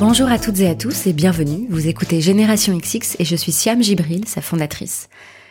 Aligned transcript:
Bonjour 0.00 0.28
à 0.28 0.38
toutes 0.38 0.60
et 0.60 0.68
à 0.68 0.76
tous 0.76 1.08
et 1.08 1.12
bienvenue. 1.12 1.66
Vous 1.70 1.88
écoutez 1.88 2.20
Génération 2.20 2.78
XX 2.78 3.16
et 3.18 3.24
je 3.24 3.34
suis 3.34 3.50
Siam 3.50 3.82
Gibril, 3.82 4.28
sa 4.28 4.40
fondatrice. 4.40 5.08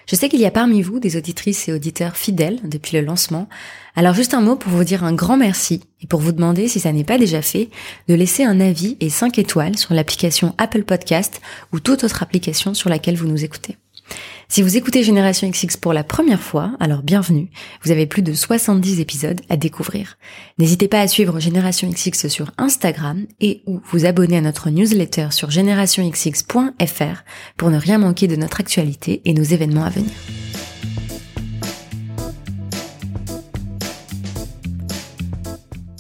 Je 0.10 0.16
sais 0.16 0.30
qu'il 0.30 0.40
y 0.40 0.46
a 0.46 0.52
parmi 0.52 0.82
vous 0.82 1.02
des 1.02 1.18
auditrices 1.18 1.68
et 1.68 1.74
auditeurs 1.74 2.16
fidèles 2.16 2.62
depuis 2.64 2.96
le 2.96 3.04
lancement. 3.04 3.50
Alors 3.98 4.14
juste 4.14 4.34
un 4.34 4.40
mot 4.40 4.56
pour 4.56 4.72
vous 4.72 4.86
dire 4.86 5.04
un 5.04 5.12
grand 5.12 5.36
merci 5.36 5.82
et 6.02 6.08
pour 6.08 6.22
vous 6.22 6.32
demander 6.32 6.70
si 6.70 6.80
ça 6.80 6.94
n'est 6.94 7.04
pas 7.04 7.18
déjà 7.18 7.42
fait 7.42 7.68
de 8.08 8.14
laisser 8.14 8.46
un 8.46 8.62
avis 8.62 8.96
et 9.02 9.10
5 9.10 9.38
étoiles 9.38 9.78
sur 9.78 9.94
l'application 9.94 10.56
Apple 10.58 10.84
Podcast 10.84 11.42
ou 11.74 11.82
toute 11.82 12.06
autre 12.06 12.24
application 12.24 12.74
sur 12.74 12.90
laquelle 12.90 13.18
vous 13.18 13.28
nous 13.28 13.44
écoutez. 13.44 13.76
Si 14.50 14.62
vous 14.62 14.78
écoutez 14.78 15.04
Génération 15.04 15.50
XX 15.50 15.76
pour 15.76 15.92
la 15.92 16.06
première 16.06 16.42
fois, 16.42 16.72
alors 16.80 17.04
bienvenue. 17.04 17.50
Vous 17.84 17.92
avez 17.92 18.06
plus 18.06 18.22
de 18.22 18.32
70 18.32 19.02
épisodes 19.02 19.42
à 19.50 19.58
découvrir. 19.58 20.18
N'hésitez 20.58 20.88
pas 20.88 21.02
à 21.02 21.08
suivre 21.08 21.42
Génération 21.42 21.90
XX 21.90 22.30
sur 22.30 22.52
Instagram 22.58 23.26
et 23.42 23.62
ou 23.68 23.82
vous 23.92 24.06
abonner 24.06 24.38
à 24.38 24.42
notre 24.42 24.70
newsletter 24.70 25.28
sur 25.32 25.52
générationxx.fr 25.52 27.24
pour 27.58 27.70
ne 27.72 27.78
rien 27.78 27.98
manquer 27.98 28.28
de 28.28 28.38
notre 28.38 28.62
actualité 28.62 29.22
et 29.26 29.34
nos 29.34 29.44
événements 29.44 29.84
à 29.84 29.90
venir. 29.90 30.14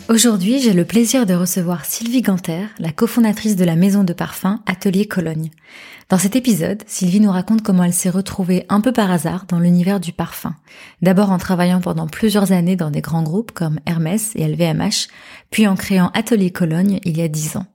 Aujourd'hui, 0.09 0.61
j'ai 0.61 0.71
le 0.71 0.85
plaisir 0.85 1.25
de 1.25 1.33
recevoir 1.33 1.83
Sylvie 1.83 2.21
Ganter, 2.21 2.67
la 2.79 2.93
cofondatrice 2.93 3.57
de 3.57 3.65
la 3.65 3.75
maison 3.75 4.05
de 4.05 4.13
parfum 4.13 4.61
Atelier 4.65 5.05
Cologne. 5.05 5.51
Dans 6.09 6.17
cet 6.17 6.37
épisode, 6.37 6.83
Sylvie 6.87 7.19
nous 7.19 7.31
raconte 7.31 7.63
comment 7.63 7.83
elle 7.83 7.91
s'est 7.91 8.09
retrouvée 8.09 8.65
un 8.69 8.79
peu 8.79 8.93
par 8.93 9.11
hasard 9.11 9.45
dans 9.45 9.59
l'univers 9.59 9.99
du 9.99 10.13
parfum. 10.13 10.55
D'abord 11.01 11.31
en 11.31 11.37
travaillant 11.37 11.81
pendant 11.81 12.07
plusieurs 12.07 12.53
années 12.53 12.77
dans 12.77 12.91
des 12.91 13.01
grands 13.01 13.23
groupes 13.23 13.51
comme 13.51 13.81
Hermès 13.85 14.31
et 14.35 14.47
LVMH, 14.47 15.09
puis 15.51 15.67
en 15.67 15.75
créant 15.75 16.09
Atelier 16.13 16.51
Cologne 16.51 17.01
il 17.03 17.17
y 17.17 17.21
a 17.21 17.27
dix 17.27 17.57
ans. 17.57 17.65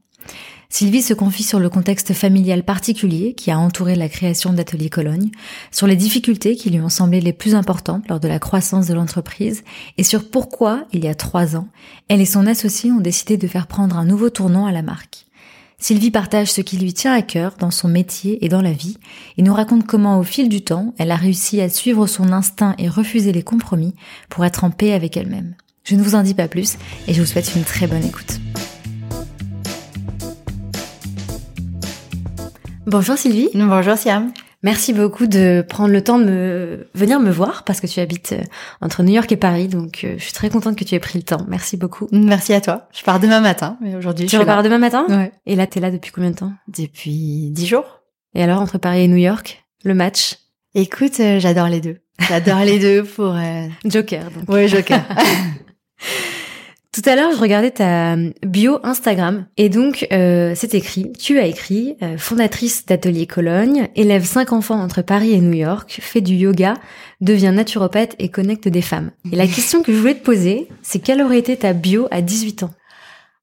Sylvie 0.71 1.03
se 1.03 1.13
confie 1.13 1.43
sur 1.43 1.61
le 1.61 1.69
contexte 1.69 2.15
familial 2.15 2.63
particulier 2.63 3.35
qui 3.35 3.51
a 3.51 3.59
entouré 3.59 3.97
la 3.97 4.09
création 4.09 4.55
d'Atelier 4.55 4.89
Cologne, 4.89 5.31
sur 5.71 5.87
les 5.87 5.97
difficultés 5.97 6.57
qui 6.57 6.71
lui 6.71 6.81
ont 6.81 6.89
semblé 6.89 7.21
les 7.21 7.35
plus 7.35 7.55
importantes 7.55 8.09
lors 8.09 8.21
de 8.21 8.29
la 8.29 8.39
croissance 8.39 8.87
de 8.87 8.95
l'entreprise 8.95 9.63
et 9.99 10.05
sur 10.05 10.31
pourquoi, 10.31 10.87
il 10.95 11.05
y 11.05 11.09
a 11.09 11.15
trois 11.15 11.55
ans, 11.55 11.69
elle 12.09 12.23
et 12.23 12.27
son 12.27 12.47
associé 12.47 12.91
ont 12.91 13.01
décidé 13.01 13.37
de 13.37 13.47
faire 13.47 13.67
prendre 13.67 13.99
un 13.99 14.07
nouveau 14.07 14.31
tournant 14.31 14.65
à 14.65 14.73
la 14.73 14.81
marque. 14.81 15.22
Sylvie 15.83 16.13
partage 16.13 16.53
ce 16.53 16.61
qui 16.61 16.77
lui 16.77 16.95
tient 16.95 17.13
à 17.13 17.23
cœur 17.23 17.57
dans 17.59 17.73
son 17.73 17.89
métier 17.89 18.45
et 18.45 18.49
dans 18.49 18.63
la 18.63 18.71
vie 18.71 18.99
et 19.37 19.43
nous 19.43 19.53
raconte 19.53 19.85
comment 19.85 20.21
au 20.21 20.23
fil 20.23 20.49
du 20.49 20.63
temps, 20.63 20.95
elle 20.97 21.11
a 21.11 21.17
réussi 21.17 21.61
à 21.61 21.69
suivre 21.69 22.07
son 22.07 22.31
instinct 22.31 22.77
et 22.79 22.89
refuser 22.89 23.33
les 23.33 23.43
compromis 23.43 23.93
pour 24.29 24.45
être 24.45 24.63
en 24.63 24.71
paix 24.71 24.93
avec 24.93 25.17
elle-même. 25.17 25.57
Je 25.83 25.97
ne 25.97 26.03
vous 26.05 26.15
en 26.15 26.23
dis 26.23 26.35
pas 26.35 26.47
plus 26.47 26.79
et 27.09 27.15
je 27.15 27.21
vous 27.21 27.27
souhaite 27.27 27.57
une 27.57 27.65
très 27.65 27.89
bonne 27.89 28.05
écoute. 28.05 28.39
Bonjour 32.87 33.19
Sylvie. 33.19 33.49
Bonjour 33.53 33.97
Siam. 33.97 34.33
Merci 34.63 34.93
beaucoup 34.93 35.27
de 35.27 35.65
prendre 35.69 35.91
le 35.93 36.05
temps 36.05 36.19
de 36.19 36.25
me 36.25 36.89
venir 36.95 37.19
me 37.19 37.31
voir 37.31 37.65
parce 37.65 37.81
que 37.81 37.89
tu 37.89 37.99
habites 37.99 38.33
euh, 38.33 38.45
entre 38.81 39.03
New 39.03 39.13
York 39.13 39.31
et 39.33 39.37
Paris, 39.37 39.67
donc 39.67 40.05
euh, 40.05 40.15
je 40.19 40.23
suis 40.23 40.33
très 40.33 40.51
contente 40.51 40.77
que 40.77 40.85
tu 40.85 40.95
aies 40.95 41.01
pris 41.01 41.19
le 41.19 41.25
temps. 41.25 41.45
Merci 41.49 41.77
beaucoup. 41.77 42.07
Merci 42.13 42.55
à 42.55 42.61
toi. 42.61 42.89
Je 42.93 43.03
pars 43.03 43.19
demain 43.19 43.41
matin, 43.41 43.77
mais 43.81 43.97
aujourd'hui 43.97 44.27
tu 44.27 44.37
je 44.37 44.41
repars 44.41 44.63
demain 44.63 44.79
matin? 44.79 45.05
Ouais. 45.09 45.33
Et 45.47 45.57
là, 45.57 45.67
t'es 45.67 45.81
là 45.81 45.91
depuis 45.91 46.13
combien 46.13 46.31
de 46.31 46.37
temps? 46.37 46.53
Depuis 46.69 47.51
dix 47.51 47.67
jours. 47.67 48.03
Et 48.35 48.43
alors 48.43 48.61
entre 48.61 48.79
Paris 48.79 49.03
et 49.03 49.09
New 49.09 49.17
York, 49.17 49.65
le 49.85 49.95
match? 49.95 50.39
Écoute, 50.75 51.19
euh, 51.19 51.41
j'adore 51.41 51.69
les 51.69 51.81
deux. 51.81 51.99
J'adore 52.29 52.61
les 52.61 52.79
deux 52.79 53.03
pour. 53.03 53.35
Euh... 53.35 53.67
Joker. 53.85 54.31
Donc. 54.31 54.49
Ouais, 54.49 54.69
Joker. 54.69 55.03
Tout 56.93 57.01
à 57.09 57.17
l'heure, 57.17 57.33
je 57.33 57.39
regardais 57.41 57.71
ta 57.71 58.17
bio 58.47 58.79
Instagram 58.83 59.47
et 59.57 59.71
donc 59.71 60.07
euh, 60.13 60.53
c'est 60.55 60.75
écrit, 60.75 61.11
tu 61.13 61.39
as 61.39 61.47
écrit 61.47 61.97
euh, 62.03 62.19
fondatrice 62.19 62.85
d'Atelier 62.85 63.27
Cologne, 63.27 63.89
élève 63.97 64.25
cinq 64.27 64.53
enfants 64.53 64.79
entre 64.79 65.01
Paris 65.01 65.33
et 65.33 65.41
New 65.41 65.55
York, 65.55 65.99
fait 66.03 66.21
du 66.21 66.35
yoga, 66.35 66.75
devient 67.23 67.53
naturopathe 67.55 68.15
et 68.19 68.29
connecte 68.29 68.69
des 68.69 68.83
femmes. 68.83 69.11
Et 69.33 69.37
la 69.37 69.47
question 69.47 69.83
que 69.83 69.91
je 69.91 69.97
voulais 69.99 70.15
te 70.17 70.23
poser, 70.25 70.69
c'est 70.83 70.99
quelle 70.99 71.23
aurait 71.23 71.39
été 71.39 71.57
ta 71.57 71.73
bio 71.73 72.09
à 72.11 72.21
18 72.21 72.65
ans? 72.65 72.71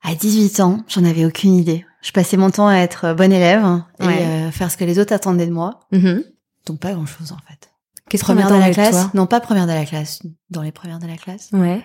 À 0.03 0.13
18 0.13 0.59
ans, 0.59 0.83
j'en 0.87 1.03
avais 1.03 1.25
aucune 1.25 1.55
idée. 1.55 1.85
Je 2.03 2.11
passais 2.11 2.37
mon 2.37 2.51
temps 2.51 2.67
à 2.67 2.75
être 2.77 3.13
bonne 3.15 3.33
élève 3.33 3.65
et 3.99 4.05
Ouais. 4.05 4.17
euh, 4.21 4.51
faire 4.51 4.69
ce 4.69 4.77
que 4.77 4.85
les 4.85 4.99
autres 4.99 5.11
attendaient 5.11 5.47
de 5.47 5.51
moi. 5.51 5.79
Mhm. 5.91 6.23
Donc 6.67 6.79
pas 6.79 6.93
grand-chose 6.93 7.31
en 7.31 7.37
fait. 7.49 7.71
Qu'est-ce 8.09 8.23
qu'on 8.23 8.35
de 8.35 8.39
la 8.41 8.47
toi? 8.47 8.69
classe? 8.71 9.13
Non, 9.15 9.25
pas 9.25 9.39
première 9.39 9.65
de 9.65 9.71
la 9.73 9.85
classe. 9.85 10.21
Dans 10.51 10.61
les 10.61 10.71
premières 10.71 10.99
de 10.99 11.07
la 11.07 11.17
classe. 11.17 11.49
Ouais. 11.51 11.81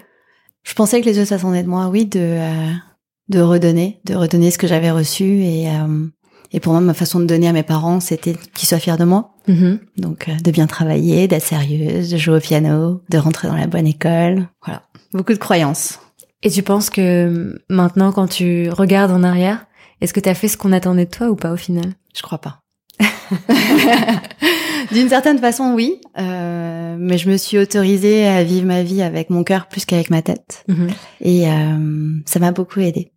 Je 0.64 0.74
pensais 0.74 1.00
que 1.00 1.06
les 1.06 1.20
autres 1.20 1.32
attendaient 1.32 1.62
de 1.62 1.68
moi, 1.68 1.88
oui, 1.88 2.06
de 2.06 2.20
euh, 2.20 2.72
de 3.28 3.40
redonner, 3.40 4.00
de 4.04 4.14
redonner 4.14 4.50
ce 4.50 4.58
que 4.58 4.66
j'avais 4.66 4.90
reçu 4.90 5.42
et 5.44 5.70
euh, 5.70 6.06
et 6.52 6.60
pour 6.60 6.72
moi, 6.72 6.80
ma 6.80 6.94
façon 6.94 7.18
de 7.18 7.24
donner 7.24 7.48
à 7.48 7.52
mes 7.52 7.64
parents, 7.64 7.98
c'était 7.98 8.36
qu'ils 8.54 8.68
soient 8.68 8.78
fiers 8.78 8.96
de 8.96 9.04
moi. 9.04 9.34
Mhm. 9.48 9.80
Donc 9.96 10.28
euh, 10.28 10.34
de 10.36 10.50
bien 10.50 10.66
travailler, 10.66 11.26
d'être 11.26 11.42
sérieuse, 11.42 12.10
de 12.10 12.16
jouer 12.16 12.36
au 12.36 12.40
piano, 12.40 13.02
de 13.08 13.18
rentrer 13.18 13.48
dans 13.48 13.56
la 13.56 13.66
bonne 13.66 13.86
école. 13.86 14.46
Voilà, 14.64 14.82
beaucoup 15.12 15.32
de 15.32 15.38
croyances. 15.38 15.98
Et 16.42 16.50
tu 16.50 16.62
penses 16.62 16.90
que 16.90 17.60
maintenant, 17.68 18.12
quand 18.12 18.28
tu 18.28 18.70
regardes 18.70 19.10
en 19.10 19.22
arrière, 19.22 19.66
est-ce 20.00 20.12
que 20.12 20.20
tu 20.20 20.28
as 20.28 20.34
fait 20.34 20.48
ce 20.48 20.56
qu'on 20.56 20.72
attendait 20.72 21.06
de 21.06 21.10
toi 21.10 21.28
ou 21.28 21.36
pas 21.36 21.52
au 21.52 21.56
final? 21.56 21.94
Je 22.14 22.22
crois 22.22 22.38
pas. 22.38 22.60
D'une 24.92 25.08
certaine 25.08 25.38
façon, 25.38 25.72
oui, 25.74 26.00
euh, 26.18 26.96
mais 26.98 27.18
je 27.18 27.28
me 27.28 27.36
suis 27.36 27.58
autorisée 27.58 28.26
à 28.26 28.44
vivre 28.44 28.66
ma 28.66 28.82
vie 28.82 29.02
avec 29.02 29.30
mon 29.30 29.44
cœur 29.44 29.66
plus 29.66 29.84
qu'avec 29.84 30.10
ma 30.10 30.22
tête, 30.22 30.64
et 31.20 31.48
euh, 31.48 32.12
ça 32.26 32.38
m'a 32.38 32.52
beaucoup 32.52 32.80
aidée. 32.80 33.10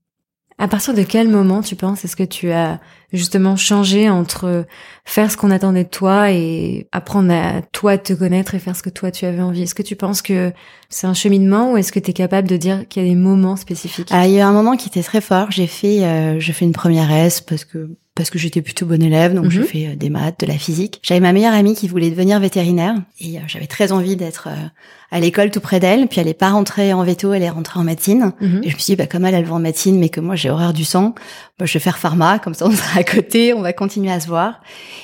À 0.60 0.68
partir 0.68 0.96
de 0.96 1.04
quel 1.04 1.30
moment 1.30 1.62
tu 1.62 1.76
penses 1.76 2.04
est-ce 2.04 2.16
que 2.16 2.24
tu 2.24 2.52
as 2.52 2.80
justement 3.14 3.56
changé 3.56 4.10
entre 4.10 4.66
faire 5.06 5.30
ce 5.30 5.38
qu'on 5.38 5.52
attendait 5.52 5.84
de 5.84 5.90
toi 5.90 6.32
et 6.32 6.88
apprendre 6.92 7.32
à 7.32 7.62
toi 7.62 8.00
te 8.00 8.14
connaître 8.14 8.56
et 8.56 8.60
faire 8.60 8.76
ce 8.76 8.82
que 8.82 8.90
toi 8.90 9.12
tu 9.12 9.26
avais 9.26 9.44
envie? 9.44 9.62
Est-ce 9.62 9.76
que 9.76 9.84
tu 9.84 9.96
penses 9.96 10.24
que 10.24 10.52
c'est 10.90 11.06
un 11.06 11.14
cheminement 11.14 11.74
ou 11.74 11.78
est-ce 11.78 11.92
que 11.92 12.00
tu 12.00 12.10
es 12.10 12.14
capable 12.14 12.48
de 12.48 12.58
dire 12.58 12.88
qu'il 12.88 13.04
y 13.04 13.06
a 13.06 13.10
des 13.10 13.16
moments 13.16 13.56
spécifiques? 13.56 14.12
Alors, 14.12 14.26
il 14.26 14.32
y 14.32 14.38
a 14.38 14.40
eu 14.40 14.42
un 14.42 14.52
moment 14.52 14.76
qui 14.76 14.88
était 14.88 15.04
très 15.04 15.22
fort. 15.22 15.52
J'ai 15.52 15.68
fait, 15.68 16.04
euh, 16.04 16.40
j'ai 16.40 16.54
fait 16.54 16.66
une 16.66 16.74
première 16.74 17.12
S 17.12 17.40
parce 17.40 17.64
que 17.64 17.92
parce 18.18 18.30
que 18.30 18.38
j'étais 18.40 18.62
plutôt 18.62 18.86
bonne 18.86 19.04
élève, 19.04 19.34
donc 19.34 19.46
Mhm. 19.46 19.52
j'ai 19.52 19.64
fait 19.64 19.88
euh, 19.88 19.96
des 19.96 20.10
maths, 20.10 20.40
de 20.42 20.46
la 20.46 20.58
physique. 20.58 21.00
J'avais 21.04 21.20
ma 21.22 21.32
meilleure 21.32 21.54
amie 21.54 21.76
qui 21.76 21.88
voulait 21.88 22.10
devenir 22.10 22.40
vétérinaire 22.40 22.96
et 23.22 23.38
euh, 23.38 23.42
j'avais 23.48 23.68
très 23.68 23.92
envie 23.94 24.16
d'être 24.16 24.48
euh, 24.52 24.68
à 25.12 25.20
l'école 25.22 25.52
tout 25.52 25.60
près 25.62 25.80
d'elle. 25.80 26.08
Puis 26.08 26.20
elle 26.20 26.28
est 26.28 26.34
pas 26.34 26.50
rentrée 26.50 26.92
en 26.94 27.04
veto, 27.04 27.32
elle 27.34 27.44
est 27.44 27.50
rentrée 27.50 27.80
en 27.80 27.84
médecine. 27.84 28.34
Mhm. 28.42 28.62
Et 28.64 28.70
je 28.70 28.76
me 28.76 28.80
suis 28.80 28.92
dit, 28.92 28.96
bah, 28.96 29.08
comme 29.08 29.24
elle, 29.26 29.36
elle 29.36 29.46
va 29.46 29.56
en 29.56 29.60
médecine, 29.60 29.98
mais 30.00 30.10
que 30.10 30.20
moi, 30.20 30.36
j'ai 30.36 30.50
horreur 30.50 30.74
du 30.74 30.84
sang, 30.84 31.16
bah, 31.60 31.66
je 31.66 31.74
vais 31.74 31.80
faire 31.80 31.98
pharma, 31.98 32.40
comme 32.40 32.54
ça, 32.54 32.66
on 32.68 32.72
sera 32.72 33.00
à 33.00 33.04
côté, 33.04 33.54
on 33.54 33.62
va 33.62 33.72
continuer 33.72 34.12
à 34.12 34.20
se 34.20 34.28
voir. 34.28 34.62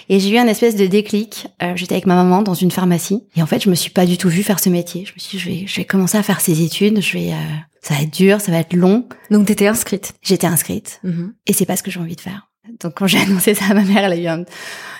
Et 0.09 0.19
j'ai 0.19 0.29
eu 0.31 0.37
un 0.37 0.47
espèce 0.47 0.75
de 0.75 0.85
déclic. 0.87 1.47
Euh, 1.61 1.73
J'étais 1.75 1.93
avec 1.93 2.05
ma 2.05 2.15
maman 2.15 2.41
dans 2.41 2.53
une 2.55 2.71
pharmacie. 2.71 3.23
Et 3.35 3.41
en 3.43 3.45
fait, 3.45 3.63
je 3.63 3.69
me 3.69 3.75
suis 3.75 3.91
pas 3.91 4.05
du 4.05 4.17
tout 4.17 4.27
vue 4.29 4.43
faire 4.43 4.59
ce 4.59 4.69
métier. 4.69 5.05
Je 5.05 5.13
me 5.13 5.19
suis 5.19 5.37
dit, 5.37 5.43
je 5.43 5.49
vais, 5.49 5.63
je 5.67 5.75
vais 5.77 5.85
commencer 5.85 6.17
à 6.17 6.23
faire 6.23 6.41
ces 6.41 6.61
études. 6.63 7.01
Je 7.01 7.13
vais, 7.17 7.31
euh, 7.31 7.35
ça 7.81 7.93
va 7.93 8.01
être 8.01 8.13
dur, 8.13 8.41
ça 8.41 8.51
va 8.51 8.57
être 8.59 8.73
long. 8.73 9.07
Donc 9.31 9.45
t'étais 9.47 9.67
inscrite. 9.67 10.13
J'étais 10.21 10.47
inscrite. 10.47 10.99
Mhm. 11.03 11.33
Et 11.47 11.53
c'est 11.53 11.65
pas 11.65 11.75
ce 11.77 11.83
que 11.83 11.91
j'ai 11.91 11.99
envie 11.99 12.15
de 12.15 12.21
faire. 12.21 12.47
Donc, 12.81 12.93
quand 12.95 13.07
j'ai 13.07 13.19
annoncé 13.21 13.53
ça 13.53 13.65
à 13.69 13.73
ma 13.73 13.81
mère, 13.83 14.03
elle 14.05 14.13
a 14.13 14.17
eu 14.17 14.27
un- 14.27 14.45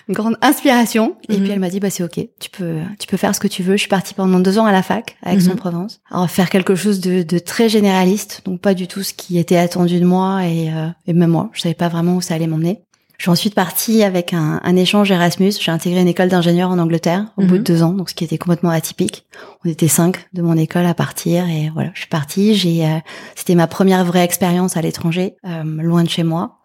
une 0.10 0.16
grande 0.16 0.38
inspiration. 0.42 1.16
Et 1.30 1.38
Mhm. 1.38 1.44
puis, 1.44 1.52
elle 1.52 1.60
m'a 1.60 1.70
dit, 1.70 1.80
bah, 1.80 1.90
c'est 1.90 2.04
OK. 2.04 2.20
Tu 2.40 2.50
peux, 2.50 2.80
tu 3.00 3.08
peux 3.08 3.16
faire 3.18 3.34
ce 3.34 3.40
que 3.40 3.48
tu 3.48 3.64
veux. 3.64 3.74
Je 3.74 3.82
suis 3.82 3.88
partie 3.90 4.14
pendant 4.14 4.40
deux 4.40 4.60
ans 4.60 4.66
à 4.66 4.72
la 4.74 4.84
fac, 4.84 5.16
à 5.24 5.34
Aix-en-Provence. 5.34 6.02
Alors, 6.12 6.30
faire 6.30 6.50
quelque 6.50 6.76
chose 6.76 7.00
de, 7.00 7.24
de 7.24 7.40
très 7.40 7.70
généraliste. 7.70 8.42
Donc, 8.46 8.60
pas 8.60 8.74
du 8.74 8.88
tout 8.88 9.02
ce 9.04 9.14
qui 9.14 9.38
était 9.38 9.56
attendu 9.58 10.00
de 10.02 10.06
moi 10.06 10.46
et, 10.46 10.74
euh, 10.74 10.88
et 11.08 11.14
même 11.14 11.30
moi. 11.32 11.50
Je 11.54 11.62
savais 11.62 11.74
pas 11.76 11.88
vraiment 11.88 12.16
où 12.18 12.22
ça 12.22 12.34
allait 12.36 12.48
m'emmener. 12.48 12.82
Je 13.18 13.24
suis 13.26 13.32
ensuite 13.32 13.56
partie 13.56 14.04
avec 14.04 14.34
un, 14.34 14.60
un 14.62 14.76
échange 14.76 15.10
Erasmus. 15.10 15.54
J'ai 15.62 15.72
intégré 15.72 16.02
une 16.02 16.08
école 16.10 16.28
d'ingénieur 16.28 16.70
en 16.70 16.80
Angleterre 16.80 17.28
au 17.38 17.44
bout 17.44 17.54
Mhm. 17.54 17.58
de 17.60 17.64
deux 17.64 17.84
ans, 17.84 17.94
donc 17.94 18.10
ce 18.10 18.16
qui 18.16 18.26
était 18.26 18.38
complètement 18.40 18.72
atypique. 18.72 19.26
On 19.64 19.70
était 19.70 19.88
cinq 19.88 20.26
de 20.34 20.42
mon 20.42 20.58
école 20.58 20.86
à 20.86 20.94
partir 20.94 21.48
et 21.48 21.70
voilà, 21.74 21.92
je 21.94 22.00
suis 22.00 22.10
partie. 22.10 22.56
J'ai, 22.56 22.86
euh, 22.86 22.98
c'était 23.36 23.56
ma 23.56 23.68
première 23.68 24.04
vraie 24.04 24.26
expérience 24.26 24.76
à 24.76 24.82
l'étranger, 24.82 25.36
euh, 25.48 25.64
loin 25.64 26.04
de 26.04 26.10
chez 26.10 26.24
moi. 26.24 26.58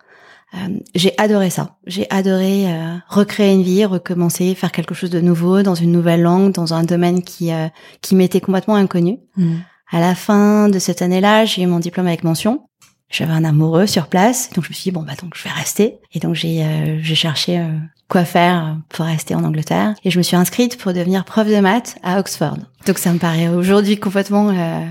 Euh, 0.54 0.78
j'ai 0.94 1.12
adoré 1.18 1.50
ça. 1.50 1.76
J'ai 1.86 2.06
adoré 2.10 2.72
euh, 2.72 2.96
recréer 3.08 3.52
une 3.52 3.62
vie, 3.62 3.84
recommencer, 3.84 4.54
faire 4.54 4.72
quelque 4.72 4.94
chose 4.94 5.10
de 5.10 5.20
nouveau 5.20 5.62
dans 5.62 5.74
une 5.74 5.92
nouvelle 5.92 6.22
langue, 6.22 6.52
dans 6.52 6.72
un 6.74 6.84
domaine 6.84 7.22
qui 7.22 7.52
euh, 7.52 7.68
qui 8.00 8.14
m'était 8.14 8.40
complètement 8.40 8.76
inconnu. 8.76 9.18
Mhm. 9.36 9.60
À 9.90 10.00
la 10.00 10.14
fin 10.14 10.68
de 10.68 10.78
cette 10.78 11.02
année-là, 11.02 11.44
j'ai 11.44 11.62
eu 11.62 11.66
mon 11.66 11.78
diplôme 11.78 12.06
avec 12.06 12.24
mention. 12.24 12.62
J'avais 13.10 13.32
un 13.32 13.44
amoureux 13.44 13.86
sur 13.86 14.08
place, 14.08 14.50
donc 14.50 14.64
je 14.64 14.70
me 14.70 14.74
suis 14.74 14.84
dit 14.84 14.90
bon 14.90 15.02
bah 15.02 15.14
donc 15.20 15.32
je 15.34 15.42
vais 15.44 15.50
rester. 15.50 15.98
Et 16.12 16.18
donc 16.18 16.34
j'ai 16.34 16.62
euh, 16.62 16.98
j'ai 17.00 17.14
cherché 17.14 17.58
euh, 17.58 17.66
quoi 18.08 18.24
faire 18.24 18.76
pour 18.90 19.06
rester 19.06 19.34
en 19.34 19.44
Angleterre 19.44 19.94
et 20.04 20.10
je 20.10 20.18
me 20.18 20.22
suis 20.22 20.36
inscrite 20.36 20.78
pour 20.78 20.92
devenir 20.92 21.24
prof 21.24 21.46
de 21.46 21.60
maths 21.60 21.96
à 22.02 22.18
Oxford. 22.18 22.58
Donc 22.86 22.98
ça 22.98 23.12
me 23.12 23.18
paraît 23.18 23.48
aujourd'hui 23.48 23.98
complètement 23.98 24.50
euh, 24.50 24.84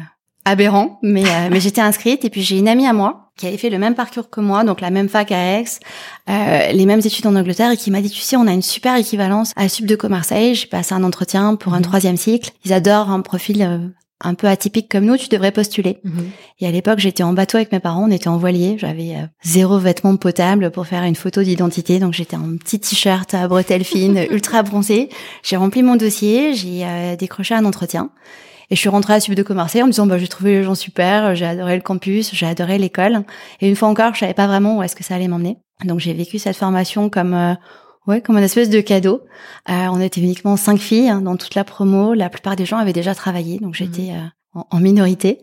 aberrant, 0.46 1.00
mais 1.04 1.26
euh, 1.26 1.50
mais 1.52 1.60
j'étais 1.60 1.82
inscrite 1.82 2.26
et 2.26 2.30
puis 2.30 2.42
j'ai 2.42 2.58
une 2.58 2.68
amie 2.68 2.88
à 2.88 2.94
moi 2.94 3.27
qui 3.38 3.48
avait 3.48 3.58
fait 3.58 3.70
le 3.70 3.78
même 3.78 3.96
parcours 3.96 4.30
que 4.30 4.42
moi, 4.42 4.64
donc 4.64 4.82
la 4.82 4.90
même 4.90 5.08
fac 5.10 5.32
à 5.32 5.60
Aix, 5.60 5.66
euh, 6.30 6.72
les 6.72 6.86
mêmes 6.86 7.00
études 7.00 7.28
en 7.28 7.36
Angleterre 7.36 7.72
et 7.72 7.78
qui 7.78 7.92
m'a 7.92 8.02
dit 8.02 8.10
tu 8.10 8.22
sais 8.22 8.36
on 8.36 8.48
a 8.48 8.52
une 8.54 8.62
super 8.62 8.96
équivalence 8.98 9.52
à 9.56 9.70
Sub 9.70 9.86
de 9.86 9.98
Marseille. 10.08 10.56
J'ai 10.56 10.68
passé 10.68 10.94
un 10.94 11.04
entretien 11.04 11.56
pour 11.56 11.74
un 11.74 11.78
Mhm. 11.78 11.84
troisième 11.84 12.18
cycle. 12.18 12.52
Ils 12.66 12.74
adorent 12.74 13.10
un 13.12 13.22
profil 13.22 13.62
euh, 13.62 13.78
un 14.22 14.34
peu 14.34 14.48
atypique 14.48 14.90
comme 14.90 15.06
nous, 15.06 15.16
tu 15.16 15.28
devrais 15.28 15.52
postuler. 15.52 16.00
Mhm. 16.04 16.32
Et 16.60 16.68
à 16.68 16.72
l'époque, 16.72 16.98
j'étais 16.98 17.22
en 17.22 17.34
bateau 17.34 17.58
avec 17.58 17.72
mes 17.72 17.80
parents, 17.80 18.06
on 18.08 18.12
était 18.12 18.30
en 18.30 18.38
voilier, 18.38 18.76
j'avais 18.80 19.12
euh, 19.16 19.28
zéro 19.44 19.78
vêtement 19.78 20.16
potable 20.16 20.72
pour 20.72 20.88
faire 20.88 21.04
une 21.04 21.16
photo 21.16 21.44
d'identité, 21.44 22.00
donc 22.00 22.14
j'étais 22.16 22.36
en 22.36 22.58
petit 22.58 22.80
t-shirt 22.80 23.32
à 23.36 23.48
bretelles 23.48 23.84
fines, 23.84 24.26
ultra 24.32 24.64
bronzé. 24.64 25.10
J'ai 25.44 25.56
rempli 25.56 25.84
mon 25.84 25.96
dossier, 25.98 26.56
j'ai 26.56 26.84
euh, 26.84 27.16
décroché 27.16 27.54
un 27.54 27.66
entretien. 27.66 28.10
Et 28.70 28.76
je 28.76 28.80
suis 28.80 28.90
rentrée 28.90 29.14
à 29.14 29.20
Sub 29.20 29.34
de 29.34 29.44
Commerce 29.44 29.76
en 29.76 29.86
me 29.86 29.92
disant, 29.92 30.08
bah, 30.08 30.18
j'ai 30.18 30.28
trouvé 30.28 30.56
les 30.56 30.64
gens 30.64 30.76
super, 30.76 31.36
j'ai 31.36 31.46
adoré 31.46 31.76
le 31.76 31.82
campus, 31.82 32.34
j'ai 32.34 32.46
adoré 32.46 32.78
l'école. 32.78 33.24
Et 33.62 33.70
une 33.70 33.76
fois 33.76 33.88
encore, 33.88 34.14
je 34.14 34.20
savais 34.20 34.34
pas 34.34 34.48
vraiment 34.48 34.78
où 34.78 34.84
est-ce 34.84 34.96
que 34.96 35.04
ça 35.04 35.16
allait 35.16 35.28
m'emmener. 35.28 35.58
Donc 35.86 36.00
j'ai 36.00 36.14
vécu 36.14 36.40
cette 36.40 36.58
formation 36.58 37.10
comme 37.10 37.34
euh, 37.34 37.54
ouais 38.08 38.22
comme 38.22 38.38
une 38.38 38.44
espèce 38.44 38.70
de 38.70 38.82
cadeau. 38.82 39.22
Euh, 39.70 39.88
on 39.92 40.02
était 40.02 40.22
uniquement 40.22 40.58
cinq 40.58 40.80
filles 40.80 41.10
hein, 41.10 41.22
dans 41.22 41.38
toute 41.38 41.56
la 41.56 41.64
promo. 41.64 42.14
La 42.14 42.30
plupart 42.30 42.56
des 42.56 42.66
gens 42.66 42.78
avaient 42.78 42.94
déjà 42.94 43.14
travaillé, 43.14 43.60
donc 43.60 43.76
j'étais 43.76 44.12
euh, 44.12 44.26
en, 44.54 44.66
en 44.70 44.80
minorité. 44.80 45.40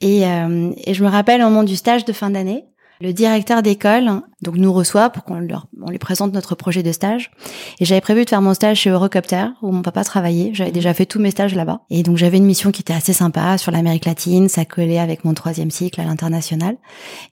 Et, 0.00 0.26
euh, 0.26 0.72
et 0.84 0.94
je 0.94 1.04
me 1.04 1.08
rappelle 1.08 1.42
au 1.42 1.44
moment 1.44 1.64
du 1.64 1.76
stage 1.76 2.04
de 2.04 2.12
fin 2.12 2.30
d'année, 2.30 2.64
le 3.00 3.12
directeur 3.12 3.62
d'école 3.62 4.22
donc 4.42 4.56
nous 4.56 4.72
reçoit 4.72 5.10
pour 5.10 5.24
qu'on 5.24 5.40
leur 5.40 5.66
on 5.80 5.90
lui 5.90 5.98
présente 5.98 6.32
notre 6.32 6.54
projet 6.54 6.82
de 6.82 6.92
stage. 6.92 7.30
Et 7.80 7.84
j'avais 7.84 8.00
prévu 8.00 8.24
de 8.24 8.30
faire 8.30 8.42
mon 8.42 8.54
stage 8.54 8.78
chez 8.78 8.90
Eurocopter 8.90 9.46
où 9.62 9.72
mon 9.72 9.82
papa 9.82 10.04
travaillait. 10.04 10.50
J'avais 10.54 10.70
déjà 10.70 10.94
fait 10.94 11.06
tous 11.06 11.18
mes 11.18 11.30
stages 11.30 11.54
là-bas. 11.54 11.80
Et 11.90 12.02
donc 12.02 12.16
j'avais 12.16 12.38
une 12.38 12.44
mission 12.44 12.70
qui 12.70 12.82
était 12.82 12.92
assez 12.92 13.12
sympa 13.12 13.58
sur 13.58 13.72
l'Amérique 13.72 14.04
latine. 14.04 14.48
Ça 14.48 14.64
collait 14.64 14.98
avec 14.98 15.24
mon 15.24 15.34
troisième 15.34 15.70
cycle 15.70 16.00
à 16.00 16.04
l'international. 16.04 16.76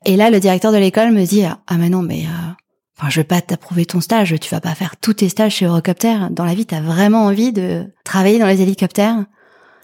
Et 0.05 0.17
là 0.17 0.31
le 0.31 0.41
directeur 0.41 0.73
de 0.73 0.79
l'école 0.79 1.13
me 1.13 1.25
dit 1.25 1.45
ah 1.45 1.77
mais 1.79 1.89
non 1.89 2.03
mais 2.03 2.25
euh, 2.25 2.53
Enfin, 2.99 3.11
je 3.11 3.21
vais 3.21 3.25
pas 3.25 3.43
t'approuver 3.43 3.85
ton 3.85 4.01
stage, 4.01 4.35
tu 4.41 4.49
vas 4.49 4.63
pas 4.63 4.75
faire 4.75 4.97
tous 4.97 5.13
tes 5.13 5.29
stages 5.29 5.57
chez 5.57 5.67
Eurocopter. 5.67 6.17
Dans 6.31 6.47
la 6.47 6.55
vie, 6.55 6.65
t'as 6.65 6.81
vraiment 6.81 7.27
envie 7.27 7.53
de 7.53 7.85
travailler 8.05 8.39
dans 8.39 8.47
les 8.47 8.63
hélicoptères. 8.63 9.27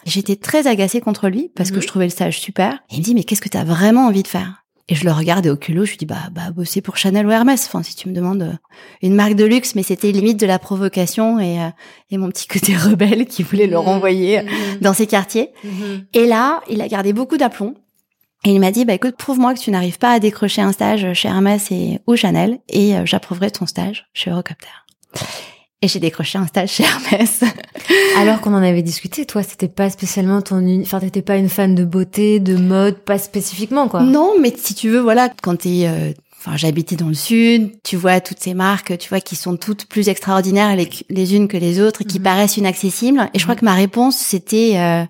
J'étais 0.07 0.37
très 0.37 0.67
agacée 0.67 1.03
contre 1.03 1.29
lui 1.29 1.51
parce 1.55 1.71
que 1.71 1.81
je 1.81 1.87
trouvais 1.87 2.07
le 2.07 2.11
stage 2.11 2.41
super. 2.41 2.83
Et 2.91 2.95
il 2.95 2.99
me 3.01 3.05
dit, 3.05 3.15
mais 3.15 3.25
qu'est-ce 3.25 3.43
que 3.43 3.51
t'as 3.51 3.65
vraiment 3.65 4.07
envie 4.07 4.23
de 4.23 4.29
faire? 4.29 4.62
Et 4.93 4.95
je 4.95 5.07
le 5.07 5.13
regardais 5.13 5.49
au 5.49 5.57
culot, 5.57 5.87
je 5.87 5.93
lui 5.93 5.97
dis, 5.97 6.05
bah, 6.05 6.29
bah, 6.33 6.51
bosser 6.55 6.83
pour 6.83 6.99
Chanel 6.99 7.27
ou 7.27 7.31
Hermès. 7.31 7.65
Enfin, 7.67 7.83
si 7.83 7.97
tu 7.97 8.11
me 8.11 8.15
demandes 8.15 8.43
euh, 8.43 8.53
une 9.01 9.15
marque 9.15 9.33
de 9.37 9.45
luxe, 9.47 9.75
mais 9.75 9.83
c'était 9.83 10.13
limite 10.13 10.39
de 10.39 10.45
la 10.45 10.59
provocation 10.59 11.41
et, 11.41 11.59
euh, 11.63 11.69
et 12.11 12.19
mon 12.19 12.29
petit 12.29 12.47
côté 12.47 12.77
rebelle 12.77 13.25
qui 13.25 13.43
voulait 13.43 13.67
le 13.67 13.79
Mhm. 13.79 13.85
renvoyer 13.87 14.43
Mhm. 14.43 14.51
dans 14.83 14.93
ses 14.93 15.07
quartiers. 15.07 15.49
Mhm. 15.65 16.05
Et 16.13 16.27
là, 16.27 16.61
il 16.69 16.83
a 16.83 16.89
gardé 16.89 17.15
beaucoup 17.15 17.39
d'aplomb. 17.39 17.75
Et 18.45 18.51
il 18.51 18.61
m'a 18.61 18.71
dit, 18.71 18.85
bah 18.85 18.93
écoute, 18.93 19.17
prouve-moi 19.17 19.55
que 19.55 19.61
tu 19.61 19.71
n'arrives 19.71 19.97
pas 19.99 20.11
à 20.13 20.19
décrocher 20.19 20.61
un 20.61 20.73
stage 20.73 21.11
chez 21.15 21.29
Hermès 21.29 21.71
et 21.71 22.01
ou 22.07 22.15
Chanel, 22.15 22.59
et 22.69 22.95
euh, 22.95 23.07
j'approuverai 23.07 23.51
ton 23.51 23.65
stage 23.65 24.11
chez 24.13 24.31
Eurocopter. 24.31 24.69
Et 25.85 25.89
j'ai 25.89 25.99
décroché 25.99 26.39
un 26.39 26.47
stage 26.47 26.71
chez 26.71 26.85
Hermès. 26.85 27.43
Alors 28.17 28.41
qu'on 28.41 28.55
en 28.55 28.63
avait 28.63 28.83
discuté, 28.83 29.27
toi, 29.27 29.43
c'était 29.43 29.67
pas 29.69 29.91
spécialement 29.91 30.41
ton, 30.41 30.61
uni- 30.61 30.83
enfin, 30.85 31.01
t'étais 31.01 31.23
pas 31.23 31.37
une 31.37 31.49
fan 31.49 31.75
de 31.75 31.85
beauté, 31.85 32.39
de 32.39 32.57
mode, 32.57 32.99
pas 32.99 33.19
spécifiquement, 33.19 33.89
quoi. 33.89 34.03
Non, 34.03 34.35
mais 34.41 34.55
si 34.57 34.75
tu 34.75 34.89
veux, 34.91 35.01
voilà, 35.01 35.29
quand 35.43 35.57
t'es, 35.63 35.87
euh, 35.89 36.13
enfin, 36.39 36.57
j'habitais 36.57 36.95
dans 36.95 37.09
le 37.09 37.15
sud, 37.15 37.73
tu 37.83 37.97
vois 37.97 38.21
toutes 38.21 38.39
ces 38.39 38.55
marques, 38.55 38.97
tu 38.99 39.09
vois, 39.09 39.21
qui 39.21 39.35
sont 39.35 39.57
toutes 39.57 39.87
plus 39.87 40.09
extraordinaires 40.09 40.77
les, 40.77 40.89
les 41.11 41.35
unes 41.35 41.49
que 41.49 41.57
les 41.57 41.81
autres, 41.81 42.03
et 42.03 42.05
qui 42.05 42.19
Mhm. 42.19 42.25
paraissent 42.25 42.57
inaccessibles. 42.57 43.29
Et 43.35 43.41
je 43.41 43.45
crois 43.45 43.57
Mhm. 43.57 43.61
que 43.61 43.65
ma 43.65 43.75
réponse, 43.75 44.17
c'était, 44.17 44.75
euh, 44.77 45.03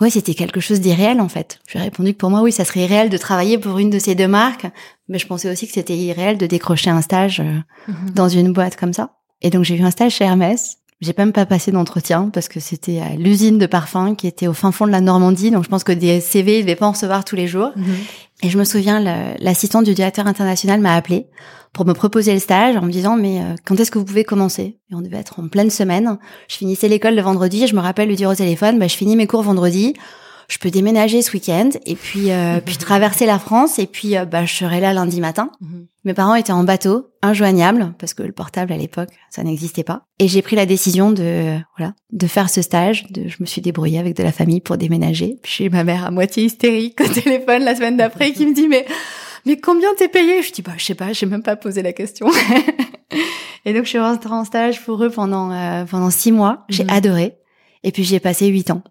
ouais, 0.00 0.10
c'était 0.10 0.34
quelque 0.34 0.60
chose 0.60 0.80
d'irréel, 0.80 1.20
en 1.20 1.28
fait. 1.28 1.58
J'ai 1.68 1.80
répondu 1.80 2.12
que 2.12 2.18
pour 2.18 2.30
moi, 2.30 2.40
oui, 2.42 2.52
ça 2.52 2.64
serait 2.64 2.84
irréel 2.84 3.08
de 3.10 3.16
travailler 3.16 3.58
pour 3.58 3.78
une 3.80 3.90
de 3.90 3.98
ces 3.98 4.14
deux 4.14 4.28
marques, 4.28 4.66
mais 5.08 5.18
je 5.18 5.26
pensais 5.26 5.50
aussi 5.50 5.66
que 5.66 5.72
c'était 5.72 5.96
irréel 5.96 6.38
de 6.38 6.46
décrocher 6.46 6.90
un 6.90 7.02
stage 7.02 7.40
euh, 7.40 7.58
Mhm. 7.88 8.10
dans 8.14 8.28
une 8.28 8.52
boîte 8.52 8.76
comme 8.76 8.92
ça. 8.92 9.10
Et 9.44 9.50
donc 9.50 9.62
j'ai 9.62 9.76
eu 9.76 9.82
un 9.82 9.92
stage 9.92 10.14
chez 10.16 10.24
Hermès. 10.24 10.78
J'ai 11.00 11.14
même 11.18 11.32
pas 11.32 11.44
passé 11.44 11.70
d'entretien 11.70 12.30
parce 12.32 12.48
que 12.48 12.60
c'était 12.60 13.00
à 13.00 13.14
l'usine 13.14 13.58
de 13.58 13.66
parfum 13.66 14.14
qui 14.14 14.26
était 14.26 14.46
au 14.46 14.54
fin 14.54 14.72
fond 14.72 14.86
de 14.86 14.92
la 14.92 15.02
Normandie. 15.02 15.50
Donc 15.50 15.64
je 15.64 15.68
pense 15.68 15.84
que 15.84 15.92
des 15.92 16.20
CV, 16.20 16.60
ils 16.60 16.62
devaient 16.62 16.76
pas 16.76 16.86
en 16.86 16.92
recevoir 16.92 17.24
tous 17.24 17.36
les 17.36 17.46
jours. 17.46 17.72
Mhm. 17.76 17.94
Et 18.42 18.48
je 18.48 18.58
me 18.58 18.64
souviens, 18.64 19.00
l'assistante 19.38 19.84
du 19.84 19.92
directeur 19.92 20.26
international 20.26 20.80
m'a 20.80 20.94
appelé 20.94 21.26
pour 21.74 21.84
me 21.84 21.92
proposer 21.92 22.32
le 22.32 22.38
stage 22.38 22.76
en 22.76 22.82
me 22.82 22.90
disant 22.90 23.16
mais 23.16 23.40
euh, 23.40 23.54
quand 23.66 23.78
est-ce 23.78 23.90
que 23.90 23.98
vous 23.98 24.04
pouvez 24.04 24.24
commencer? 24.24 24.78
Et 24.90 24.94
on 24.94 25.02
devait 25.02 25.18
être 25.18 25.40
en 25.40 25.48
pleine 25.48 25.70
semaine. 25.70 26.18
Je 26.48 26.56
finissais 26.56 26.88
l'école 26.88 27.14
le 27.14 27.22
vendredi 27.22 27.64
et 27.64 27.66
je 27.66 27.76
me 27.76 27.80
rappelle 27.80 28.08
lui 28.08 28.16
dire 28.16 28.30
au 28.30 28.34
téléphone 28.34 28.78
bah, 28.78 28.88
je 28.88 28.96
finis 28.96 29.16
mes 29.16 29.26
cours 29.26 29.42
vendredi. 29.42 29.94
Je 30.54 30.60
peux 30.60 30.70
déménager 30.70 31.20
ce 31.20 31.32
week-end 31.32 31.70
et 31.84 31.96
puis 31.96 32.30
euh, 32.30 32.60
puis 32.64 32.76
traverser 32.76 33.26
la 33.26 33.40
France 33.40 33.80
et 33.80 33.88
puis 33.88 34.16
euh, 34.16 34.24
bah 34.24 34.44
je 34.44 34.54
serai 34.54 34.78
là 34.78 34.92
lundi 34.92 35.20
matin. 35.20 35.50
Mhm. 35.60 35.88
Mes 36.04 36.14
parents 36.14 36.36
étaient 36.36 36.52
en 36.52 36.62
bateau, 36.62 37.08
injoignables, 37.22 37.92
parce 37.98 38.14
que 38.14 38.22
le 38.22 38.30
portable 38.30 38.72
à 38.72 38.76
l'époque, 38.76 39.08
ça 39.30 39.42
n'existait 39.42 39.82
pas. 39.82 40.04
Et 40.20 40.28
j'ai 40.28 40.42
pris 40.42 40.54
la 40.54 40.64
décision 40.64 41.10
de, 41.10 41.56
voilà, 41.76 41.94
de 42.12 42.26
faire 42.28 42.50
ce 42.50 42.62
stage. 42.62 43.10
De, 43.10 43.26
je 43.26 43.38
me 43.40 43.46
suis 43.46 43.62
débrouillée 43.62 43.98
avec 43.98 44.14
de 44.16 44.22
la 44.22 44.30
famille 44.30 44.60
pour 44.60 44.76
déménager. 44.76 45.38
Puis 45.42 45.52
j'ai 45.58 45.68
ma 45.70 45.82
mère 45.82 46.04
à 46.04 46.12
moitié 46.12 46.44
hystérique 46.44 47.00
au 47.00 47.08
téléphone 47.12 47.64
la 47.64 47.74
semaine 47.74 47.96
d'après 47.96 48.32
qui 48.32 48.46
me 48.46 48.54
dit, 48.54 48.68
mais, 48.68 48.86
mais 49.46 49.56
combien 49.56 49.88
t'es 49.98 50.06
payé? 50.08 50.40
Je 50.42 50.52
dis, 50.52 50.62
bah, 50.62 50.74
je 50.76 50.84
sais 50.84 50.94
pas, 50.94 51.12
j'ai 51.12 51.26
même 51.26 51.42
pas 51.42 51.56
posé 51.56 51.82
la 51.82 51.92
question. 51.92 52.28
et 53.64 53.72
donc, 53.72 53.84
je 53.84 53.88
suis 53.88 53.98
rentrée 53.98 54.30
en 54.32 54.44
stage 54.44 54.80
pour 54.84 55.02
eux 55.02 55.10
pendant, 55.10 55.50
euh, 55.50 55.84
pendant 55.84 56.10
six 56.10 56.30
mois. 56.32 56.64
J'ai 56.68 56.84
Mhm. 56.84 56.90
adoré. 56.90 57.34
Et 57.82 57.90
puis, 57.90 58.04
j'y 58.04 58.14
ai 58.14 58.20
passé 58.20 58.46
huit 58.46 58.70
ans. 58.70 58.82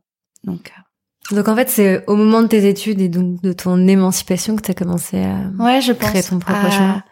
Donc, 0.44 0.71
euh, 0.77 0.81
Donc 1.31 1.47
en 1.47 1.55
fait, 1.55 1.69
c'est 1.69 2.03
au 2.07 2.15
moment 2.15 2.41
de 2.41 2.47
tes 2.47 2.67
études 2.67 2.99
et 3.01 3.09
donc 3.09 3.41
de 3.41 3.53
ton 3.53 3.87
émancipation 3.87 4.55
que 4.55 4.61
t'as 4.61 4.73
commencé 4.73 5.19
à 5.23 5.37
Ouais, 5.57 5.81
je 5.81 5.93
pense. 5.93 6.09
créer 6.09 6.23
ton 6.23 6.39
propre 6.39 6.65
à, 6.65 6.69
chemin. 6.69 7.03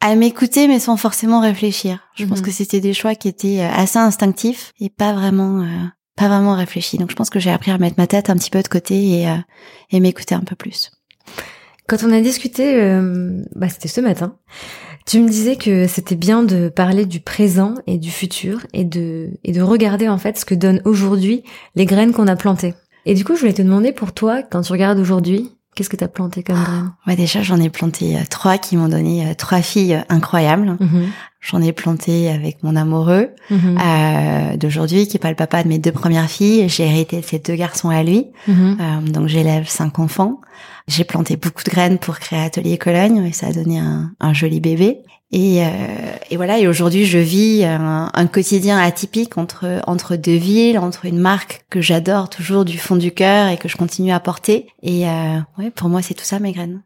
à 0.00 0.14
m'écouter, 0.16 0.68
mais 0.68 0.78
sans 0.78 0.96
forcément 0.96 1.40
réfléchir. 1.40 2.00
Je 2.14 2.26
pense 2.26 2.40
Mhm. 2.40 2.44
que 2.44 2.50
c'était 2.50 2.80
des 2.80 2.92
choix 2.92 3.14
qui 3.14 3.28
étaient 3.28 3.60
euh, 3.60 3.70
assez 3.74 3.98
instinctifs 3.98 4.72
et 4.80 4.90
pas 4.90 5.14
vraiment, 5.14 5.60
euh, 5.62 5.66
pas 6.16 6.28
vraiment 6.28 6.54
réfléchis. 6.54 6.98
Donc 6.98 7.10
je 7.10 7.16
pense 7.16 7.30
que 7.30 7.40
j'ai 7.40 7.50
appris 7.50 7.70
à 7.70 7.78
mettre 7.78 7.96
ma 7.98 8.06
tête 8.06 8.28
un 8.28 8.36
petit 8.36 8.50
peu 8.50 8.62
de 8.62 8.68
côté 8.68 9.20
et, 9.20 9.28
euh, 9.28 9.36
et 9.90 9.98
m'écouter 10.00 10.34
un 10.34 10.40
peu 10.40 10.56
plus. 10.56 10.90
Quand 11.88 11.98
on 12.04 12.12
a 12.12 12.20
discuté, 12.20 12.74
euh, 12.82 13.42
bah, 13.56 13.68
c'était 13.68 13.88
ce 13.88 14.00
matin, 14.00 14.36
tu 15.06 15.20
me 15.20 15.28
disais 15.28 15.56
que 15.56 15.86
c'était 15.86 16.14
bien 16.16 16.42
de 16.42 16.70
parler 16.70 17.04
du 17.04 17.20
présent 17.20 17.74
et 17.86 17.98
du 17.98 18.10
futur 18.10 18.66
et 18.72 18.84
de, 18.84 19.30
et 19.44 19.52
de 19.52 19.60
regarder 19.60 20.08
en 20.08 20.16
fait 20.16 20.38
ce 20.38 20.46
que 20.46 20.54
donnent 20.54 20.80
aujourd'hui 20.86 21.44
les 21.74 21.84
graines 21.84 22.12
qu'on 22.12 22.26
a 22.26 22.36
plantées. 22.36 22.74
Et 23.06 23.14
du 23.14 23.24
coup, 23.24 23.34
je 23.34 23.40
voulais 23.40 23.52
te 23.52 23.62
demander 23.62 23.92
pour 23.92 24.12
toi, 24.12 24.42
quand 24.42 24.62
tu 24.62 24.72
regardes 24.72 24.98
aujourd'hui, 24.98 25.50
qu'est-ce 25.74 25.88
que 25.90 25.96
tu 25.96 26.04
as 26.04 26.08
planté 26.08 26.42
comme 26.42 26.56
graines? 26.62 26.92
Ouais, 27.06 27.16
déjà 27.16 27.42
j'en 27.42 27.60
ai 27.60 27.68
planté 27.68 28.16
euh, 28.16 28.20
trois 28.30 28.58
qui 28.58 28.76
m'ont 28.76 28.88
donné 28.88 29.26
euh, 29.26 29.34
trois 29.34 29.60
filles 29.60 30.02
incroyables. 30.08 30.76
Mhm. 30.80 31.06
J'en 31.40 31.60
ai 31.60 31.72
planté 31.72 32.30
avec 32.30 32.62
mon 32.62 32.74
amoureux 32.76 33.28
Mhm. 33.50 33.78
euh, 33.84 34.56
d'aujourd'hui, 34.56 35.06
qui 35.06 35.16
est 35.16 35.20
pas 35.20 35.28
le 35.30 35.36
papa 35.36 35.62
de 35.62 35.68
mes 35.68 35.78
deux 35.78 35.92
premières 35.92 36.30
filles. 36.30 36.68
J'ai 36.68 36.86
hérité 36.86 37.20
de 37.20 37.24
ces 37.26 37.38
deux 37.38 37.54
garçons 37.56 37.90
à 37.90 38.02
lui. 38.02 38.26
Mhm. 38.48 38.78
Euh, 38.80 39.10
donc 39.10 39.26
j'élève 39.28 39.68
cinq 39.68 39.98
enfants. 39.98 40.40
J'ai 40.88 41.04
planté 41.04 41.36
beaucoup 41.36 41.62
de 41.64 41.70
graines 41.70 41.98
pour 41.98 42.18
créer 42.18 42.40
Atelier 42.40 42.78
Cologne 42.78 43.24
et 43.26 43.32
ça 43.32 43.48
a 43.48 43.52
donné 43.52 43.78
un, 43.78 44.12
un 44.20 44.32
joli 44.32 44.60
bébé. 44.60 44.98
Et, 45.34 45.64
euh, 45.64 45.68
et 46.30 46.36
voilà. 46.36 46.60
Et 46.60 46.68
aujourd'hui, 46.68 47.06
je 47.06 47.18
vis 47.18 47.64
un, 47.64 48.26
quotidien 48.28 48.78
atypique 48.78 49.36
entre 49.36 49.82
entre 49.88 50.14
deux 50.14 50.36
villes, 50.36 50.78
entre 50.78 51.06
une 51.06 51.18
marque 51.18 51.64
que 51.70 51.80
j'adore 51.80 52.30
toujours 52.30 52.64
du 52.64 52.78
fond 52.78 52.94
du 52.94 53.10
cœur 53.10 53.48
et 53.48 53.56
que 53.56 53.68
je 53.68 53.76
continue 53.76 54.12
à 54.12 54.20
porter. 54.20 54.68
Et 54.84 55.08
euh, 55.08 55.38
ouais, 55.58 55.72
pour 55.72 55.88
moi, 55.88 56.02
c'est 56.02 56.14
tout 56.14 56.24
ça 56.24 56.38
mes 56.38 56.52
graines. 56.52 56.82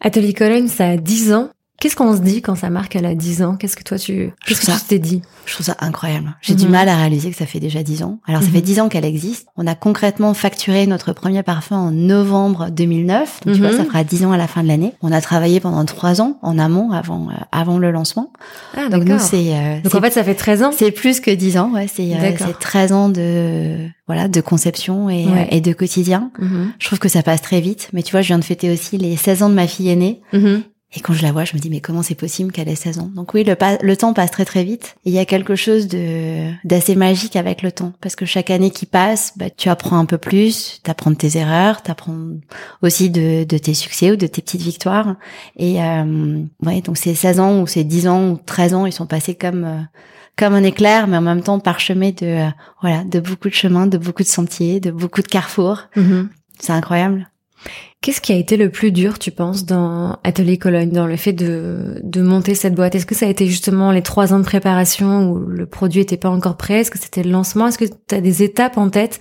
Atelier 0.00 0.34
Cologne, 0.34 0.68
ça 0.68 0.90
a 0.90 0.96
10 0.98 1.32
ans. 1.32 1.48
Qu'est-ce 1.80 1.94
qu'on 1.94 2.16
se 2.16 2.20
dit 2.20 2.42
quand 2.42 2.56
ça 2.56 2.70
marque 2.70 2.96
elle 2.96 3.06
a 3.06 3.14
10 3.14 3.42
ans? 3.44 3.54
Qu'est-ce 3.56 3.76
que 3.76 3.84
toi 3.84 3.98
tu 3.98 4.32
qu'est-ce 4.44 4.66
que 4.66 4.72
tu 4.72 4.84
t'es 4.88 4.98
dit? 4.98 5.22
Je 5.46 5.54
trouve 5.54 5.64
ça 5.64 5.76
incroyable. 5.78 6.34
J'ai 6.42 6.56
du 6.56 6.64
Mhm. 6.64 6.72
mal 6.72 6.88
à 6.88 6.96
réaliser 6.96 7.30
que 7.30 7.36
ça 7.36 7.46
fait 7.46 7.60
déjà 7.60 7.84
dix 7.84 8.02
ans. 8.02 8.18
Alors 8.26 8.40
ça 8.42 8.48
Mhm. 8.48 8.54
fait 8.54 8.60
dix 8.62 8.80
ans 8.80 8.88
qu'elle 8.88 9.04
existe. 9.04 9.46
On 9.56 9.64
a 9.68 9.76
concrètement 9.76 10.34
facturé 10.34 10.88
notre 10.88 11.12
premier 11.12 11.44
parfum 11.44 11.76
en 11.76 11.90
novembre 11.92 12.70
2009. 12.70 13.40
Donc 13.46 13.54
tu 13.54 13.60
vois, 13.60 13.70
Mhm. 13.70 13.76
ça 13.76 13.84
fera 13.84 14.02
dix 14.02 14.24
ans 14.24 14.32
à 14.32 14.36
la 14.36 14.48
fin 14.48 14.64
de 14.64 14.68
l'année. 14.68 14.92
On 15.02 15.12
a 15.12 15.20
travaillé 15.20 15.60
pendant 15.60 15.84
trois 15.84 16.20
ans 16.20 16.36
en 16.42 16.58
amont 16.58 16.90
avant 16.90 17.28
euh, 17.28 17.34
avant 17.52 17.78
le 17.78 17.92
lancement. 17.92 18.32
Ah 18.76 18.88
Donc 18.88 19.04
nous 19.04 19.20
c'est 19.20 19.54
euh, 19.54 19.80
Donc 19.82 19.94
en 19.94 20.00
fait, 20.00 20.10
ça 20.10 20.24
fait 20.24 20.34
13 20.34 20.64
ans. 20.64 20.70
c'est 20.76 20.90
plus 20.90 21.20
que 21.20 21.30
dix 21.30 21.58
ans. 21.58 21.70
Ouais, 21.72 21.86
c'est 21.86 22.12
euh, 22.12 22.20
D'accord. 22.20 22.48
c'est 22.48 22.58
13 22.58 22.90
ans 22.90 23.08
de 23.08 23.86
voilà 24.08 24.26
de 24.26 24.40
conception 24.40 25.08
et, 25.10 25.26
Ouais. 25.26 25.42
euh, 25.52 25.54
et 25.56 25.60
de 25.60 25.72
quotidien. 25.72 26.32
Mhm. 26.40 26.72
Je 26.80 26.86
trouve 26.88 26.98
que 26.98 27.08
ça 27.08 27.22
passe 27.22 27.40
très 27.40 27.60
vite. 27.60 27.88
Mais 27.92 28.02
tu 28.02 28.10
vois, 28.10 28.22
je 28.22 28.26
viens 28.28 28.38
de 28.40 28.44
fêter 28.44 28.68
aussi 28.72 28.98
les 28.98 29.16
16 29.16 29.44
ans 29.44 29.48
de 29.48 29.54
ma 29.54 29.68
fille 29.68 29.88
aînée. 29.90 30.20
Et 30.94 31.00
quand 31.00 31.12
je 31.12 31.22
la 31.22 31.32
vois, 31.32 31.44
je 31.44 31.54
me 31.54 31.60
dis 31.60 31.68
mais 31.68 31.80
comment 31.82 32.02
c'est 32.02 32.14
possible 32.14 32.50
qu'elle 32.50 32.68
ait 32.68 32.74
16 32.74 32.98
ans? 32.98 33.10
Donc 33.14 33.34
oui, 33.34 33.44
le, 33.44 33.54
pa- 33.56 33.76
le 33.82 33.96
temps 33.96 34.14
passe 34.14 34.30
très 34.30 34.46
très 34.46 34.64
vite. 34.64 34.96
Et 35.04 35.10
il 35.10 35.12
y 35.12 35.18
a 35.18 35.26
quelque 35.26 35.54
chose 35.54 35.86
de 35.86 36.50
d'assez 36.64 36.96
magique 36.96 37.36
avec 37.36 37.60
le 37.60 37.70
temps 37.72 37.92
parce 38.00 38.16
que 38.16 38.24
chaque 38.24 38.48
année 38.50 38.70
qui 38.70 38.86
passe, 38.86 39.34
bah, 39.36 39.50
tu 39.50 39.68
apprends 39.68 39.98
un 39.98 40.06
peu 40.06 40.16
plus, 40.16 40.80
tu 40.82 40.90
apprends 40.90 41.10
de 41.10 41.16
tes 41.16 41.36
erreurs, 41.36 41.82
tu 41.82 41.90
apprends 41.90 42.16
aussi 42.80 43.10
de, 43.10 43.44
de 43.44 43.58
tes 43.58 43.74
succès 43.74 44.10
ou 44.12 44.16
de 44.16 44.26
tes 44.26 44.40
petites 44.40 44.62
victoires. 44.62 45.16
Et 45.58 45.82
euh, 45.82 46.42
ouais, 46.64 46.80
donc 46.80 46.96
ces 46.96 47.14
16 47.14 47.38
ans 47.38 47.60
ou 47.60 47.66
ces 47.66 47.84
10 47.84 48.08
ans 48.08 48.30
ou 48.30 48.38
13 48.46 48.72
ans, 48.74 48.86
ils 48.86 48.92
sont 48.92 49.06
passés 49.06 49.34
comme 49.34 49.64
euh, 49.64 49.80
comme 50.36 50.54
un 50.54 50.62
éclair, 50.62 51.06
mais 51.06 51.18
en 51.18 51.20
même 51.22 51.42
temps 51.42 51.58
parsemés 51.60 52.12
de 52.12 52.26
euh, 52.26 52.48
voilà 52.80 53.04
de 53.04 53.20
beaucoup 53.20 53.48
de 53.50 53.54
chemins, 53.54 53.86
de 53.88 53.98
beaucoup 53.98 54.22
de 54.22 54.28
sentiers, 54.28 54.80
de 54.80 54.90
beaucoup 54.90 55.20
de 55.20 55.26
carrefours. 55.28 55.82
Mhm. 55.96 56.30
C'est 56.60 56.72
incroyable. 56.72 57.28
Qu'est-ce 58.00 58.20
qui 58.20 58.32
a 58.32 58.36
été 58.36 58.56
le 58.56 58.70
plus 58.70 58.92
dur, 58.92 59.18
tu 59.18 59.32
penses, 59.32 59.64
dans 59.66 60.18
Atelier 60.22 60.56
Cologne, 60.56 60.90
dans 60.90 61.06
le 61.06 61.16
fait 61.16 61.32
de, 61.32 62.00
de 62.04 62.22
monter 62.22 62.54
cette 62.54 62.74
boîte? 62.74 62.94
Est-ce 62.94 63.06
que 63.06 63.16
ça 63.16 63.26
a 63.26 63.28
été 63.28 63.46
justement 63.46 63.90
les 63.90 64.02
trois 64.02 64.32
ans 64.32 64.38
de 64.38 64.44
préparation 64.44 65.28
où 65.30 65.38
le 65.38 65.66
produit 65.66 66.00
était 66.00 66.16
pas 66.16 66.30
encore 66.30 66.56
prêt? 66.56 66.80
Est-ce 66.80 66.92
que 66.92 66.98
c'était 66.98 67.24
le 67.24 67.30
lancement? 67.30 67.66
Est-ce 67.66 67.78
que 67.78 67.86
tu 67.86 68.14
as 68.14 68.20
des 68.20 68.44
étapes 68.44 68.78
en 68.78 68.88
tête 68.88 69.18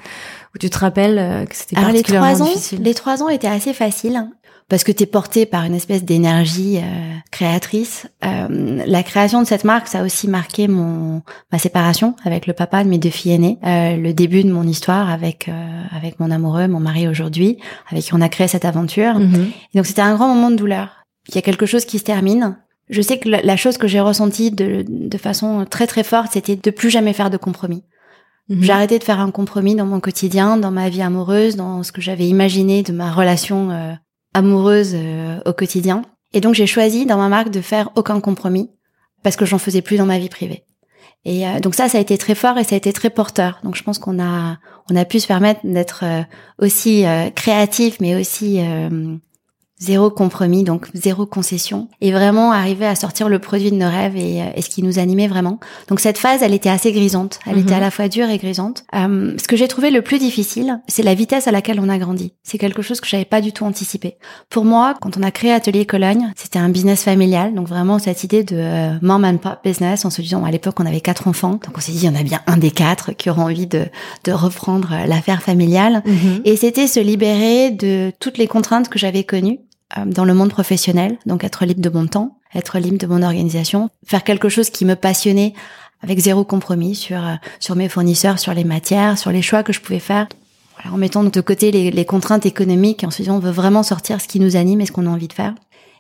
Ou 0.54 0.60
tu 0.60 0.70
te 0.70 0.78
rappelles 0.78 1.18
euh, 1.18 1.46
que 1.46 1.56
c'était 1.56 1.76
Alors 1.76 1.90
les 1.90 1.96
particulièrement 1.96 2.34
trois 2.36 2.48
ans, 2.48 2.54
difficile? 2.54 2.84
les 2.84 2.94
trois 2.94 3.24
ans 3.24 3.30
étaient 3.30 3.48
assez 3.48 3.74
faciles 3.74 4.24
parce 4.70 4.84
que 4.84 4.92
tu 4.92 5.04
es 5.04 5.06
porté 5.06 5.46
par 5.46 5.64
une 5.64 5.74
espèce 5.74 6.04
d'énergie 6.04 6.78
euh, 6.78 7.16
créatrice. 7.32 8.08
Euh, 8.26 8.84
la 8.86 9.04
création 9.04 9.42
de 9.42 9.48
cette 9.48 9.64
marque, 9.64 9.88
ça 9.88 10.02
a 10.02 10.04
aussi 10.04 10.28
marqué 10.28 10.68
mon 10.68 11.22
ma 11.52 11.60
séparation 11.60 12.16
avec 12.26 12.48
le 12.48 12.54
papa 12.54 12.84
de 12.84 12.90
mes 12.90 12.98
deux 12.98 13.10
filles 13.10 13.34
aînées, 13.34 13.60
euh, 13.66 13.96
le 13.96 14.14
début 14.14 14.44
de 14.44 14.52
mon 14.52 14.64
histoire 14.64 15.10
avec 15.10 15.48
euh, 15.48 15.84
avec 15.96 16.20
mon 16.20 16.32
amoureux, 16.32 16.68
mon 16.68 16.80
mari 16.80 17.08
aujourd'hui, 17.08 17.58
avec 17.90 18.04
qui 18.04 18.14
on 18.14 18.22
a 18.22 18.30
créé 18.30 18.48
cette 18.48 18.66
aventure. 18.66 19.20
Mhm. 19.20 19.52
Et 19.74 19.78
donc 19.78 19.86
c'était 19.86 20.02
un 20.02 20.16
grand 20.16 20.28
moment 20.28 20.52
de 20.52 20.58
douleur. 20.58 21.06
Il 21.30 21.36
y 21.36 21.38
a 21.38 21.42
quelque 21.42 21.66
chose 21.66 21.86
qui 21.86 22.00
se 22.00 22.04
termine. 22.04 22.58
Je 22.90 23.02
sais 23.02 23.20
que 23.20 23.30
la, 23.30 23.42
la 23.42 23.58
chose 23.58 23.78
que 23.78 23.88
j'ai 23.88 24.00
ressentie 24.00 24.52
de, 24.52 24.86
de 24.88 25.18
façon 25.18 25.66
très 25.70 25.88
très 25.88 26.04
forte, 26.04 26.34
c'était 26.34 26.56
de 26.56 26.72
plus 26.72 26.90
jamais 26.90 27.14
faire 27.14 27.30
de 27.30 27.38
compromis. 27.38 27.84
Mhm. 28.50 28.64
J'ai 28.64 28.72
arrêté 28.72 29.00
de 29.00 29.04
faire 29.04 29.20
un 29.20 29.32
compromis 29.32 29.76
dans 29.76 29.86
mon 29.86 30.00
quotidien, 30.00 30.58
dans 30.58 30.72
ma 30.72 30.90
vie 30.90 31.02
amoureuse, 31.02 31.56
dans 31.56 31.84
ce 31.84 31.92
que 31.92 32.02
j'avais 32.02 32.28
imaginé 32.28 32.84
de 32.84 32.94
ma 32.94 33.12
relation 33.12 33.72
euh, 33.72 33.94
amoureuse 34.38 34.92
euh, 34.94 35.40
au 35.46 35.54
quotidien. 35.54 36.04
Et 36.34 36.42
donc 36.42 36.54
j'ai 36.54 36.68
choisi 36.68 37.06
dans 37.06 37.18
ma 37.18 37.28
marque 37.28 37.50
de 37.50 37.62
faire 37.62 37.90
aucun 37.96 38.20
compromis 38.20 38.70
parce 39.24 39.36
que 39.36 39.46
j'en 39.46 39.58
faisais 39.58 39.82
plus 39.82 39.98
dans 39.98 40.06
ma 40.06 40.20
vie 40.20 40.30
privée. 40.30 40.64
Et 41.26 41.48
euh, 41.48 41.60
donc 41.60 41.74
ça, 41.76 41.90
ça 41.90 41.98
a 41.98 42.02
été 42.02 42.18
très 42.18 42.36
fort 42.36 42.58
et 42.58 42.64
ça 42.64 42.76
a 42.76 42.78
été 42.78 42.94
très 42.94 43.10
porteur. 43.10 43.60
Donc 43.64 43.76
je 43.76 43.84
pense 43.84 43.98
qu'on 43.98 44.22
a 44.22 44.58
on 44.90 44.96
a 44.96 45.06
pu 45.06 45.20
se 45.20 45.28
permettre 45.28 45.62
d'être 45.64 46.04
euh, 46.04 46.22
aussi 46.60 47.04
créatif, 47.36 47.98
mais 48.00 48.16
aussi 48.16 48.62
zéro 49.80 50.10
compromis, 50.10 50.64
donc 50.64 50.88
zéro 50.94 51.26
concession, 51.26 51.88
et 52.02 52.12
vraiment 52.12 52.52
arriver 52.52 52.86
à 52.86 52.96
sortir 52.96 53.30
le 53.30 53.40
produit 53.40 53.72
de 53.72 53.76
nos 53.76 53.90
rêves 53.90 54.16
et, 54.16 54.42
euh, 54.42 54.46
et 54.56 54.62
ce 54.62 54.70
qui 54.70 54.82
nous 54.84 55.00
animait 55.00 55.28
vraiment. 55.28 55.60
Donc 55.88 56.00
cette 56.00 56.18
phase, 56.18 56.42
elle 56.42 56.54
était 56.54 56.70
assez 56.70 56.92
grisante. 56.92 57.40
Elle 57.46 57.54
Mhm. 57.58 57.62
était 57.62 57.74
à 57.76 57.80
la 57.80 57.92
fois 57.92 58.08
dure 58.08 58.30
et 58.30 58.38
grisante. 58.38 58.86
Euh, 58.96 59.34
ce 59.42 59.48
que 59.48 59.56
j'ai 59.56 59.68
trouvé 59.68 59.92
le 59.92 60.02
plus 60.02 60.20
difficile, 60.20 60.80
c'est 60.88 61.04
la 61.04 61.14
vitesse 61.14 61.48
à 61.48 61.52
laquelle 61.52 61.80
on 61.80 61.90
a 61.90 61.98
grandi. 61.98 62.34
C'est 62.44 62.58
quelque 62.58 62.82
chose 62.82 63.02
que 63.02 63.08
j'avais 63.08 63.26
pas 63.26 63.42
du 63.42 63.52
tout 63.54 63.66
anticipé. 63.66 64.18
Pour 64.50 64.66
moi, 64.66 64.96
quand 65.02 65.18
on 65.18 65.24
a 65.24 65.32
créé 65.32 65.52
Atelier 65.52 65.86
Cologne, 65.86 66.32
c'était 66.36 66.60
un 66.60 66.70
business 66.70 67.04
familial, 67.04 67.54
donc 67.54 67.68
vraiment 67.68 68.00
cette 68.00 68.24
idée 68.24 68.44
de 68.44 68.56
euh, 68.58 68.94
mom 69.02 69.24
and 69.26 69.38
pop 69.38 69.60
business, 69.64 70.06
en 70.06 70.10
se 70.10 70.22
disant 70.22 70.44
à 70.44 70.52
l'époque 70.52 70.80
on 70.80 70.86
avait 70.86 71.02
quatre 71.02 71.28
enfants, 71.28 71.52
donc 71.52 71.72
on 71.76 71.80
s'est 71.82 71.92
dit 71.92 72.00
il 72.00 72.06
y 72.06 72.10
en 72.10 72.16
a 72.16 72.24
bien 72.24 72.42
un 72.48 72.58
des 72.58 72.72
quatre 72.72 73.12
qui 73.14 73.30
aura 73.30 73.44
envie 73.44 73.68
de, 73.68 73.86
de 74.24 74.32
reprendre 74.32 74.90
euh, 74.94 75.06
l'affaire 75.06 75.42
familiale. 75.42 76.02
Mhm. 76.06 76.42
Et 76.46 76.56
c'était 76.56 76.88
se 76.88 77.00
libérer 77.00 77.72
de 77.72 78.12
toutes 78.20 78.38
les 78.38 78.48
contraintes 78.48 78.90
que 78.90 79.00
j'avais 79.00 79.24
connues 79.24 79.60
dans 80.06 80.26
le 80.26 80.34
monde 80.34 80.50
professionnel, 80.50 81.18
donc 81.26 81.44
être 81.44 81.66
libre 81.66 81.82
de 81.82 81.90
mon 81.90 82.08
temps, 82.08 82.38
être 82.54 82.80
libre 82.80 82.98
de 82.98 83.08
mon 83.08 83.24
organisation, 83.24 83.90
faire 84.06 84.24
quelque 84.24 84.50
chose 84.50 84.70
qui 84.70 84.86
me 84.86 84.96
passionnait 84.96 85.54
avec 86.02 86.20
zéro 86.20 86.44
compromis 86.44 86.96
sur 86.96 87.26
euh, 87.26 87.36
sur 87.60 87.76
mes 87.76 87.90
fournisseurs, 87.90 88.40
sur 88.40 88.54
les 88.54 88.64
matières, 88.64 89.18
sur 89.18 89.32
les 89.32 89.42
choix 89.42 89.64
que 89.64 89.74
je 89.74 89.82
pouvais 89.82 90.00
faire. 90.00 90.28
Voilà, 90.76 90.94
en 90.94 90.98
mettant 90.98 91.24
de 91.24 91.42
côté 91.42 91.72
les, 91.72 91.90
les 91.90 92.06
contraintes 92.06 92.46
économiques, 92.46 93.04
en 93.04 93.12
se 93.12 93.22
disant 93.24 93.38
on 93.38 93.40
veut 93.40 93.52
vraiment 93.52 93.84
sortir 93.84 94.22
ce 94.22 94.28
qui 94.28 94.40
nous 94.40 94.56
anime 94.56 94.82
et 94.82 94.86
ce 94.86 94.92
qu'on 94.92 95.08
a 95.08 95.10
envie 95.10 95.28
de 95.28 95.34
faire. 95.34 95.56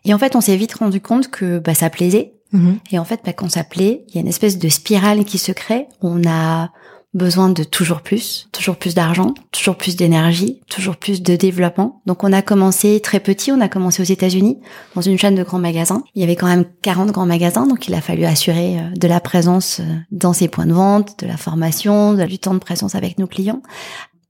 Et 0.05 0.13
en 0.13 0.19
fait, 0.19 0.35
on 0.35 0.41
s'est 0.41 0.55
vite 0.55 0.75
rendu 0.75 1.01
compte 1.01 1.29
que 1.29 1.59
bah, 1.59 1.73
ça 1.73 1.89
plaisait. 1.89 2.33
Mhm. 2.53 2.79
Et 2.91 2.99
en 2.99 3.05
fait, 3.05 3.21
bah, 3.25 3.33
quand 3.33 3.49
ça 3.49 3.63
plaît, 3.63 4.05
il 4.07 4.15
y 4.15 4.17
a 4.19 4.21
une 4.21 4.27
espèce 4.27 4.57
de 4.57 4.69
spirale 4.69 5.25
qui 5.25 5.37
se 5.37 5.51
crée. 5.51 5.87
On 6.01 6.21
a 6.27 6.69
besoin 7.13 7.49
de 7.49 7.63
toujours 7.63 8.01
plus, 8.01 8.47
toujours 8.51 8.75
plus 8.75 8.93
d'argent, 8.93 9.33
toujours 9.51 9.75
plus 9.75 9.95
d'énergie, 9.95 10.61
toujours 10.69 10.97
plus 10.97 11.21
de 11.21 11.35
développement. 11.35 12.01
Donc 12.05 12.23
on 12.23 12.33
a 12.33 12.41
commencé 12.41 12.99
très 12.99 13.19
petit, 13.19 13.51
on 13.51 13.61
a 13.61 13.69
commencé 13.69 14.01
aux 14.01 14.05
États-Unis 14.05 14.59
dans 14.95 15.01
une 15.01 15.17
chaîne 15.17 15.35
de 15.35 15.43
grands 15.43 15.59
magasins. 15.59 16.03
Il 16.15 16.21
y 16.21 16.23
avait 16.23 16.35
quand 16.35 16.47
même 16.47 16.65
40 16.81 17.11
grands 17.11 17.25
magasins, 17.25 17.65
donc 17.65 17.87
il 17.87 17.93
a 17.93 18.01
fallu 18.01 18.25
assurer 18.25 18.79
euh, 18.79 18.89
de 18.95 19.07
la 19.07 19.19
présence 19.19 19.79
euh, 19.79 19.83
dans 20.11 20.33
ces 20.33 20.47
points 20.47 20.65
de 20.65 20.73
vente, 20.73 21.19
de 21.19 21.27
la 21.27 21.37
formation, 21.37 22.13
du 22.13 22.39
temps 22.39 22.53
de 22.53 22.59
présence 22.59 22.93
avec 22.93 23.17
nos 23.17 23.27
clients. 23.27 23.61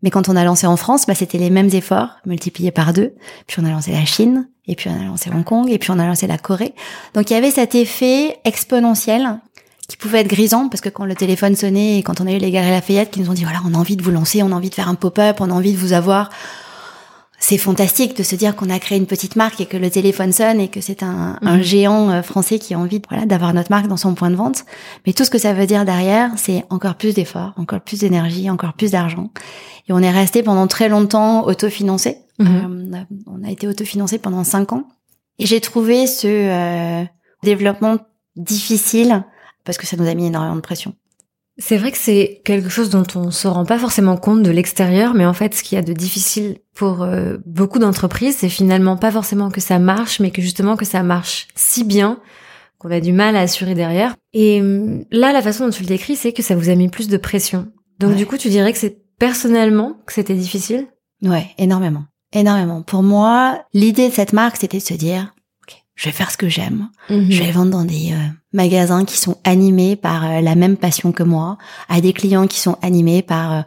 Mais 0.04 0.12
quand 0.12 0.30
on 0.30 0.36
a 0.36 0.44
lancé 0.44 0.68
en 0.68 0.78
France, 0.78 1.08
bah, 1.08 1.16
c'était 1.16 1.40
les 1.40 1.50
mêmes 1.50 1.70
efforts 1.74 2.18
multipliés 2.26 2.72
par 2.72 2.94
deux. 2.94 3.16
Puis 3.48 3.60
on 3.60 3.66
a 3.66 3.72
lancé 3.72 3.92
la 3.92 4.06
Chine, 4.06 4.48
et 4.68 4.76
puis 4.76 4.90
on 4.90 5.02
a 5.02 5.06
lancé 5.06 5.32
Hong 5.32 5.44
Kong, 5.44 5.70
et 5.70 5.80
puis 5.80 5.92
on 5.92 6.00
a 6.00 6.06
lancé 6.06 6.28
la 6.28 6.38
Corée. 6.38 6.76
Donc 7.16 7.30
il 7.30 7.34
y 7.34 7.36
avait 7.36 7.52
cet 7.52 7.74
effet 7.74 8.38
exponentiel 8.46 9.40
qui 9.88 9.96
pouvait 9.98 10.20
être 10.20 10.28
grisant 10.28 10.68
parce 10.70 10.82
que 10.82 10.90
quand 10.90 11.06
le 11.06 11.16
téléphone 11.16 11.56
sonnait 11.56 12.00
et 12.00 12.04
quand 12.04 12.20
on 12.22 12.28
a 12.28 12.32
eu 12.34 12.38
les 12.38 12.52
Galeries 12.52 12.72
Lafayette 12.72 13.12
qui 13.12 13.22
nous 13.22 13.30
ont 13.30 13.34
dit 13.34 13.44
voilà 13.44 13.60
on 13.66 13.74
a 13.74 13.78
envie 13.78 13.96
de 13.96 14.04
vous 14.04 14.12
lancer, 14.12 14.44
on 14.44 14.52
a 14.52 14.56
envie 14.56 14.70
de 14.70 14.76
faire 14.76 14.90
un 14.90 14.96
pop-up, 14.96 15.38
on 15.40 15.50
a 15.50 15.54
envie 15.54 15.72
de 15.72 15.78
vous 15.78 15.94
avoir, 15.94 16.30
c'est 17.40 17.58
fantastique 17.58 18.18
de 18.18 18.24
se 18.24 18.36
dire 18.36 18.56
qu'on 18.56 18.70
a 18.70 18.80
créé 18.80 18.98
une 18.98 19.06
petite 19.06 19.36
marque 19.36 19.62
et 19.62 19.66
que 19.66 19.78
le 19.78 19.90
téléphone 19.90 20.34
sonne 20.34 20.60
et 20.60 20.68
que 20.70 20.82
c'est 20.82 21.04
un, 21.04 21.38
un 21.42 21.58
Mhm. 21.58 21.62
géant 21.64 22.10
euh, 22.10 22.22
français 22.22 22.60
qui 22.60 22.74
a 22.74 22.80
envie 22.80 23.02
voilà 23.10 23.26
d'avoir 23.26 23.54
notre 23.54 23.70
marque 23.72 23.88
dans 23.88 23.96
son 23.96 24.14
point 24.16 24.30
de 24.32 24.36
vente. 24.36 24.66
Mais 25.06 25.14
tout 25.14 25.24
ce 25.24 25.30
que 25.30 25.38
ça 25.38 25.54
veut 25.54 25.68
dire 25.68 25.86
derrière, 25.86 26.32
c'est 26.36 26.66
encore 26.70 26.96
plus 26.96 27.14
d'efforts, 27.14 27.54
encore 27.56 27.80
plus 27.82 28.00
d'énergie, 28.00 28.50
encore 28.50 28.74
plus 28.74 28.92
d'argent. 28.92 29.30
Et 29.88 29.94
on 29.94 30.00
est 30.00 30.12
resté 30.12 30.44
pendant 30.44 30.68
très 30.68 30.90
longtemps 30.90 31.46
autofinancé. 31.46 32.18
Euh, 32.42 32.46
on 33.26 33.44
a 33.48 33.50
été 33.52 33.68
autofinancé 33.68 34.18
pendant 34.18 34.44
cinq 34.44 34.74
ans. 34.74 34.84
Et 35.40 35.46
j'ai 35.46 35.62
trouvé 35.62 36.08
ce 36.08 36.28
euh, 36.28 37.04
développement 37.44 37.98
difficile 38.36 39.24
parce 39.68 39.78
que 39.78 39.86
ça 39.86 39.96
nous 39.98 40.08
a 40.08 40.14
mis 40.16 40.26
énormément 40.26 40.56
de 40.56 40.62
pression. 40.62 40.96
C'est 41.60 41.78
vrai 41.78 41.92
que 41.92 41.98
c'est 41.98 42.42
quelque 42.46 42.70
chose 42.70 42.90
dont 42.92 43.06
on 43.16 43.32
se 43.32 43.48
rend 43.48 43.66
pas 43.66 43.80
forcément 43.80 44.16
compte 44.18 44.44
de 44.44 44.52
l'extérieur, 44.52 45.14
mais 45.16 45.26
en 45.26 45.34
fait, 45.34 45.54
ce 45.56 45.64
qu'il 45.64 45.76
y 45.76 45.80
a 45.80 45.84
de 45.84 45.94
difficile 45.94 46.58
pour 46.76 47.02
euh, 47.04 47.38
beaucoup 47.48 47.80
d'entreprises, 47.80 48.38
c'est 48.38 48.50
finalement 48.50 48.96
pas 48.96 49.12
forcément 49.12 49.50
que 49.50 49.60
ça 49.62 49.80
marche, 49.80 50.20
mais 50.20 50.30
que 50.32 50.42
justement 50.42 50.76
que 50.78 50.86
ça 50.86 51.02
marche 51.04 51.48
si 51.56 51.84
bien 51.84 52.20
qu'on 52.78 52.92
a 52.92 53.00
du 53.00 53.12
mal 53.12 53.36
à 53.36 53.42
assurer 53.42 53.74
derrière. 53.74 54.16
Et 54.34 54.62
hum, 54.62 55.04
là, 55.12 55.34
la 55.34 55.42
façon 55.42 55.66
dont 55.66 55.72
tu 55.72 55.82
le 55.82 55.88
décris, 55.88 56.16
c'est 56.16 56.32
que 56.32 56.44
ça 56.44 56.56
vous 56.56 56.70
a 56.70 56.76
mis 56.76 56.90
plus 56.90 57.08
de 57.08 57.18
pression. 57.18 57.68
Donc 58.00 58.12
Ouais. 58.12 58.16
du 58.18 58.28
coup, 58.28 58.38
tu 58.38 58.50
dirais 58.50 58.72
que 58.72 58.78
c'est 58.78 59.00
personnellement 59.18 59.98
que 60.06 60.14
c'était 60.14 60.36
difficile? 60.36 60.86
Ouais, 61.24 61.48
énormément. 61.58 62.04
Énormément. 62.34 62.84
Pour 62.84 63.02
moi, 63.02 63.64
l'idée 63.74 64.10
de 64.10 64.14
cette 64.14 64.34
marque, 64.34 64.58
c'était 64.58 64.78
de 64.78 64.84
se 64.84 64.94
dire, 64.94 65.34
je 65.98 66.06
vais 66.06 66.12
faire 66.14 66.32
ce 66.32 66.38
que 66.38 66.48
j'aime. 66.48 66.88
Je 67.10 67.44
vais 67.44 67.52
vendre 67.52 67.72
dans 67.72 67.84
des 67.84 68.12
euh, 68.14 68.18
magasins 68.54 69.04
qui 69.04 69.18
sont 69.18 69.38
animés 69.44 69.96
par 69.98 70.24
euh, 70.26 70.40
la 70.42 70.56
même 70.56 70.78
passion 70.78 71.12
que 71.12 71.24
moi, 71.24 71.58
à 71.90 72.00
des 72.00 72.14
clients 72.14 72.48
qui 72.48 72.60
sont 72.60 72.78
animés 72.82 73.22
par 73.22 73.54
euh, 73.54 73.62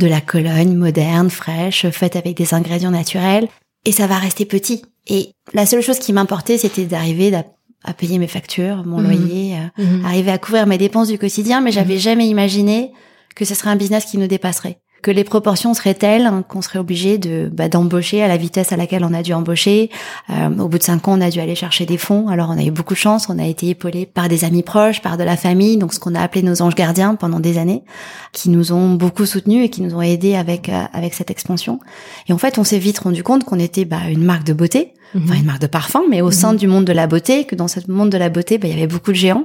de 0.00 0.06
la 0.08 0.20
Cologne 0.20 0.74
moderne, 0.74 1.30
fraîche, 1.30 1.86
faite 1.90 2.16
avec 2.16 2.36
des 2.36 2.52
ingrédients 2.54 2.90
naturels. 2.90 3.46
Et 3.84 3.92
ça 3.92 4.06
va 4.08 4.16
rester 4.18 4.44
petit. 4.46 4.82
Et 5.06 5.30
la 5.52 5.66
seule 5.66 5.82
chose 5.82 5.98
qui 6.00 6.12
m'importait, 6.12 6.58
c'était 6.58 6.86
d'arriver 6.86 7.30
d'a- 7.30 7.44
à 7.84 7.92
payer 7.92 8.18
mes 8.18 8.26
factures, 8.28 8.82
mon 8.86 8.98
Mhm. 8.98 9.04
loyer, 9.04 9.56
Mhm. 9.78 10.04
arriver 10.06 10.30
à 10.32 10.38
couvrir 10.38 10.66
mes 10.66 10.78
dépenses 10.78 11.08
du 11.08 11.18
quotidien, 11.18 11.60
mais 11.60 11.70
j'avais 11.70 11.98
jamais 11.98 12.26
imaginé 12.26 12.92
que 13.36 13.44
ce 13.44 13.54
serait 13.54 13.68
un 13.70 13.76
business 13.76 14.06
qui 14.06 14.16
nous 14.16 14.26
dépasserait. 14.26 14.78
Que 15.04 15.10
les 15.10 15.22
proportions 15.24 15.74
seraient 15.74 15.92
telles 15.92 16.24
hein, 16.24 16.42
qu'on 16.48 16.62
serait 16.62 16.78
obligé 16.78 17.18
de 17.18 17.50
bah, 17.52 17.68
d'embaucher 17.68 18.22
à 18.22 18.26
la 18.28 18.38
vitesse 18.38 18.72
à 18.72 18.76
laquelle 18.78 19.04
on 19.04 19.12
a 19.12 19.22
dû 19.22 19.34
embaucher. 19.34 19.90
Euh, 20.30 20.48
au 20.58 20.68
bout 20.68 20.78
de 20.78 20.82
cinq 20.82 21.06
ans, 21.08 21.18
on 21.18 21.20
a 21.20 21.28
dû 21.28 21.40
aller 21.40 21.54
chercher 21.54 21.84
des 21.84 21.98
fonds. 21.98 22.28
Alors 22.28 22.48
on 22.50 22.58
a 22.58 22.62
eu 22.62 22.70
beaucoup 22.70 22.94
de 22.94 22.98
chance, 22.98 23.28
on 23.28 23.38
a 23.38 23.44
été 23.44 23.68
épaulé 23.68 24.06
par 24.06 24.28
des 24.30 24.44
amis 24.44 24.62
proches, 24.62 25.02
par 25.02 25.18
de 25.18 25.22
la 25.22 25.36
famille, 25.36 25.76
donc 25.76 25.92
ce 25.92 26.00
qu'on 26.00 26.14
a 26.14 26.22
appelé 26.22 26.42
nos 26.42 26.62
anges 26.62 26.74
gardiens 26.74 27.16
pendant 27.16 27.38
des 27.38 27.58
années, 27.58 27.82
qui 28.32 28.48
nous 28.48 28.72
ont 28.72 28.94
beaucoup 28.94 29.26
soutenus 29.26 29.66
et 29.66 29.68
qui 29.68 29.82
nous 29.82 29.94
ont 29.94 30.00
aidés 30.00 30.36
avec 30.36 30.70
euh, 30.70 30.82
avec 30.94 31.12
cette 31.12 31.30
expansion. 31.30 31.80
Et 32.28 32.32
en 32.32 32.38
fait, 32.38 32.56
on 32.56 32.64
s'est 32.64 32.78
vite 32.78 32.98
rendu 33.00 33.22
compte 33.22 33.44
qu'on 33.44 33.58
était 33.58 33.84
bah, 33.84 34.08
une 34.10 34.24
marque 34.24 34.44
de 34.44 34.54
beauté, 34.54 34.94
Mhm. 35.12 35.22
enfin 35.24 35.34
une 35.34 35.44
marque 35.44 35.60
de 35.60 35.66
parfum, 35.66 36.02
mais 36.08 36.22
au 36.22 36.26
Mhm. 36.28 36.32
sein 36.32 36.54
du 36.54 36.66
monde 36.66 36.86
de 36.86 36.94
la 36.94 37.06
beauté, 37.06 37.44
que 37.44 37.54
dans 37.54 37.68
ce 37.68 37.78
monde 37.88 38.08
de 38.08 38.16
la 38.16 38.30
beauté, 38.30 38.56
bah, 38.56 38.68
il 38.68 38.74
y 38.74 38.76
avait 38.78 38.86
beaucoup 38.86 39.10
de 39.12 39.16
géants, 39.16 39.44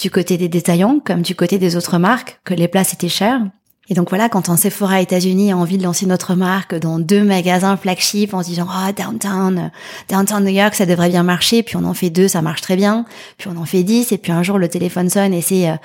du 0.00 0.08
côté 0.08 0.36
des 0.36 0.48
détaillants 0.48 1.00
comme 1.04 1.22
du 1.22 1.34
côté 1.34 1.58
des 1.58 1.74
autres 1.74 1.98
marques, 1.98 2.38
que 2.44 2.54
les 2.54 2.68
places 2.68 2.92
étaient 2.94 3.08
chères. 3.08 3.42
Et 3.88 3.94
donc 3.94 4.10
voilà, 4.10 4.28
quand 4.28 4.48
un 4.50 4.56
Sephora 4.56 5.00
États-Unis 5.00 5.50
a 5.50 5.56
envie 5.56 5.76
de 5.76 5.82
lancer 5.82 6.06
notre 6.06 6.34
marque 6.34 6.76
dans 6.76 7.00
deux 7.00 7.24
magasins 7.24 7.76
flagship 7.76 8.34
en 8.34 8.42
se 8.42 8.48
disant 8.48 8.68
ah 8.70 8.92
downtown, 8.92 9.58
euh, 9.58 9.68
downtown 10.08 10.44
New 10.44 10.50
York, 10.50 10.74
ça 10.74 10.86
devrait 10.86 11.08
bien 11.08 11.24
marcher, 11.24 11.62
puis 11.62 11.76
on 11.76 11.84
en 11.84 11.94
fait 11.94 12.10
deux, 12.10 12.28
ça 12.28 12.40
marche 12.40 12.60
très 12.60 12.76
bien, 12.76 13.04
puis 13.36 13.48
on 13.52 13.56
en 13.56 13.64
fait 13.64 13.82
dix, 13.82 14.12
et 14.12 14.18
puis 14.18 14.30
un 14.30 14.44
jour 14.44 14.58
le 14.58 14.68
téléphone 14.68 15.10
sonne 15.10 15.34
et 15.34 15.42
c'est 15.42 15.68
euh, 15.68 15.76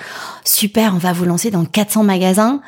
super, 0.43 0.93
on 0.93 0.99
va 0.99 1.13
vous 1.13 1.25
lancer 1.25 1.49
dans 1.49 1.65
400 1.65 2.03
magasins. 2.03 2.61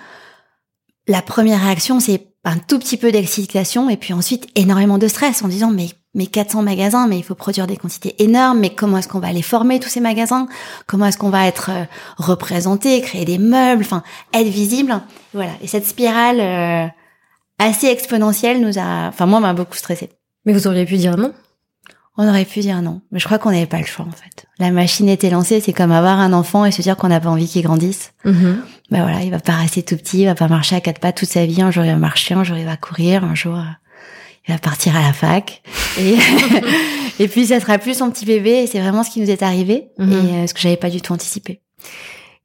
La 1.07 1.21
première 1.21 1.61
réaction 1.61 1.99
c'est 1.99 2.29
un 2.43 2.57
tout 2.57 2.79
petit 2.79 2.97
peu 2.97 3.11
d'excitation 3.11 3.89
et 3.89 3.97
puis 3.97 4.13
ensuite 4.13 4.47
énormément 4.55 4.97
de 4.97 5.07
stress 5.07 5.43
en 5.43 5.49
disant 5.49 5.69
mais 5.69 5.89
mais 6.13 6.25
400 6.25 6.63
magasins, 6.63 7.07
mais 7.07 7.17
il 7.17 7.23
faut 7.23 7.35
produire 7.35 7.67
des 7.67 7.77
quantités 7.77 8.15
énormes, 8.23 8.59
mais 8.59 8.71
comment 8.71 8.97
est-ce 8.97 9.07
qu'on 9.07 9.19
va 9.19 9.31
les 9.31 9.41
former 9.41 9.79
tous 9.79 9.89
ces 9.89 9.99
magasins? 9.99 10.47
Comment 10.87 11.05
est-ce 11.05 11.17
qu'on 11.17 11.29
va 11.29 11.47
être 11.47 11.69
euh, 11.71 11.85
représenté, 12.17 13.01
créer 13.01 13.25
des 13.25 13.37
meubles, 13.37 13.83
enfin 13.83 14.03
être 14.33 14.47
visible? 14.47 14.99
Voilà. 15.33 15.51
Et 15.61 15.67
cette 15.67 15.85
spirale 15.85 16.39
euh, 16.39 16.87
assez 17.59 17.87
exponentielle 17.87 18.61
nous 18.61 18.79
a, 18.79 19.07
enfin 19.09 19.25
moi 19.25 19.39
m'a 19.39 19.53
beaucoup 19.53 19.75
stressé. 19.75 20.09
Mais 20.45 20.53
vous 20.53 20.67
auriez 20.67 20.85
pu 20.85 20.97
dire 20.97 21.17
non? 21.17 21.33
On 22.19 22.27
aurait 22.27 22.45
pu 22.45 22.61
dire 22.61 22.81
non, 22.81 23.01
mais 23.11 23.19
je 23.19 23.25
crois 23.25 23.37
qu'on 23.37 23.51
n'avait 23.51 23.67
pas 23.67 23.77
le 23.77 23.85
choix 23.85 24.05
en 24.05 24.11
fait. 24.11 24.47
La 24.57 24.71
machine 24.71 25.07
était 25.07 25.29
lancée, 25.29 25.59
c'est 25.59 25.73
comme 25.73 25.91
avoir 25.91 26.19
un 26.19 26.33
enfant 26.33 26.65
et 26.65 26.71
se 26.71 26.81
dire 26.81 26.97
qu'on 26.97 27.09
n'a 27.09 27.19
pas 27.19 27.29
envie 27.29 27.47
qu'il 27.47 27.61
grandisse. 27.61 28.11
Mhm. 28.25 28.63
Ben 28.89 29.03
voilà, 29.03 29.21
il 29.21 29.29
va 29.29 29.39
pas 29.39 29.53
rester 29.53 29.83
tout 29.83 29.97
petit, 29.97 30.21
il 30.21 30.25
va 30.25 30.33
pas 30.33 30.47
marcher 30.47 30.75
à 30.75 30.81
quatre 30.81 30.99
pattes 30.99 31.17
toute 31.17 31.29
sa 31.29 31.45
vie. 31.45 31.61
Un 31.61 31.69
jour 31.69 31.85
il 31.85 31.91
va 31.91 31.97
marcher, 31.97 32.33
un 32.33 32.43
jour 32.43 32.57
il 32.57 32.65
va 32.65 32.75
courir, 32.75 33.23
un 33.23 33.35
jour 33.35 33.55
euh, 33.55 33.63
il 34.47 34.53
va 34.53 34.59
partir 34.59 34.95
à 34.95 35.01
la 35.01 35.13
fac. 35.13 35.61
Et, 35.99 36.15
et 37.19 37.27
puis 37.27 37.47
ça 37.47 37.59
sera 37.59 37.77
plus 37.77 37.97
son 37.97 38.09
petit 38.11 38.25
bébé. 38.25 38.51
Et 38.63 38.67
c'est 38.67 38.79
vraiment 38.79 39.03
ce 39.03 39.09
qui 39.11 39.19
nous 39.21 39.29
est 39.29 39.43
arrivé 39.43 39.87
Mhm. 39.97 40.11
et 40.11 40.15
euh, 40.43 40.47
ce 40.47 40.53
que 40.53 40.59
j'avais 40.59 40.77
pas 40.77 40.89
du 40.89 41.01
tout 41.01 41.13
anticipé. 41.13 41.61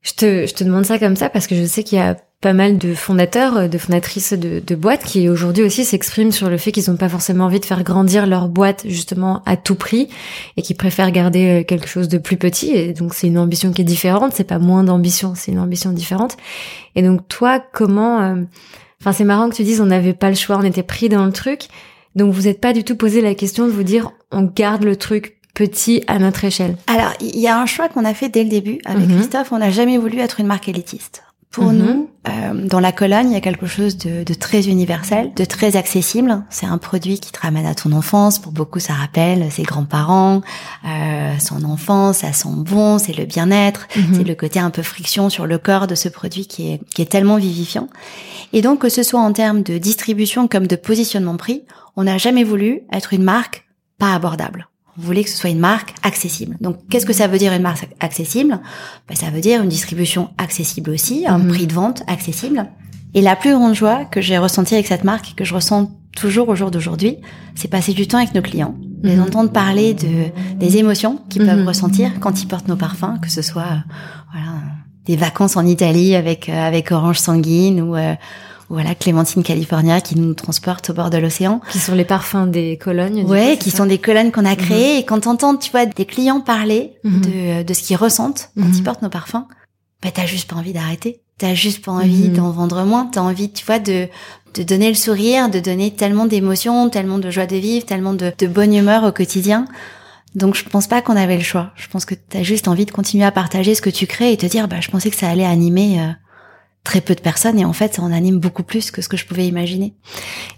Je 0.03 0.13
te, 0.13 0.47
je 0.47 0.55
te 0.55 0.65
demande 0.65 0.85
ça 0.85 0.99
comme 0.99 1.15
ça 1.17 1.29
parce 1.29 1.47
que 1.47 1.55
je 1.55 1.65
sais 1.65 1.85
qu'il 1.85 1.99
y 1.99 2.01
a 2.01 2.17
pas 2.41 2.55
mal 2.55 2.77
de 2.77 2.93
fondateurs, 2.93 3.69
de 3.69 3.79
fondatrices 3.79 4.33
de, 4.33 4.59
de 4.59 4.75
boîtes 4.75 5.05
qui 5.05 5.29
aujourd'hui 5.29 5.63
aussi 5.63 5.85
s'expriment 5.85 6.33
sur 6.33 6.51
le 6.51 6.59
fait 6.59 6.73
qu'ils 6.73 6.91
n'ont 6.91 6.97
pas 6.97 7.09
forcément 7.09 7.45
envie 7.45 7.61
de 7.61 7.65
faire 7.65 7.85
grandir 7.85 8.27
leur 8.27 8.49
boîte 8.49 8.83
justement 8.89 9.45
à 9.47 9.57
tout 9.57 9.77
prix 9.77 10.09
et 10.57 10.63
qui 10.63 10.75
préfèrent 10.75 11.13
garder 11.13 11.61
euh, 11.61 11.63
quelque 11.63 11.87
chose 11.87 12.09
de 12.09 12.19
plus 12.19 12.37
petit. 12.37 12.73
Et 12.73 12.95
donc 12.95 13.15
c'est 13.15 13.29
une 13.29 13.39
ambition 13.39 13.71
qui 13.71 13.83
est 13.83 13.85
différente, 13.85 14.33
c'est 14.35 14.43
pas 14.43 14.59
moins 14.59 14.83
d'ambition, 14.83 15.35
c'est 15.37 15.53
une 15.53 15.61
ambition 15.61 15.93
différente. 15.93 16.37
Et 16.97 17.03
donc 17.03 17.29
toi, 17.29 17.61
comment... 17.73 18.21
euh, 18.23 18.43
Enfin 19.01 19.13
c'est 19.13 19.25
marrant 19.25 19.49
que 19.51 19.55
tu 19.57 19.63
dises 19.65 19.81
on 19.81 19.87
n'avait 19.87 20.13
pas 20.15 20.29
le 20.29 20.37
choix, 20.37 20.57
on 20.59 20.63
était 20.65 20.83
pris 20.85 21.09
dans 21.09 21.25
le 21.25 21.33
truc. 21.33 21.63
Donc 22.17 22.33
vous 22.35 22.43
n'êtes 22.43 22.61
pas 22.61 22.73
du 22.73 22.85
tout 22.85 22.97
posé 22.97 23.21
la 23.21 23.35
question 23.35 23.67
de 23.67 23.71
vous 23.73 23.83
dire 23.83 24.11
on 24.31 24.43
garde 24.43 24.85
le 24.85 24.97
truc 24.97 25.37
petit 25.55 26.03
à 26.07 26.19
notre 26.19 26.45
échelle. 26.45 26.77
Alors, 26.87 27.13
il 27.21 27.39
y 27.39 27.47
a 27.47 27.61
un 27.61 27.67
choix 27.67 27.89
qu'on 27.89 28.05
a 28.07 28.15
fait 28.15 28.29
dès 28.31 28.43
le 28.43 28.49
début 28.49 28.79
avec 28.87 29.07
Mhm. 29.09 29.17
Christophe. 29.17 29.53
On 29.53 29.59
n'a 29.59 29.71
jamais 29.71 29.99
voulu 29.99 30.19
être 30.19 30.41
une 30.41 30.47
marque 30.47 30.69
élitiste. 30.69 31.23
Pour 31.53 31.65
Mhm. 31.73 31.77
nous, 31.79 32.11
euh, 32.29 32.67
dans 32.67 32.81
la 32.81 32.93
Cologne, 32.93 33.29
il 33.31 33.35
y 33.35 33.37
a 33.37 33.41
quelque 33.43 33.67
chose 33.67 33.99
de, 33.99 34.25
de 34.25 34.35
très 34.35 34.63
universel, 34.69 35.33
de 35.37 35.45
très 35.45 35.77
accessible. 35.77 36.43
C'est 36.49 36.65
un 36.65 36.79
produit 36.79 37.21
qui 37.21 37.31
te 37.31 37.39
ramène 37.41 37.67
à 37.67 37.75
ton 37.75 37.93
enfance. 37.93 38.39
Pour 38.39 38.53
beaucoup, 38.53 38.79
ça 38.81 38.95
rappelle 38.95 39.53
ses 39.53 39.63
grands-parents, 39.63 40.41
euh, 40.87 41.39
son 41.39 41.63
enfance, 41.65 42.19
ça 42.19 42.33
sent 42.33 42.49
bon, 42.57 42.97
c'est 42.99 43.13
le 43.17 43.27
bien-être, 43.27 43.87
Mhm. 43.97 44.15
c'est 44.15 44.25
le 44.25 44.35
côté 44.35 44.61
un 44.61 44.71
peu 44.71 44.83
friction 44.83 45.29
sur 45.29 45.47
le 45.47 45.59
corps 45.59 45.87
de 45.87 45.95
ce 45.95 46.09
produit 46.09 46.47
qui 46.47 46.73
est, 46.73 46.81
qui 46.95 47.03
est 47.03 47.11
tellement 47.11 47.37
vivifiant. 47.37 47.89
Et 48.55 48.63
donc, 48.63 48.79
que 48.81 48.89
ce 48.89 49.03
soit 49.03 49.21
en 49.21 49.33
termes 49.33 49.63
de 49.63 49.77
distribution 49.77 50.49
comme 50.49 50.67
de 50.67 50.77
positionnement 50.77 51.37
prix, 51.37 51.65
on 51.97 52.05
n'a 52.05 52.17
jamais 52.17 52.45
voulu 52.45 52.81
être 52.93 53.13
une 53.13 53.23
marque 53.25 53.67
pas 53.99 54.15
abordable. 54.15 54.69
On 54.99 55.03
voulait 55.03 55.25
que 55.25 55.31
ce 55.31 55.39
soit 55.39 55.51
une 55.51 55.59
marque 55.59 55.95
accessible. 56.03 56.57
Donc, 56.61 56.77
qu'est-ce 56.91 57.07
que 57.07 57.13
ça 57.15 57.27
veut 57.27 57.39
dire 57.39 57.53
une 57.53 57.63
marque 57.63 57.89
accessible? 58.01 58.61
Ben, 59.09 59.17
Ça 59.17 59.31
veut 59.31 59.41
dire 59.41 59.63
une 59.63 59.69
distribution 59.69 60.31
accessible 60.39 60.91
aussi, 60.91 61.27
un 61.27 61.39
Mhm. 61.39 61.49
prix 61.49 61.67
de 61.67 61.73
vente 61.73 62.03
accessible. 62.07 62.67
Et 63.15 63.21
la 63.23 63.37
plus 63.37 63.53
grande 63.53 63.75
joie 63.75 64.05
que 64.05 64.21
j'ai 64.21 64.37
ressentie 64.39 64.75
avec 64.75 64.87
cette 64.87 65.05
marque 65.05 65.31
et 65.31 65.35
que 65.35 65.45
je 65.45 65.55
ressens 65.55 65.91
toujours 66.17 66.49
au 66.51 66.55
jour 66.55 66.71
d'aujourd'hui, 66.71 67.17
c'est 67.55 67.69
passer 67.69 67.93
du 67.95 68.07
temps 68.07 68.19
avec 68.19 68.35
nos 68.35 68.43
clients, 68.43 68.75
les 69.03 69.17
Mhm. 69.17 69.23
entendre 69.23 69.51
parler 69.51 69.95
de 69.95 70.31
des 70.59 70.77
émotions 70.77 71.19
qu'ils 71.31 71.45
peuvent 71.47 71.61
Mhm. 71.61 71.69
ressentir 71.69 72.11
quand 72.21 72.43
ils 72.43 72.47
portent 72.47 72.69
nos 72.69 72.77
parfums, 72.77 73.19
que 73.23 73.31
ce 73.31 73.41
soit 73.41 73.63
euh, 73.63 73.77
voilà 74.33 74.59
des 75.07 75.17
vacances 75.17 75.57
en 75.57 75.65
Italie 75.67 76.15
avec 76.15 76.49
euh, 76.51 76.53
avec 76.69 76.93
Orange 76.93 77.19
Sanguine 77.19 77.81
ou 77.81 77.97
euh, 77.97 78.13
ou 78.13 78.17
voilà 78.73 78.95
Clémentine 78.95 79.43
California 79.43 80.01
qui 80.01 80.19
nous 80.19 80.35
transporte 80.35 80.91
au 80.91 80.95
bord 80.95 81.11
de 81.11 81.19
l'océan. 81.19 81.61
Qui 81.71 81.79
sont 81.79 81.95
les 81.95 82.05
parfums 82.05 82.47
des 82.49 82.77
colognes. 82.79 83.25
du 83.25 83.31
Ouais, 83.31 83.57
coup, 83.57 83.65
qui 83.65 83.71
sont 83.71 83.87
des 83.87 83.99
colonnes 83.99 84.33
qu'on 84.33 84.45
a 84.45 84.57
créées 84.57 84.99
et 84.99 85.05
quand 85.05 85.21
t'entends, 85.21 85.57
tu 85.57 85.71
vois, 85.71 85.87
des 85.87 86.05
clients 86.07 86.41
parler 86.41 86.95
Mhm. 87.05 87.21
de, 87.21 87.63
de 87.63 87.75
ce 87.75 87.83
qu'ils 87.83 87.97
ressentent 87.97 88.51
quand 88.57 88.65
Mhm. 88.65 88.75
ils 88.75 88.83
portent 88.83 89.03
nos 89.03 89.09
parfums, 89.11 89.45
bah 90.03 90.11
t'as 90.13 90.27
juste 90.27 90.49
pas 90.51 90.57
envie 90.57 90.73
d'arrêter. 90.73 91.21
T'as 91.39 91.55
juste 91.55 91.85
pas 91.85 91.93
envie 91.93 92.29
Mhm. 92.29 92.35
d'en 92.37 92.51
vendre 92.51 92.83
moins. 92.85 93.07
T'as 93.07 93.21
envie, 93.21 93.51
tu 93.53 93.65
vois, 93.65 93.79
de 93.79 94.09
de 94.55 94.63
donner 94.63 94.89
le 94.91 94.95
sourire, 94.95 95.49
de 95.49 95.61
donner 95.61 95.93
tellement 95.93 96.27
d'émotions, 96.27 96.91
tellement 96.91 97.19
de 97.19 97.31
joie 97.31 97.47
de 97.47 97.57
vivre, 97.57 97.87
tellement 97.87 98.13
de, 98.13 98.33
de 98.39 98.47
bonne 98.47 98.75
humeur 98.75 99.03
au 99.05 99.11
quotidien. 99.11 99.65
Donc 100.35 100.55
je 100.57 100.65
pense 100.65 100.87
pas 100.87 101.01
qu'on 101.03 101.17
avait 101.17 101.39
le 101.39 101.43
choix. 101.43 101.71
Je 101.75 101.89
pense 101.89 102.05
que 102.05 102.15
t'as 102.15 102.43
juste 102.43 102.69
envie 102.69 102.85
de 102.85 102.91
continuer 102.91 103.25
à 103.25 103.33
partager 103.33 103.75
ce 103.75 103.81
que 103.81 103.89
tu 103.91 104.07
crées 104.07 104.31
et 104.33 104.37
te 104.37 104.45
dire, 104.47 104.69
bah 104.69 104.77
je 104.81 104.89
pensais 104.91 105.09
que 105.11 105.17
ça 105.17 105.29
allait 105.31 105.45
animer 105.47 106.01
euh, 106.01 106.11
très 106.85 107.01
peu 107.01 107.15
de 107.15 107.21
personnes 107.21 107.59
et 107.59 107.65
en 107.65 107.73
fait 107.73 107.95
ça 107.95 108.03
en 108.03 108.13
anime 108.13 108.39
beaucoup 108.39 108.65
plus 108.65 108.91
que 108.91 109.03
ce 109.03 109.09
que 109.09 109.17
je 109.17 109.25
pouvais 109.25 109.47
imaginer. 109.47 109.95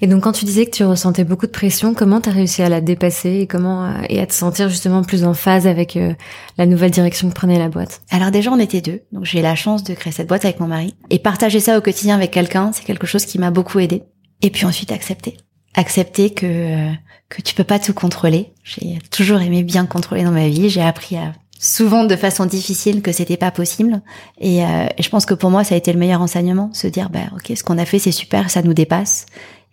Et 0.00 0.06
donc 0.06 0.22
quand 0.22 0.32
tu 0.32 0.44
disais 0.44 0.64
que 0.66 0.70
tu 0.70 0.84
ressentais 0.84 1.24
beaucoup 1.24 1.46
de 1.46 1.52
pression, 1.52 1.94
comment 1.94 2.20
t'as 2.20 2.30
réussi 2.30 2.62
à 2.62 2.68
la 2.68 2.80
dépasser 2.80 3.40
et 3.40 3.46
comment 3.46 3.84
euh, 3.84 4.02
et 4.08 4.20
à 4.20 4.26
te 4.26 4.32
sentir 4.32 4.68
justement 4.68 5.02
plus 5.02 5.24
en 5.24 5.34
phase 5.34 5.66
avec 5.66 5.96
euh, 5.96 6.14
la 6.56 6.66
nouvelle 6.66 6.90
direction 6.90 7.28
que 7.28 7.34
prenait 7.34 7.58
la 7.58 7.68
boîte? 7.68 8.00
Alors 8.10 8.30
déjà, 8.30 8.50
on 8.50 8.58
était 8.58 8.80
deux, 8.80 9.02
donc 9.12 9.24
j'ai 9.24 9.40
eu 9.40 9.42
la 9.42 9.54
chance 9.54 9.84
de 9.84 9.92
créer 9.94 10.12
cette 10.12 10.28
boîte 10.28 10.44
avec 10.44 10.60
mon 10.60 10.66
mari. 10.66 10.94
Et 11.10 11.18
partager 11.18 11.60
ça 11.60 11.76
au 11.76 11.80
quotidien 11.80 12.14
avec 12.14 12.30
quelqu'un, 12.30 12.72
c'est 12.72 12.84
quelque 12.84 13.06
chose 13.06 13.26
qui 13.26 13.38
m'a 13.38 13.50
beaucoup 13.50 13.78
aidé. 13.78 14.02
Et 14.40 14.50
puis 14.50 14.64
ensuite, 14.64 14.92
accepter. 14.92 15.36
Accepter 15.74 16.30
que 16.30 16.46
euh, 16.46 16.92
que 17.28 17.42
tu 17.42 17.54
peux 17.54 17.64
pas 17.64 17.78
tout 17.78 17.94
contrôler. 17.94 18.52
J'ai 18.62 18.98
toujours 19.10 19.40
aimé 19.40 19.62
bien 19.62 19.86
contrôler 19.86 20.22
dans 20.22 20.30
ma 20.30 20.48
vie. 20.48 20.70
J'ai 20.70 20.82
appris 20.82 21.16
à 21.16 21.32
souvent 21.64 22.04
de 22.04 22.16
façon 22.16 22.46
difficile 22.46 23.00
que 23.00 23.12
c'était 23.12 23.36
pas 23.36 23.50
possible. 23.50 24.02
Et, 24.38 24.64
euh, 24.64 24.86
et 24.98 25.02
je 25.02 25.08
pense 25.08 25.24
que 25.26 25.34
pour 25.34 25.50
moi, 25.50 25.64
ça 25.64 25.74
a 25.74 25.78
été 25.78 25.92
le 25.92 25.98
meilleur 25.98 26.20
enseignement, 26.20 26.70
se 26.72 26.86
dire, 26.86 27.10
bah 27.10 27.30
ok, 27.34 27.56
ce 27.56 27.64
qu'on 27.64 27.78
a 27.78 27.84
fait, 27.84 27.98
c'est 27.98 28.12
super, 28.12 28.50
ça 28.50 28.62
nous 28.62 28.74
dépasse. 28.74 29.26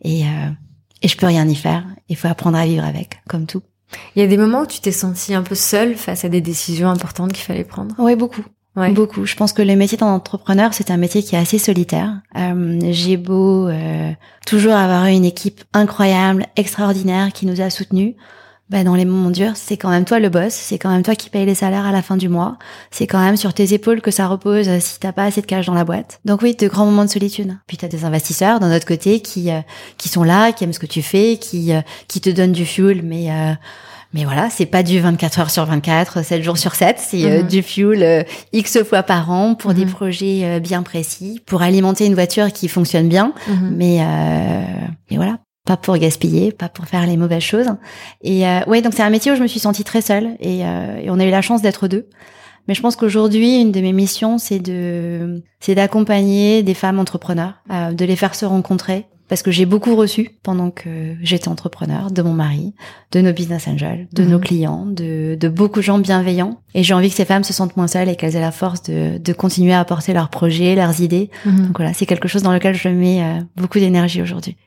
Et 0.04 0.24
euh, 0.24 0.50
et 1.02 1.08
je 1.08 1.18
peux 1.18 1.26
rien 1.26 1.48
y 1.48 1.56
faire. 1.56 1.84
Il 2.10 2.16
faut 2.16 2.28
apprendre 2.28 2.58
à 2.58 2.66
vivre 2.66 2.86
avec, 2.86 3.22
comme 3.28 3.46
tout. 3.46 3.62
Il 4.16 4.22
y 4.22 4.26
a 4.26 4.28
des 4.28 4.38
moments 4.38 4.62
où 4.62 4.68
tu 4.68 4.80
t'es 4.80 4.92
sentie 4.92 5.34
un 5.34 5.42
peu 5.42 5.56
seule 5.56 5.96
face 5.96 6.24
à 6.24 6.30
des 6.30 6.42
décisions 6.42 6.90
importantes 6.90 7.34
qu'il 7.34 7.44
fallait 7.44 7.64
prendre? 7.64 7.96
Ouais, 8.00 8.16
beaucoup. 8.16 8.44
Ouais. 8.76 8.92
Beaucoup. 8.92 9.26
Je 9.26 9.36
pense 9.36 9.52
que 9.52 9.62
le 9.62 9.76
métier 9.76 9.98
d'entrepreneur, 9.98 10.74
c'est 10.74 10.92
un 10.92 10.98
métier 10.98 11.24
qui 11.24 11.36
est 11.36 11.40
assez 11.40 11.58
solitaire. 11.58 12.22
Euh, 12.38 12.80
J'ai 12.92 13.18
beau 13.18 13.68
euh, 13.68 14.12
toujours 14.46 14.74
avoir 14.74 15.08
eu 15.08 15.12
une 15.12 15.26
équipe 15.26 15.64
incroyable, 15.74 16.46
extraordinaire, 16.56 17.34
qui 17.34 17.46
nous 17.46 17.60
a 17.60 17.70
soutenus. 17.70 18.14
Ben, 18.72 18.86
dans 18.86 18.96
les 18.96 19.04
moments 19.04 19.32
durs, 19.32 19.52
c'est 19.56 19.76
quand 19.76 19.90
même 19.90 20.06
toi 20.06 20.20
le 20.20 20.30
boss, 20.30 20.54
c'est 20.54 20.78
quand 20.80 20.90
même 20.90 21.04
toi 21.04 21.14
qui 21.14 21.30
paye 21.30 21.46
les 21.46 21.56
salaires 21.56 21.86
à 21.86 21.92
la 21.92 22.02
fin 22.02 22.16
du 22.16 22.30
mois, 22.30 22.58
c'est 22.90 23.06
quand 23.06 23.20
même 23.20 23.36
sur 23.36 23.54
tes 23.54 23.74
épaules 23.74 24.00
que 24.02 24.12
ça 24.12 24.28
repose 24.28 24.70
euh, 24.70 24.80
si 24.80 24.98
t'as 24.98 25.12
pas 25.12 25.26
assez 25.26 25.42
de 25.42 25.46
cash 25.46 25.66
dans 25.66 25.74
la 25.74 25.84
boîte. 25.84 26.22
Donc 26.24 26.42
oui, 26.42 26.56
de 26.56 26.68
grands 26.70 26.86
moments 26.86 27.04
de 27.04 27.10
solitude. 27.10 27.58
Puis 27.68 27.76
t'as 27.76 27.90
des 27.90 28.06
investisseurs 28.06 28.62
d'un 28.62 28.74
autre 28.74 28.86
côté 28.88 29.20
qui 29.20 29.52
euh, 29.52 29.60
qui 29.98 30.08
sont 30.08 30.24
là, 30.24 30.54
qui 30.54 30.64
aiment 30.64 30.72
ce 30.72 30.80
que 30.80 30.86
tu 30.86 31.02
fais, 31.02 31.36
qui 31.38 31.74
euh, 31.74 31.82
qui 32.08 32.22
te 32.22 32.30
donnent 32.30 32.54
du 32.54 32.66
fuel, 32.66 33.02
mais 33.04 33.30
euh, 33.30 33.52
mais 34.14 34.24
voilà, 34.24 34.50
c'est 34.50 34.66
pas 34.66 34.84
du 34.84 35.00
24 35.02 35.40
heures 35.40 35.50
sur 35.52 35.66
24, 35.66 36.24
7 36.24 36.42
jours 36.42 36.58
sur 36.58 36.76
7, 36.76 36.96
c'est 36.98 37.26
euh, 37.26 37.42
Mhm. 37.42 37.48
du 37.48 37.62
fuel 37.64 38.04
euh, 38.04 38.24
X 38.54 38.84
fois 38.84 39.04
par 39.04 39.32
an 39.32 39.54
pour 39.54 39.74
des 39.74 39.84
Mhm. 39.86 39.92
projets 39.92 40.42
euh, 40.44 40.60
bien 40.60 40.82
précis, 40.82 41.42
pour 41.46 41.62
alimenter 41.62 42.06
une 42.06 42.14
voiture 42.14 42.54
qui 42.54 42.70
fonctionne 42.70 43.10
bien, 43.10 43.34
Mhm. 43.48 43.74
mais 43.76 43.98
euh, 44.02 44.64
mais 45.10 45.18
voilà, 45.18 45.40
pas 45.66 45.78
pour 45.78 45.98
gaspiller, 45.98 46.52
pas 46.52 46.70
pour 46.70 46.86
faire 46.86 47.06
les 47.06 47.18
mauvaises 47.18 47.44
choses. 47.44 47.68
Et 48.22 48.48
euh, 48.48 48.62
ouais, 48.68 48.82
donc 48.82 48.94
c'est 48.94 49.04
un 49.04 49.10
métier 49.10 49.32
où 49.32 49.36
je 49.36 49.42
me 49.42 49.48
suis 49.48 49.60
sentie 49.60 49.84
très 49.84 50.02
seule 50.02 50.36
et, 50.40 50.66
euh, 50.66 50.98
et 50.98 51.10
on 51.10 51.20
a 51.20 51.26
eu 51.26 51.30
la 51.32 51.42
chance 51.42 51.62
d'être 51.62 51.88
deux. 51.88 52.08
Mais 52.68 52.74
je 52.76 52.82
pense 52.82 52.96
qu'aujourd'hui, 52.96 53.60
une 53.60 53.72
de 53.72 53.82
mes 53.82 53.94
missions, 53.94 54.38
c'est 54.38 54.60
de 54.60 55.44
c'est 55.60 55.76
d'accompagner 55.76 56.64
des 56.64 56.74
femmes 56.74 57.00
entrepreneurs, 57.00 57.56
euh, 57.72 57.92
de 57.92 58.06
les 58.06 58.16
faire 58.16 58.36
se 58.36 58.46
rencontrer. 58.46 59.06
Parce 59.28 59.44
que 59.44 59.52
j'ai 59.52 59.66
beaucoup 59.66 59.96
reçu 59.96 60.32
pendant 60.44 60.72
que 60.72 61.16
j'étais 61.22 61.48
entrepreneur 61.48 62.12
de 62.12 62.22
mon 62.22 62.34
mari, 62.34 62.74
de 63.14 63.22
nos 63.22 63.32
business 63.32 63.66
angels, 63.70 64.10
de 64.12 64.24
Mhm. 64.24 64.30
nos 64.30 64.40
clients, 64.40 64.86
de, 64.86 65.38
de 65.40 65.48
beaucoup 65.48 65.80
de 65.80 65.84
gens 65.86 66.00
bienveillants. 66.00 66.58
Et 66.76 66.84
j'ai 66.84 66.94
envie 66.94 67.10
que 67.10 67.16
ces 67.16 67.24
femmes 67.24 67.46
se 67.46 67.54
sentent 67.54 67.78
moins 67.78 67.88
seules 67.88 68.10
et 68.10 68.18
qu'elles 68.18 68.36
aient 68.36 68.42
la 68.42 68.52
force 68.52 68.84
de, 68.84 69.18
de 69.20 69.34
continuer 69.34 69.72
à 69.72 69.80
apporter 69.80 70.12
leurs 70.12 70.28
projets, 70.30 70.76
leurs 70.76 71.00
idées. 71.00 71.30
Mhm. 71.46 71.68
Donc 71.68 71.78
voilà, 71.78 71.94
c'est 71.94 72.06
quelque 72.06 72.28
chose 72.28 72.44
dans 72.44 72.52
lequel 72.52 72.76
je 72.76 72.90
mets 72.90 73.24
euh, 73.24 73.40
beaucoup 73.56 73.80
d'énergie 73.80 74.22
aujourd'hui. 74.22 74.58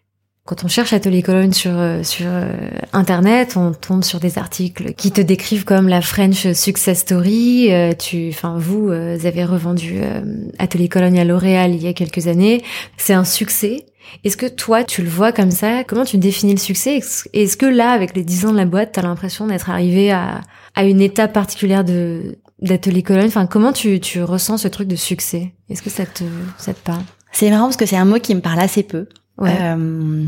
Quand 0.46 0.62
on 0.62 0.68
cherche 0.68 0.92
Atelier 0.92 1.22
Cologne 1.22 1.54
sur 1.54 1.70
euh, 1.72 2.02
sur 2.02 2.26
euh, 2.28 2.52
internet, 2.92 3.54
on 3.57 3.72
tombe 3.72 4.04
sur 4.04 4.20
des 4.20 4.37
articles 4.37 4.92
qui 4.92 5.11
te 5.11 5.22
décrivent 5.22 5.64
comme 5.64 5.88
la 5.88 6.02
French 6.02 6.52
success 6.52 6.98
story. 6.98 7.72
Euh, 7.72 7.94
tu, 7.94 8.28
enfin 8.28 8.59
vous, 8.59 8.90
euh, 8.90 9.16
vous 9.18 9.24
avez 9.24 9.42
revendu 9.46 10.00
euh, 10.02 10.20
Atelier 10.59 10.90
Cologne 10.90 11.18
à 11.18 11.24
L'Oréal 11.24 11.74
il 11.74 11.83
y 11.83 11.88
a 11.88 11.94
quelques 11.94 12.26
années. 12.26 12.62
C'est 12.98 13.14
un 13.14 13.24
succès. 13.24 13.87
Est-ce 14.22 14.37
que 14.37 14.44
toi, 14.44 14.85
tu 14.85 15.00
le 15.02 15.09
vois 15.09 15.33
comme 15.33 15.50
ça? 15.50 15.83
Comment 15.83 16.04
tu 16.04 16.18
définis 16.18 16.52
le 16.52 16.61
succès? 16.61 17.00
Est-ce 17.33 17.57
que 17.57 17.64
là, 17.64 17.92
avec 17.92 18.14
les 18.14 18.22
10 18.22 18.44
ans 18.44 18.52
de 18.52 18.59
la 18.59 18.66
boîte, 18.66 18.92
t'as 18.92 19.02
l'impression 19.02 19.46
d'être 19.46 19.70
arrivé 19.70 20.11
à, 20.12 20.42
à 20.74 20.85
une 20.85 21.00
étape 21.00 21.33
particulière 21.33 21.85
de 21.85 22.37
d'Atelier 22.61 23.02
Cologne 23.02 23.28
Enfin, 23.28 23.46
comment 23.46 23.72
tu, 23.72 23.98
tu 23.98 24.22
ressens 24.22 24.59
ce 24.59 24.68
truc 24.68 24.88
de 24.88 24.96
succès? 24.96 25.54
Est-ce 25.70 25.80
que 25.80 25.88
ça 25.88 26.04
te, 26.04 26.24
ça 26.59 26.74
te 26.74 26.80
parle? 26.80 27.02
C'est 27.33 27.48
marrant 27.48 27.64
parce 27.64 27.78
que 27.78 27.87
c'est 27.87 27.96
un 27.96 28.04
mot 28.04 28.18
qui 28.20 28.35
me 28.35 28.40
parle 28.42 28.61
assez 28.61 28.83
peu. 28.83 29.07
Ouais. 29.38 29.57
Euh, 29.61 30.27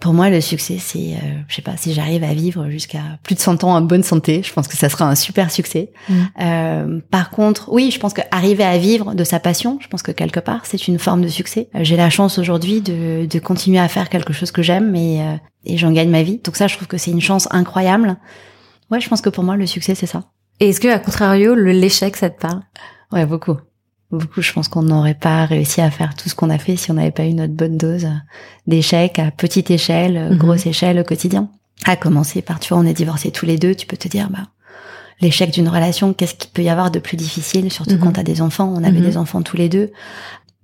pour 0.00 0.14
moi, 0.14 0.30
le 0.30 0.40
succès, 0.40 0.76
c'est, 0.78 1.14
euh, 1.14 1.40
je 1.48 1.56
sais 1.56 1.62
pas, 1.62 1.76
si 1.76 1.92
j'arrive 1.92 2.22
à 2.22 2.32
vivre 2.32 2.70
jusqu'à 2.70 3.00
plus 3.24 3.34
de 3.34 3.40
100 3.40 3.64
ans 3.64 3.74
en 3.74 3.80
bonne 3.80 4.04
santé, 4.04 4.42
je 4.44 4.52
pense 4.52 4.68
que 4.68 4.76
ça 4.76 4.88
sera 4.88 5.06
un 5.06 5.16
super 5.16 5.50
succès. 5.50 5.90
Mm. 6.08 6.14
Euh, 6.40 7.00
par 7.10 7.30
contre, 7.30 7.68
oui, 7.72 7.90
je 7.90 7.98
pense 7.98 8.14
qu'arriver 8.14 8.62
à 8.62 8.78
vivre 8.78 9.14
de 9.14 9.24
sa 9.24 9.40
passion, 9.40 9.78
je 9.80 9.88
pense 9.88 10.02
que 10.02 10.12
quelque 10.12 10.38
part, 10.38 10.60
c'est 10.66 10.86
une 10.86 11.00
forme 11.00 11.22
de 11.22 11.28
succès. 11.28 11.68
Euh, 11.74 11.80
J'ai 11.82 11.96
la 11.96 12.10
chance 12.10 12.38
aujourd'hui 12.38 12.80
de, 12.80 13.26
de 13.26 13.38
continuer 13.40 13.80
à 13.80 13.88
faire 13.88 14.08
quelque 14.08 14.32
chose 14.32 14.52
que 14.52 14.62
j'aime 14.62 14.94
et, 14.94 15.20
euh, 15.20 15.34
et 15.64 15.76
j'en 15.76 15.90
gagne 15.90 16.10
ma 16.10 16.22
vie. 16.22 16.40
Donc 16.44 16.54
ça, 16.56 16.68
je 16.68 16.76
trouve 16.76 16.86
que 16.86 16.98
c'est 16.98 17.10
une 17.10 17.20
chance 17.20 17.48
incroyable. 17.50 18.16
Ouais, 18.92 19.00
je 19.00 19.08
pense 19.08 19.20
que 19.20 19.30
pour 19.30 19.42
moi, 19.42 19.56
le 19.56 19.66
succès, 19.66 19.96
c'est 19.96 20.06
ça. 20.06 20.30
Et 20.60 20.68
est-ce 20.68 20.80
que, 20.80 20.88
à 20.88 21.00
contrario, 21.00 21.56
l'échec, 21.56 22.16
ça 22.16 22.30
te 22.30 22.40
parle? 22.40 22.62
Ouais, 23.10 23.26
beaucoup. 23.26 23.56
Beaucoup. 24.10 24.40
Je 24.40 24.52
pense 24.52 24.68
qu'on 24.68 24.82
n'aurait 24.82 25.14
pas 25.14 25.44
réussi 25.44 25.80
à 25.82 25.90
faire 25.90 26.14
tout 26.14 26.28
ce 26.28 26.34
qu'on 26.34 26.48
a 26.50 26.58
fait 26.58 26.76
si 26.76 26.90
on 26.90 26.94
n'avait 26.94 27.10
pas 27.10 27.26
eu 27.26 27.34
notre 27.34 27.52
bonne 27.52 27.76
dose 27.76 28.08
d'échecs 28.66 29.18
à 29.18 29.30
petite 29.30 29.70
échelle, 29.70 30.16
euh, 30.16 30.30
Mhm. 30.30 30.38
grosse 30.38 30.66
échelle 30.66 30.98
au 30.98 31.04
quotidien. 31.04 31.50
À 31.84 31.96
commencer 31.96 32.40
par, 32.42 32.58
tu 32.58 32.72
vois, 32.72 32.82
on 32.82 32.86
est 32.86 32.94
divorcés 32.94 33.30
tous 33.30 33.44
les 33.46 33.58
deux, 33.58 33.74
tu 33.74 33.86
peux 33.86 33.96
te 33.98 34.08
dire, 34.08 34.30
bah, 34.30 34.48
l'échec 35.20 35.50
d'une 35.50 35.68
relation, 35.68 36.14
qu'est-ce 36.14 36.34
qu'il 36.34 36.50
peut 36.50 36.62
y 36.62 36.70
avoir 36.70 36.90
de 36.90 36.98
plus 36.98 37.16
difficile, 37.16 37.70
surtout 37.70 37.94
Mhm. 37.96 38.00
quand 38.00 38.12
t'as 38.12 38.22
des 38.22 38.40
enfants? 38.40 38.72
On 38.74 38.82
avait 38.82 38.98
Mhm. 39.00 39.04
des 39.04 39.16
enfants 39.18 39.42
tous 39.42 39.56
les 39.56 39.68
deux. 39.68 39.92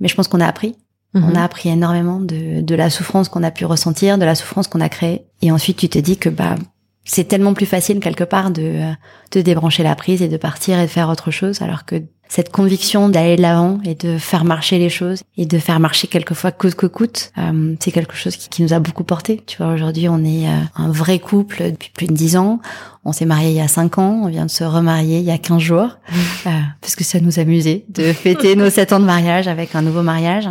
Mais 0.01 0.09
je 0.09 0.15
pense 0.15 0.29
qu'on 0.29 0.41
a 0.41 0.47
appris. 0.47 0.75
On 1.17 1.37
a 1.37 1.45
appris 1.45 1.69
énormément 1.69 2.19
de, 2.19 2.61
de 2.61 2.75
la 2.75 2.91
souffrance 2.91 3.29
qu'on 3.29 3.45
a 3.45 3.53
pu 3.53 3.65
ressentir, 3.67 4.19
de 4.19 4.25
la 4.25 4.35
souffrance 4.35 4.67
qu'on 4.67 4.81
a 4.81 4.89
créée. 4.89 5.27
Et 5.43 5.53
ensuite, 5.53 5.77
tu 5.77 5.89
te 5.89 5.99
dis 6.01 6.17
que, 6.17 6.29
bah, 6.29 6.57
c'est 7.05 7.23
tellement 7.29 7.55
plus 7.55 7.67
facile 7.67 8.01
quelque 8.01 8.25
part 8.25 8.51
de, 8.51 8.63
euh, 8.63 8.93
de 9.31 9.41
débrancher 9.41 9.85
la 9.85 9.95
prise 9.95 10.23
et 10.23 10.29
de 10.29 10.37
partir 10.37 10.77
et 10.81 10.83
de 10.83 10.91
faire 10.91 11.09
autre 11.09 11.31
chose, 11.31 11.63
alors 11.63 11.85
que 11.85 12.03
cette 12.29 12.51
conviction 12.51 13.09
d'aller 13.09 13.37
de 13.37 13.43
l'avant 13.43 13.79
et 13.85 13.95
de 13.95 14.19
faire 14.19 14.45
marcher 14.45 14.79
les 14.79 14.89
choses 14.89 15.23
et 15.37 15.47
de 15.47 15.59
faire 15.59 15.79
marcher 15.81 16.09
quelquefois 16.09 16.53
coûte 16.53 16.75
que 16.75 16.87
coûte. 16.87 17.33
Euh, 17.39 17.75
c'est 17.81 17.93
quelque 17.93 18.17
chose 18.17 18.37
qui, 18.37 18.63
nous 18.63 18.73
a 18.73 18.79
beaucoup 18.79 19.05
porté. 19.05 19.43
Tu 19.47 19.59
vois, 19.59 19.73
aujourd'hui, 19.73 20.09
on 20.09 20.25
est 20.25 20.49
euh, 20.49 20.61
un 20.77 20.91
vrai 20.91 21.19
couple 21.19 21.71
depuis 21.71 21.91
plus 21.91 22.07
de 22.07 22.13
dix 22.13 22.37
ans. 22.37 22.61
On 23.07 23.13
s'est 23.13 23.27
marié 23.27 23.51
il 23.51 23.57
y 23.57 23.61
a 23.61 23.69
cinq 23.69 23.99
ans. 23.99 24.23
On 24.25 24.29
vient 24.29 24.47
de 24.47 24.51
se 24.51 24.65
remarier 24.65 25.19
il 25.19 25.25
y 25.25 25.31
a 25.31 25.39
15 25.39 25.61
jours 25.61 25.99
euh, 26.47 26.51
parce 26.81 26.97
que 26.97 27.05
ça 27.05 27.21
nous 27.21 27.39
amusait 27.39 27.85
de 27.91 28.13
fêter 28.13 28.57
nos 28.57 28.71
sept 28.71 28.93
ans 28.93 29.01
de 29.01 29.05
mariage 29.05 29.47
avec 29.47 29.75
un 29.75 29.83
nouveau 29.83 30.03
mariage. 30.03 30.49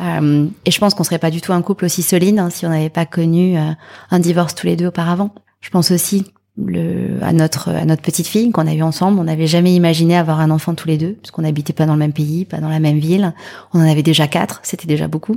Euh, 0.00 0.46
et 0.64 0.70
je 0.70 0.78
pense 0.78 0.94
qu'on 0.94 1.04
serait 1.04 1.18
pas 1.18 1.30
du 1.30 1.40
tout 1.40 1.52
un 1.52 1.62
couple 1.62 1.84
aussi 1.84 2.02
solide 2.02 2.38
hein, 2.38 2.48
si 2.50 2.64
on 2.64 2.70
n'avait 2.70 2.88
pas 2.88 3.06
connu 3.06 3.58
euh, 3.58 3.72
un 4.10 4.18
divorce 4.18 4.54
tous 4.54 4.66
les 4.66 4.76
deux 4.76 4.86
auparavant. 4.86 5.34
Je 5.60 5.68
pense 5.68 5.90
aussi 5.90 6.24
le, 6.66 7.22
à 7.22 7.32
notre 7.32 7.70
à 7.70 7.84
notre 7.84 8.02
petite 8.02 8.26
fille 8.26 8.50
qu'on 8.50 8.66
a 8.66 8.74
eu 8.74 8.82
ensemble. 8.82 9.18
On 9.18 9.24
n'avait 9.24 9.46
jamais 9.46 9.74
imaginé 9.74 10.16
avoir 10.16 10.40
un 10.40 10.50
enfant 10.50 10.74
tous 10.74 10.88
les 10.88 10.98
deux, 10.98 11.14
parce 11.14 11.30
qu'on 11.30 11.42
n'habitait 11.42 11.72
pas 11.72 11.86
dans 11.86 11.94
le 11.94 11.98
même 11.98 12.12
pays, 12.12 12.44
pas 12.44 12.58
dans 12.58 12.68
la 12.68 12.80
même 12.80 12.98
ville. 12.98 13.34
On 13.72 13.80
en 13.80 13.88
avait 13.88 14.02
déjà 14.02 14.26
quatre, 14.28 14.60
c'était 14.62 14.86
déjà 14.86 15.08
beaucoup, 15.08 15.36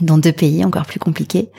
dans 0.00 0.18
deux 0.18 0.32
pays 0.32 0.64
encore 0.64 0.86
plus 0.86 1.00
compliqués. 1.00 1.50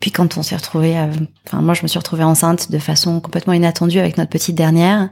Puis 0.00 0.10
quand 0.10 0.36
on 0.36 0.42
s'est 0.42 0.56
retrouvé, 0.56 0.98
euh, 0.98 1.06
enfin 1.46 1.62
moi 1.62 1.74
je 1.74 1.82
me 1.82 1.88
suis 1.88 1.98
retrouvée 1.98 2.24
enceinte 2.24 2.70
de 2.70 2.78
façon 2.78 3.20
complètement 3.20 3.54
inattendue 3.54 3.98
avec 3.98 4.18
notre 4.18 4.30
petite 4.30 4.56
dernière 4.56 5.08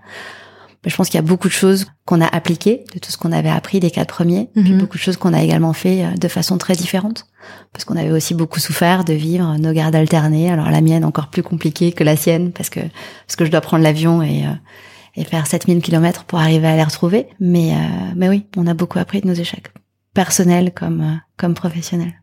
je 0.90 0.96
pense 0.96 1.08
qu'il 1.08 1.16
y 1.16 1.22
a 1.22 1.26
beaucoup 1.26 1.48
de 1.48 1.52
choses 1.52 1.86
qu'on 2.04 2.20
a 2.20 2.26
appliquées 2.26 2.84
de 2.92 2.98
tout 2.98 3.10
ce 3.10 3.16
qu'on 3.16 3.32
avait 3.32 3.48
appris 3.50 3.78
des 3.78 3.90
quatre 3.90 4.12
premiers, 4.12 4.50
puis 4.54 4.72
mhm. 4.72 4.78
beaucoup 4.78 4.96
de 4.96 5.02
choses 5.02 5.16
qu'on 5.16 5.32
a 5.32 5.42
également 5.42 5.72
fait 5.72 6.04
euh, 6.04 6.10
de 6.16 6.28
façon 6.28 6.58
très 6.58 6.74
différente, 6.74 7.26
parce 7.72 7.84
qu'on 7.84 7.96
avait 7.96 8.10
aussi 8.10 8.34
beaucoup 8.34 8.58
souffert 8.58 9.04
de 9.04 9.12
vivre 9.12 9.56
nos 9.58 9.72
gardes 9.72 9.94
alternés. 9.94 10.50
Alors 10.50 10.70
la 10.70 10.80
mienne 10.80 11.04
encore 11.04 11.28
plus 11.28 11.42
compliquée 11.42 11.92
que 11.92 12.02
la 12.02 12.16
sienne, 12.16 12.52
parce 12.52 12.70
que 12.70 12.80
parce 12.80 13.36
que 13.36 13.44
je 13.44 13.50
dois 13.50 13.60
prendre 13.60 13.84
l'avion 13.84 14.22
et 14.22 14.44
euh, 14.44 14.54
et 15.14 15.24
faire 15.24 15.46
7000 15.46 15.82
km 15.82 16.24
pour 16.24 16.38
arriver 16.38 16.66
à 16.66 16.76
les 16.76 16.84
retrouver. 16.84 17.26
Mais 17.38 17.74
euh, 17.74 18.12
mais 18.16 18.28
oui, 18.28 18.46
on 18.56 18.66
a 18.66 18.74
beaucoup 18.74 18.98
appris 18.98 19.20
de 19.20 19.28
nos 19.28 19.34
échecs, 19.34 19.72
personnels 20.14 20.72
comme 20.74 21.20
comme 21.36 21.54
professionnels. 21.54 22.14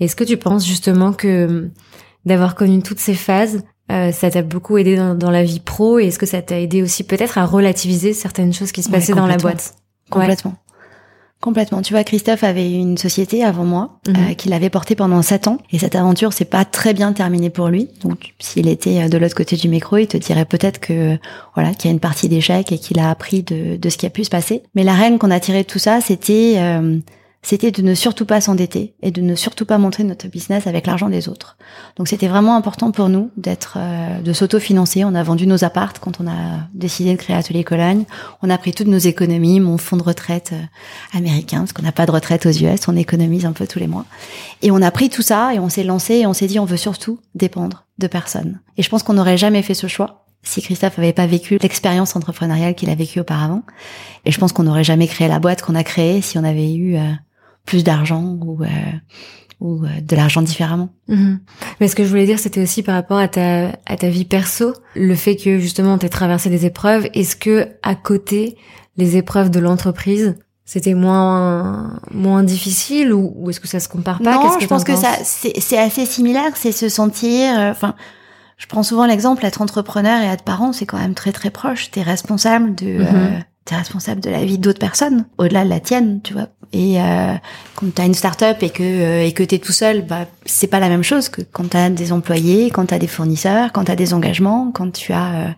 Est-ce 0.00 0.16
que 0.16 0.24
tu 0.24 0.36
penses 0.36 0.66
justement 0.66 1.12
que 1.12 1.70
d'avoir 2.24 2.54
connu 2.54 2.82
toutes 2.82 2.98
ces 2.98 3.14
phases, 3.14 3.62
euh, 3.90 4.12
ça 4.12 4.30
t'a 4.30 4.42
beaucoup 4.42 4.78
aidé 4.78 4.96
dans, 4.96 5.30
la 5.30 5.42
vie 5.42 5.60
pro 5.60 5.98
et 5.98 6.06
est-ce 6.06 6.18
que 6.18 6.26
ça 6.26 6.42
t'a 6.42 6.60
aidé 6.60 6.82
aussi 6.82 7.02
peut-être 7.02 7.38
à 7.38 7.44
relativiser 7.44 8.12
certaines 8.12 8.52
choses 8.52 8.72
qui 8.72 8.82
se 8.82 8.90
passaient 8.90 9.14
dans 9.14 9.26
la 9.26 9.36
boîte? 9.36 9.74
Complètement. 10.10 10.54
Complètement. 11.40 11.80
Tu 11.80 11.94
vois, 11.94 12.04
Christophe 12.04 12.44
avait 12.44 12.70
une 12.70 12.98
société 12.98 13.42
avant 13.42 13.64
moi 13.64 13.98
mhm. 14.06 14.14
euh, 14.14 14.34
qu'il 14.34 14.52
avait 14.52 14.68
portée 14.68 14.94
pendant 14.94 15.22
sept 15.22 15.48
ans 15.48 15.56
et 15.72 15.78
cette 15.78 15.94
aventure 15.94 16.34
s'est 16.34 16.44
pas 16.44 16.66
très 16.66 16.92
bien 16.92 17.14
terminée 17.14 17.48
pour 17.48 17.68
lui. 17.68 17.88
Donc, 18.02 18.34
s'il 18.38 18.68
était 18.68 19.04
euh, 19.04 19.08
de 19.08 19.16
l'autre 19.16 19.34
côté 19.34 19.56
du 19.56 19.68
micro, 19.68 19.96
il 19.96 20.06
te 20.06 20.18
dirait 20.18 20.44
peut-être 20.44 20.78
que 20.78 21.18
voilà 21.54 21.72
qu'il 21.72 21.86
y 21.86 21.88
a 21.88 21.94
une 21.94 22.00
partie 22.00 22.28
d'échec 22.28 22.70
et 22.72 22.78
qu'il 22.78 22.98
a 22.98 23.08
appris 23.08 23.42
de, 23.42 23.76
de 23.76 23.88
ce 23.88 23.96
qui 23.96 24.04
a 24.04 24.10
pu 24.10 24.24
se 24.24 24.30
passer. 24.30 24.62
Mais 24.74 24.84
la 24.84 24.94
reine 24.94 25.18
qu'on 25.18 25.30
a 25.30 25.40
tirée 25.40 25.62
de 25.62 25.68
tout 25.68 25.78
ça, 25.78 26.00
c'était 26.02 26.58
c'était 27.42 27.70
de 27.70 27.80
ne 27.80 27.94
surtout 27.94 28.26
pas 28.26 28.40
s'endetter 28.42 28.94
et 29.02 29.10
de 29.10 29.22
ne 29.22 29.34
surtout 29.34 29.64
pas 29.64 29.78
montrer 29.78 30.04
notre 30.04 30.28
business 30.28 30.66
avec 30.66 30.86
l'argent 30.86 31.08
des 31.08 31.28
autres. 31.28 31.56
Donc 31.96 32.06
c'était 32.06 32.28
vraiment 32.28 32.54
important 32.54 32.90
pour 32.90 33.08
nous 33.08 33.30
d'être, 33.38 33.78
euh, 33.78 34.20
de 34.20 34.32
s'autofinancer. 34.34 35.04
On 35.04 35.14
a 35.14 35.22
vendu 35.22 35.46
nos 35.46 35.64
appartes 35.64 36.00
quand 36.00 36.20
on 36.20 36.26
a 36.26 36.68
décidé 36.74 37.12
de 37.12 37.16
créer 37.16 37.34
Atelier 37.34 37.64
Cologne. 37.64 38.04
On 38.42 38.50
a 38.50 38.58
pris 38.58 38.72
toutes 38.72 38.88
nos 38.88 38.98
économies, 38.98 39.58
mon 39.58 39.78
fonds 39.78 39.96
de 39.96 40.02
retraite 40.02 40.50
euh, 40.52 41.16
américain, 41.16 41.60
parce 41.60 41.72
qu'on 41.72 41.82
n'a 41.82 41.92
pas 41.92 42.04
de 42.04 42.10
retraite 42.10 42.44
aux 42.44 42.50
US, 42.50 42.88
on 42.88 42.96
économise 42.96 43.46
un 43.46 43.52
peu 43.52 43.66
tous 43.66 43.78
les 43.78 43.88
mois. 43.88 44.04
Et 44.60 44.70
on 44.70 44.82
a 44.82 44.90
pris 44.90 45.08
tout 45.08 45.22
ça 45.22 45.54
et 45.54 45.58
on 45.58 45.70
s'est 45.70 45.84
lancé 45.84 46.16
et 46.16 46.26
on 46.26 46.34
s'est 46.34 46.46
dit 46.46 46.58
on 46.58 46.66
veut 46.66 46.76
surtout 46.76 47.20
dépendre 47.34 47.86
de 47.98 48.06
personne. 48.06 48.60
Et 48.76 48.82
je 48.82 48.90
pense 48.90 49.02
qu'on 49.02 49.14
n'aurait 49.14 49.38
jamais 49.38 49.62
fait 49.62 49.74
ce 49.74 49.86
choix 49.86 50.26
si 50.42 50.62
Christophe 50.62 50.98
avait 50.98 51.12
pas 51.12 51.26
vécu 51.26 51.58
l'expérience 51.60 52.16
entrepreneuriale 52.16 52.74
qu'il 52.74 52.90
a 52.90 52.94
vécue 52.94 53.20
auparavant. 53.20 53.62
Et 54.24 54.30
je 54.30 54.38
pense 54.38 54.52
qu'on 54.52 54.62
n'aurait 54.62 54.84
jamais 54.84 55.06
créé 55.06 55.28
la 55.28 55.38
boîte 55.38 55.62
qu'on 55.62 55.74
a 55.74 55.84
créée 55.84 56.22
si 56.22 56.38
on 56.38 56.44
avait 56.44 56.72
eu 56.72 56.96
euh, 56.96 57.10
plus 57.70 57.84
d'argent 57.84 58.36
ou 58.42 58.64
euh, 58.64 58.66
ou 59.60 59.84
euh, 59.84 59.88
de 60.02 60.16
l'argent 60.16 60.42
différemment. 60.42 60.88
Mhm. 61.06 61.38
Mais 61.80 61.86
ce 61.86 61.94
que 61.94 62.02
je 62.02 62.08
voulais 62.08 62.26
dire, 62.26 62.40
c'était 62.40 62.60
aussi 62.60 62.82
par 62.82 62.96
rapport 62.96 63.18
à 63.18 63.28
ta 63.28 63.68
à 63.86 63.96
ta 63.96 64.08
vie 64.08 64.24
perso, 64.24 64.74
le 64.96 65.14
fait 65.14 65.36
que 65.36 65.60
justement 65.60 65.96
tu 65.96 66.08
traversé 66.08 66.50
des 66.50 66.66
épreuves. 66.66 67.06
Est-ce 67.14 67.36
que 67.36 67.68
à 67.84 67.94
côté 67.94 68.56
les 68.96 69.16
épreuves 69.16 69.50
de 69.50 69.60
l'entreprise, 69.60 70.34
c'était 70.64 70.94
moins 70.94 72.00
moins 72.10 72.42
difficile 72.42 73.12
ou, 73.12 73.32
ou 73.36 73.50
est-ce 73.50 73.60
que 73.60 73.68
ça 73.68 73.78
se 73.78 73.88
compare 73.88 74.18
pas? 74.20 74.34
Non, 74.34 74.58
je 74.60 74.66
pense 74.66 74.82
que 74.82 74.96
ça 74.96 75.12
c'est 75.22 75.78
assez 75.78 76.06
similaire. 76.06 76.50
C'est 76.56 76.72
se 76.72 76.88
sentir, 76.88 77.56
euh, 77.56 77.70
enfin. 77.70 77.94
je 78.56 78.66
prends 78.66 78.82
souvent 78.82 79.06
l'exemple, 79.06 79.44
être 79.44 79.62
entrepreneur 79.62 80.20
et 80.22 80.26
être 80.26 80.42
parent, 80.42 80.72
c'est 80.72 80.86
quand 80.86 80.98
même 80.98 81.14
très 81.14 81.30
très 81.30 81.50
proche. 81.50 81.92
T'es 81.92 82.02
responsable 82.02 82.74
de, 82.74 82.98
mhm 82.98 83.44
t'es 83.64 83.76
responsable 83.76 84.20
de 84.20 84.30
la 84.30 84.44
vie 84.44 84.58
d'autres 84.58 84.78
personnes 84.78 85.26
au-delà 85.38 85.64
de 85.64 85.70
la 85.70 85.80
tienne 85.80 86.20
tu 86.22 86.32
vois. 86.32 86.48
Et 86.72 87.00
euh, 87.00 87.34
quand 87.74 87.92
t'as 87.94 88.06
une 88.06 88.14
start-up 88.14 88.62
et 88.62 88.70
que 88.70 88.82
euh, 88.82 89.24
et 89.24 89.32
que 89.32 89.42
t'es 89.42 89.58
tout 89.58 89.72
seul 89.72 90.02
bah 90.02 90.26
c'est 90.46 90.68
pas 90.68 90.80
la 90.80 90.88
même 90.88 91.02
chose 91.02 91.28
que 91.28 91.42
quand 91.42 91.70
t'as 91.70 91.90
des 91.90 92.12
employés 92.12 92.70
quand 92.70 92.86
t'as 92.86 92.98
des 92.98 93.08
fournisseurs 93.08 93.72
quand 93.72 93.84
t'as 93.84 93.96
des 93.96 94.14
engagements 94.14 94.70
quand 94.72 94.90
tu 94.92 95.12
as 95.12 95.34
euh, 95.34 95.48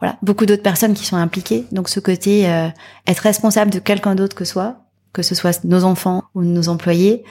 voilà 0.00 0.16
beaucoup 0.22 0.46
d'autres 0.46 0.62
personnes 0.62 0.94
qui 0.94 1.06
sont 1.06 1.16
impliquées. 1.16 1.64
Donc 1.72 1.88
ce 1.88 2.00
côté 2.00 2.48
euh, 2.48 2.68
être 3.06 3.20
responsable 3.20 3.70
de 3.70 3.78
quelqu'un 3.78 4.14
d'autre 4.14 4.36
que 4.36 4.44
soi 4.44 4.76
que 5.12 5.22
ce 5.22 5.34
soit 5.34 5.64
nos 5.64 5.84
enfants 5.84 6.24
ou 6.34 6.42
nos 6.42 6.68
employés 6.68 7.24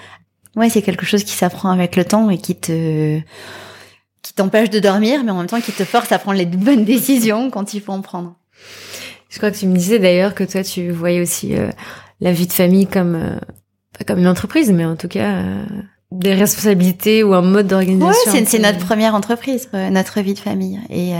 ouais 0.55 0.69
c'est 0.69 0.81
quelque 0.81 1.05
chose 1.05 1.23
qui 1.23 1.33
s'apprend 1.33 1.69
avec 1.69 1.95
le 1.95 2.05
temps 2.05 2.29
et 2.29 2.37
qui 2.37 2.55
te 2.55 3.19
qui 4.21 4.33
t'empêche 4.33 4.69
de 4.69 4.79
dormir 4.79 5.23
mais 5.23 5.31
en 5.31 5.37
même 5.37 5.47
temps 5.47 5.61
qui 5.61 5.73
te 5.73 5.85
force 5.85 6.11
à 6.11 6.17
prendre 6.17 6.37
les 6.37 6.45
bonnes 6.45 6.85
décisions 6.95 7.51
quand 7.51 7.73
il 7.73 7.81
faut 7.81 7.93
en 7.93 8.01
prendre 8.01 8.35
je 9.29 9.37
crois 9.37 9.51
que 9.51 9.57
tu 9.57 9.67
me 9.67 9.75
disais 9.75 9.99
d'ailleurs 9.99 10.35
que 10.35 10.43
toi, 10.43 10.63
tu 10.63 10.89
voyais 10.89 11.21
aussi 11.21 11.55
euh, 11.55 11.69
la 12.19 12.31
vie 12.31 12.47
de 12.47 12.53
famille 12.53 12.87
comme 12.87 13.15
euh, 13.15 13.37
pas 13.97 14.05
comme 14.05 14.19
une 14.19 14.27
entreprise, 14.27 14.71
mais 14.71 14.85
en 14.85 14.95
tout 14.95 15.07
cas 15.07 15.35
euh, 15.35 15.65
des 16.11 16.33
responsabilités 16.33 17.23
ou 17.23 17.33
un 17.33 17.41
mode 17.41 17.67
d'organisation. 17.67 18.31
Ouais, 18.31 18.45
c'est 18.45 18.59
notre 18.59 18.79
première 18.79 19.15
entreprise, 19.15 19.69
notre 19.73 20.21
vie 20.21 20.33
de 20.33 20.39
famille, 20.39 20.79
et 20.89 21.11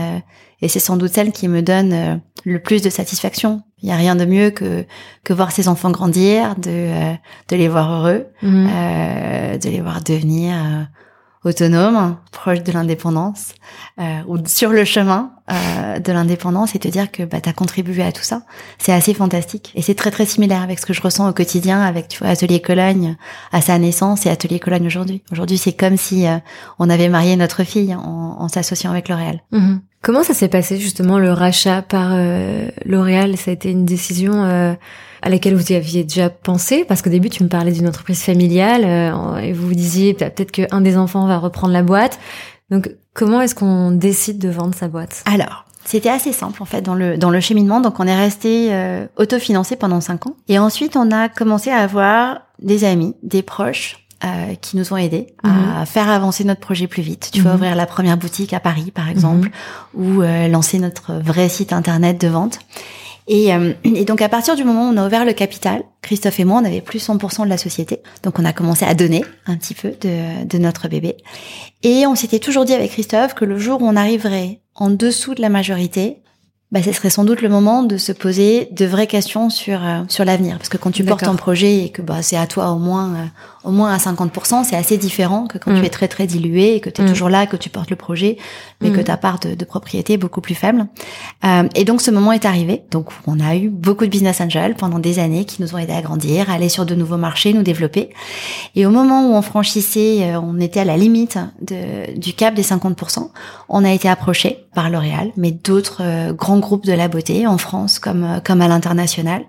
et 0.62 0.70
c'est 0.70 0.80
sans 0.80 0.96
doute 0.96 1.14
celle 1.14 1.34
qui 1.34 1.50
me 1.50 1.62
donne 1.62 2.22
le 2.46 2.60
plus 2.60 2.82
de 2.82 2.90
satisfaction. 2.90 3.64
Il 3.82 3.90
y 3.90 3.92
a 3.92 3.98
rien 3.98 4.16
de 4.16 4.24
mieux 4.24 4.50
que 4.50 4.86
que 5.26 5.34
voir 5.34 5.52
ses 5.52 5.68
enfants 5.68 5.92
grandir, 5.92 6.56
de 6.56 6.90
de 7.50 7.56
les 7.58 7.68
voir 7.68 7.92
heureux, 7.92 8.28
mhm. 8.42 8.70
de 9.60 9.70
les 9.70 9.82
voir 9.82 10.02
devenir 10.02 10.56
autonome, 11.48 12.18
proche 12.32 12.62
de 12.64 12.72
l'indépendance, 12.72 13.54
euh, 14.00 14.22
ou 14.28 14.38
sur 14.46 14.70
le 14.70 14.86
chemin 14.86 15.32
euh, 15.50 16.00
de 16.00 16.12
l'indépendance 16.12 16.76
et 16.76 16.80
te 16.80 16.88
dire 16.88 17.12
que 17.12 17.24
bah, 17.24 17.42
tu 17.42 17.50
as 17.50 17.54
contribué 17.54 18.04
à 18.04 18.12
tout 18.12 18.24
ça. 18.24 18.44
C'est 18.78 18.94
assez 18.94 19.14
fantastique. 19.14 19.72
Et 19.76 19.82
c'est 19.82 19.96
très 19.96 20.12
très 20.12 20.26
similaire 20.26 20.62
avec 20.62 20.80
ce 20.80 20.86
que 20.86 20.94
je 20.94 21.02
ressens 21.02 21.28
au 21.30 21.34
quotidien 21.34 21.82
avec 21.82 22.08
tu 22.08 22.20
vois, 22.20 22.30
Atelier 22.30 22.62
Cologne 22.62 23.16
à 23.52 23.62
sa 23.62 23.78
naissance 23.80 24.26
et 24.26 24.30
Atelier 24.30 24.60
Cologne 24.60 24.86
aujourd'hui. 24.86 25.24
Aujourd'hui, 25.32 25.58
c'est 25.58 25.74
comme 25.74 25.98
si 25.98 26.28
euh, 26.28 26.38
on 26.80 26.90
avait 26.90 27.10
marié 27.10 27.36
notre 27.36 27.64
fille 27.64 27.96
en, 27.96 28.36
en 28.40 28.48
s'associant 28.48 28.92
avec 28.92 29.10
L'Oréal. 29.10 29.42
Mhm. 29.52 29.82
Comment 30.02 30.24
ça 30.24 30.34
s'est 30.34 30.48
passé 30.48 30.78
justement 30.78 31.18
le 31.18 31.34
rachat 31.34 31.82
par 31.82 32.12
euh, 32.14 32.70
L'Oréal? 32.86 33.36
Ça 33.36 33.52
a 33.52 33.54
été 33.54 33.72
une 33.72 33.86
décision 33.86 34.44
euh, 34.44 34.74
à 35.22 35.30
laquelle 35.30 35.56
vous 35.56 35.72
y 35.72 35.76
aviez 35.76 36.04
déjà 36.04 36.30
pensé 36.30 36.86
Parce 36.86 37.02
qu'au 37.02 37.10
début, 37.10 37.30
tu 37.30 37.44
me 37.44 37.50
parlais 37.50 37.72
d'une 37.72 37.88
entreprise 37.88 38.22
familiale 38.22 38.84
euh, 38.86 39.38
et 39.38 39.54
vous 39.54 39.68
vous 39.68 39.76
disiez 39.76 40.14
peut-être 40.14 40.52
qu'un 40.52 40.82
des 40.82 40.98
enfants 40.98 41.28
va 41.28 41.38
reprendre 41.38 41.74
la 41.74 41.84
boîte. 41.84 42.20
Donc, 42.70 42.92
comment 43.14 43.42
est-ce 43.42 43.56
qu'on 43.56 43.92
décide 43.92 44.40
de 44.40 44.50
vendre 44.50 44.76
sa 44.76 44.88
boîte? 44.88 45.24
Alors, 45.26 45.66
c'était 45.86 46.10
assez 46.10 46.34
simple 46.34 46.62
en 46.62 46.66
fait 46.66 46.82
dans 46.82 46.96
le 46.96 47.18
dans 47.18 47.30
le 47.30 47.40
cheminement. 47.40 47.80
Donc, 47.80 48.00
on 48.00 48.08
est 48.08 48.16
resté 48.16 48.72
autofinancé 49.16 49.78
pendant 49.78 50.02
cinq 50.02 50.28
ans 50.28 50.36
et 50.50 50.60
ensuite 50.60 50.98
on 50.98 51.12
a 51.12 51.30
commencé 51.30 51.70
à 51.70 51.78
avoir 51.78 52.42
des 52.60 52.84
amis, 52.84 53.16
des 53.24 53.42
proches 53.42 54.08
euh, 54.26 54.56
qui 54.56 54.78
nous 54.78 54.94
ont 54.94 54.98
aidés 54.98 55.28
à 55.44 55.82
mhm. 55.82 55.86
faire 55.86 56.10
avancer 56.10 56.44
notre 56.44 56.60
projet 56.60 56.88
plus 56.88 57.04
vite. 57.04 57.30
Tu 57.32 57.42
vois, 57.42 57.52
mhm. 57.52 57.58
ouvrir 57.58 57.76
la 57.76 57.86
première 57.86 58.18
boutique 58.18 58.52
à 58.52 58.60
Paris, 58.60 58.90
par 58.90 59.10
exemple, 59.10 59.52
mhm. 59.94 60.18
ou 60.18 60.24
euh, 60.24 60.48
lancer 60.48 60.80
notre 60.80 61.14
vrai 61.14 61.50
site 61.50 61.72
internet 61.72 62.20
de 62.20 62.28
vente. 62.28 62.58
Et, 63.28 63.54
euh, 63.54 63.74
et, 63.84 64.06
donc 64.06 64.22
à 64.22 64.30
partir 64.30 64.56
du 64.56 64.64
moment 64.64 64.90
où 64.90 64.94
on 64.94 64.98
a 64.98 65.06
ouvert 65.06 65.26
le 65.26 65.34
capital, 65.34 65.84
Christophe 66.02 66.40
et 66.40 66.46
moi, 66.46 66.62
on 66.62 66.66
avait 66.66 66.82
plus 66.82 67.06
100% 67.06 67.44
de 67.44 67.50
la 67.50 67.58
société. 67.58 68.00
Donc 68.24 68.40
on 68.40 68.46
a 68.46 68.54
commencé 68.54 68.86
à 68.86 68.94
donner 68.94 69.24
un 69.46 69.58
petit 69.58 69.74
peu 69.74 69.90
de, 69.90 70.46
de 70.46 70.58
notre 70.58 70.88
bébé. 70.88 71.18
Et 71.84 72.08
on 72.08 72.16
s'était 72.16 72.40
toujours 72.40 72.66
dit 72.66 72.74
avec 72.74 72.92
Christophe 72.92 73.34
que 73.34 73.46
le 73.46 73.60
jour 73.60 73.82
où 73.82 73.86
on 73.86 73.96
arriverait 73.96 74.62
en 74.76 74.90
dessous 74.90 75.36
de 75.36 75.42
la 75.42 75.50
majorité, 75.50 76.22
bah, 76.72 76.84
ce 76.84 76.92
serait 76.92 77.10
sans 77.10 77.24
doute 77.24 77.42
le 77.42 77.48
moment 77.48 77.84
de 77.84 77.96
se 77.98 78.12
poser 78.12 78.68
de 78.72 78.86
vraies 78.86 79.08
questions 79.08 79.50
sur 79.50 79.86
euh, 79.86 80.02
sur 80.10 80.26
l'avenir 80.26 80.58
parce 80.58 80.68
que 80.68 80.76
quand 80.76 80.92
tu 80.92 81.06
portes 81.06 81.24
un 81.24 81.36
projet 81.36 81.86
et 81.86 81.90
que 81.92 82.02
bah 82.02 82.22
c'est 82.22 82.36
à 82.36 82.46
toi 82.46 82.72
au 82.72 82.78
moins 82.78 83.14
euh, 83.14 83.26
au 83.64 83.72
moins 83.72 83.94
à 83.94 83.98
50%, 83.98 84.64
c'est 84.64 84.76
assez 84.76 84.98
différent 84.98 85.48
que 85.48 85.58
quand 85.58 85.74
tu 85.74 85.82
mm. 85.82 85.86
es 85.86 85.90
très 85.90 86.08
très 86.08 86.28
dilué 86.28 86.76
et 86.76 86.80
que 86.80 86.90
tu 86.90 87.02
es 87.02 87.06
mm. 87.06 87.10
toujours 87.10 87.30
là 87.30 87.46
que 87.48 87.58
tu 87.58 87.70
portes 87.70 87.90
le 87.90 87.96
projet 87.96 88.38
mais 88.82 88.92
que 88.92 89.02
mm. 89.02 89.06
ta 89.06 89.18
part 89.18 89.40
de, 89.40 89.56
de, 89.56 89.66
propriété 89.66 90.14
est 90.14 90.18
beaucoup 90.18 90.42
plus 90.42 90.56
faible. 90.56 90.88
Euh, 91.44 91.68
et 91.76 91.84
donc 91.84 92.02
ce 92.02 92.12
moment 92.12 92.32
est 92.32 92.46
arrivé. 92.46 92.84
Donc 92.92 93.10
on 93.26 93.40
a 93.40 93.56
eu 93.56 93.70
beaucoup 93.70 94.06
de 94.06 94.10
business 94.10 94.40
angels 94.40 94.76
pendant 94.76 95.00
des 95.00 95.20
années 95.20 95.46
qui 95.46 95.62
nous 95.62 95.74
ont 95.74 95.78
aidé 95.78 95.94
à 95.94 96.02
grandir, 96.02 96.50
à 96.50 96.54
aller 96.54 96.70
sur 96.70 96.86
de 96.86 96.94
nouveaux 96.94 97.18
marchés, 97.18 97.54
nous 97.54 97.64
développer. 97.64 98.10
Et 98.76 98.86
au 98.86 98.92
moment 98.92 99.28
où 99.28 99.34
on 99.34 99.42
franchissait, 99.42 100.32
euh, 100.32 100.40
on 100.40 100.60
était 100.60 100.82
à 100.82 100.86
la 100.86 100.98
limite 100.98 101.40
de, 101.62 102.18
du 102.18 102.34
cap 102.34 102.54
des 102.54 102.64
50%, 102.64 103.30
on 103.70 103.84
a 103.84 103.92
été 103.92 104.08
approché 104.08 104.66
par 104.76 104.90
L'Oréal, 104.90 105.32
mais 105.38 105.52
d'autres 105.52 106.32
grands 106.34 106.60
groupe 106.60 106.86
de 106.86 106.94
la 106.94 107.08
beauté 107.08 107.48
en 107.48 107.58
France 107.58 107.98
comme 107.98 108.24
euh, 108.24 108.40
comme 108.40 108.62
à 108.62 108.68
l'international. 108.68 109.44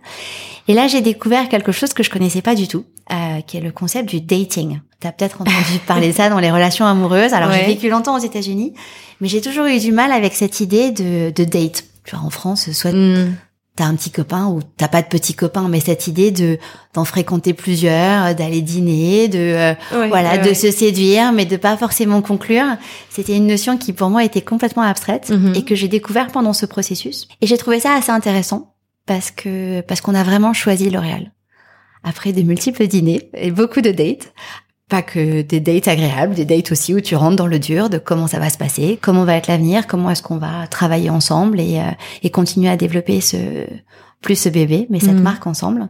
Et 0.68 0.74
là, 0.74 0.86
j'ai 0.86 1.00
découvert 1.00 1.48
quelque 1.48 1.72
chose 1.72 1.94
que 1.94 2.02
je 2.02 2.10
connaissais 2.10 2.42
pas 2.42 2.54
du 2.54 2.68
tout, 2.68 2.84
euh, 3.10 3.40
qui 3.46 3.56
est 3.56 3.60
le 3.60 3.72
concept 3.72 4.08
du 4.08 4.20
dating. 4.20 4.80
T'as 5.00 5.12
peut-être 5.12 5.40
entendu 5.40 5.78
parler 5.86 6.12
de 6.12 6.16
ça 6.16 6.28
dans 6.28 6.38
les 6.38 6.50
relations 6.50 6.84
amoureuses. 6.84 7.32
Alors, 7.32 7.50
j'ai 7.50 7.64
vécu 7.64 7.88
longtemps 7.88 8.16
aux 8.16 8.22
États-Unis, 8.22 8.74
mais 9.20 9.28
j'ai 9.28 9.40
toujours 9.40 9.64
eu 9.64 9.80
du 9.80 9.92
mal 9.92 10.12
avec 10.12 10.34
cette 10.34 10.60
idée 10.60 10.90
de, 10.90 11.30
de 11.30 11.44
date. 11.44 11.84
Tu 12.04 12.14
vois, 12.14 12.24
en 12.24 12.28
France, 12.28 12.70
soit 12.72 12.92
mm. 12.92 13.34
t'as 13.76 13.84
un 13.84 13.94
petit 13.94 14.10
copain 14.10 14.46
ou 14.48 14.60
t'as 14.76 14.88
pas 14.88 15.00
de 15.00 15.08
petit 15.08 15.32
copain, 15.32 15.68
mais 15.70 15.80
cette 15.80 16.06
idée 16.06 16.30
de 16.30 16.58
d'en 16.92 17.06
fréquenter 17.06 17.54
plusieurs, 17.54 18.34
d'aller 18.34 18.60
dîner, 18.60 19.28
de 19.28 19.38
euh, 19.38 19.74
voilà, 20.08 20.36
de 20.36 20.52
se 20.52 20.70
séduire, 20.70 21.32
mais 21.32 21.46
de 21.46 21.56
pas 21.56 21.78
forcément 21.78 22.20
conclure. 22.20 22.66
C'était 23.08 23.36
une 23.36 23.46
notion 23.46 23.78
qui 23.78 23.94
pour 23.94 24.10
moi 24.10 24.22
était 24.22 24.42
complètement 24.42 24.82
abstraite 24.82 25.30
mm-hmm. 25.30 25.56
et 25.56 25.64
que 25.64 25.74
j'ai 25.74 25.88
découvert 25.88 26.26
pendant 26.26 26.52
ce 26.52 26.66
processus. 26.66 27.26
Et 27.40 27.46
j'ai 27.46 27.56
trouvé 27.56 27.80
ça 27.80 27.94
assez 27.94 28.10
intéressant 28.10 28.74
parce 29.08 29.32
que 29.32 29.80
parce 29.80 30.00
qu'on 30.00 30.14
a 30.14 30.22
vraiment 30.22 30.52
choisi 30.52 30.90
L'Oréal. 30.90 31.32
Après 32.04 32.32
de 32.32 32.42
multiples 32.42 32.86
dîners 32.86 33.28
et 33.34 33.50
beaucoup 33.50 33.80
de 33.80 33.90
dates, 33.90 34.32
pas 34.88 35.02
que 35.02 35.42
des 35.42 35.58
dates 35.58 35.88
agréables, 35.88 36.34
des 36.34 36.44
dates 36.44 36.70
aussi 36.70 36.94
où 36.94 37.00
tu 37.00 37.16
rentres 37.16 37.36
dans 37.36 37.48
le 37.48 37.58
dur 37.58 37.90
de 37.90 37.98
comment 37.98 38.28
ça 38.28 38.38
va 38.38 38.50
se 38.50 38.58
passer, 38.58 38.98
comment 39.02 39.24
va 39.24 39.34
être 39.34 39.48
l'avenir, 39.48 39.86
comment 39.86 40.10
est-ce 40.10 40.22
qu'on 40.22 40.38
va 40.38 40.68
travailler 40.68 41.10
ensemble 41.10 41.58
et, 41.58 41.80
euh, 41.80 41.90
et 42.22 42.30
continuer 42.30 42.68
à 42.68 42.76
développer 42.76 43.20
ce 43.20 43.66
plus 44.20 44.36
ce 44.36 44.48
bébé, 44.48 44.86
mais 44.90 45.00
cette 45.00 45.18
mm. 45.18 45.22
marque 45.22 45.46
ensemble. 45.46 45.88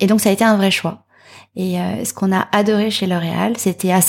Et 0.00 0.06
donc 0.06 0.20
ça 0.20 0.28
a 0.30 0.32
été 0.32 0.44
un 0.44 0.56
vrai 0.56 0.70
choix. 0.70 1.04
Et 1.56 1.80
euh, 1.80 2.04
ce 2.04 2.12
qu'on 2.12 2.32
a 2.32 2.46
adoré 2.52 2.90
chez 2.90 3.06
L'Oréal, 3.06 3.54
c'était 3.56 3.92
à, 3.92 4.00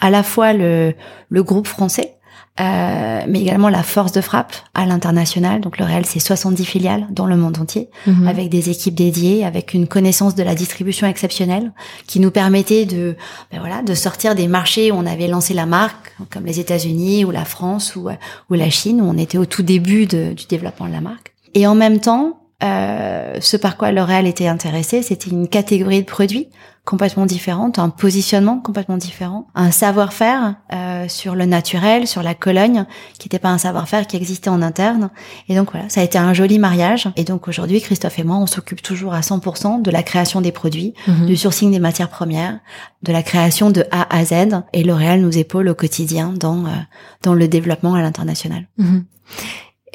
à, 0.00 0.10
la 0.10 0.22
fois 0.22 0.52
le, 0.52 0.94
le 1.28 1.42
groupe 1.42 1.66
français, 1.66 2.16
euh, 2.58 3.20
mais 3.28 3.40
également 3.40 3.68
la 3.68 3.82
force 3.82 4.12
de 4.12 4.20
frappe 4.20 4.54
à 4.74 4.86
l'international. 4.86 5.60
Donc 5.60 5.78
le 5.78 5.84
réel, 5.84 6.06
c'est 6.06 6.20
70 6.20 6.64
filiales 6.64 7.06
dans 7.10 7.26
le 7.26 7.36
monde 7.36 7.58
entier, 7.58 7.90
mhm. 8.06 8.26
avec 8.26 8.48
des 8.48 8.70
équipes 8.70 8.94
dédiées, 8.94 9.44
avec 9.44 9.74
une 9.74 9.86
connaissance 9.86 10.34
de 10.34 10.42
la 10.42 10.54
distribution 10.54 11.06
exceptionnelle, 11.06 11.72
qui 12.06 12.20
nous 12.20 12.30
permettait 12.30 12.86
de, 12.86 13.16
ben 13.52 13.60
voilà, 13.60 13.82
de 13.82 13.94
sortir 13.94 14.34
des 14.34 14.48
marchés 14.48 14.90
où 14.90 14.96
on 14.96 15.06
avait 15.06 15.28
lancé 15.28 15.54
la 15.54 15.66
marque, 15.66 16.14
comme 16.30 16.46
les 16.46 16.60
États-Unis 16.60 17.24
ou 17.24 17.30
la 17.30 17.44
France 17.44 17.94
ou, 17.96 18.08
ou 18.50 18.54
la 18.54 18.70
Chine, 18.70 19.00
où 19.00 19.04
on 19.04 19.18
était 19.18 19.38
au 19.38 19.46
tout 19.46 19.62
début 19.62 20.06
de, 20.06 20.32
du 20.32 20.46
développement 20.46 20.86
de 20.86 20.92
la 20.92 21.00
marque. 21.00 21.34
Et 21.54 21.66
en 21.66 21.74
même 21.74 22.00
temps, 22.00 22.40
euh, 22.62 23.36
ce 23.40 23.56
par 23.56 23.76
quoi 23.76 23.92
L'Oréal 23.92 24.26
était 24.26 24.46
intéressé, 24.46 25.02
c'était 25.02 25.30
une 25.30 25.48
catégorie 25.48 26.00
de 26.00 26.06
produits 26.06 26.48
complètement 26.86 27.26
différente, 27.26 27.80
un 27.80 27.90
positionnement 27.90 28.60
complètement 28.60 28.96
différent, 28.96 29.48
un 29.56 29.72
savoir-faire 29.72 30.54
euh, 30.72 31.08
sur 31.08 31.34
le 31.34 31.44
naturel, 31.44 32.06
sur 32.06 32.22
la 32.22 32.34
Cologne, 32.34 32.86
qui 33.18 33.26
n'était 33.26 33.40
pas 33.40 33.50
un 33.50 33.58
savoir-faire 33.58 34.06
qui 34.06 34.16
existait 34.16 34.50
en 34.50 34.62
interne. 34.62 35.10
Et 35.48 35.56
donc 35.56 35.72
voilà, 35.72 35.88
ça 35.88 36.00
a 36.00 36.04
été 36.04 36.16
un 36.16 36.32
joli 36.32 36.60
mariage. 36.60 37.08
Et 37.16 37.24
donc 37.24 37.48
aujourd'hui, 37.48 37.80
Christophe 37.80 38.20
et 38.20 38.24
moi, 38.24 38.36
on 38.36 38.46
s'occupe 38.46 38.82
toujours 38.82 39.14
à 39.14 39.20
100% 39.20 39.82
de 39.82 39.90
la 39.90 40.04
création 40.04 40.40
des 40.40 40.52
produits, 40.52 40.94
mhm. 41.08 41.26
du 41.26 41.36
sourcing 41.36 41.72
des 41.72 41.80
matières 41.80 42.08
premières, 42.08 42.60
de 43.02 43.12
la 43.12 43.24
création 43.24 43.70
de 43.70 43.84
A 43.90 44.06
à 44.16 44.24
Z. 44.24 44.62
Et 44.72 44.84
L'Oréal 44.84 45.20
nous 45.20 45.36
épaule 45.36 45.68
au 45.68 45.74
quotidien 45.74 46.32
dans 46.38 46.66
euh, 46.66 46.70
dans 47.22 47.34
le 47.34 47.48
développement 47.48 47.94
à 47.94 48.00
l'international. 48.00 48.68
Mhm. 48.78 49.04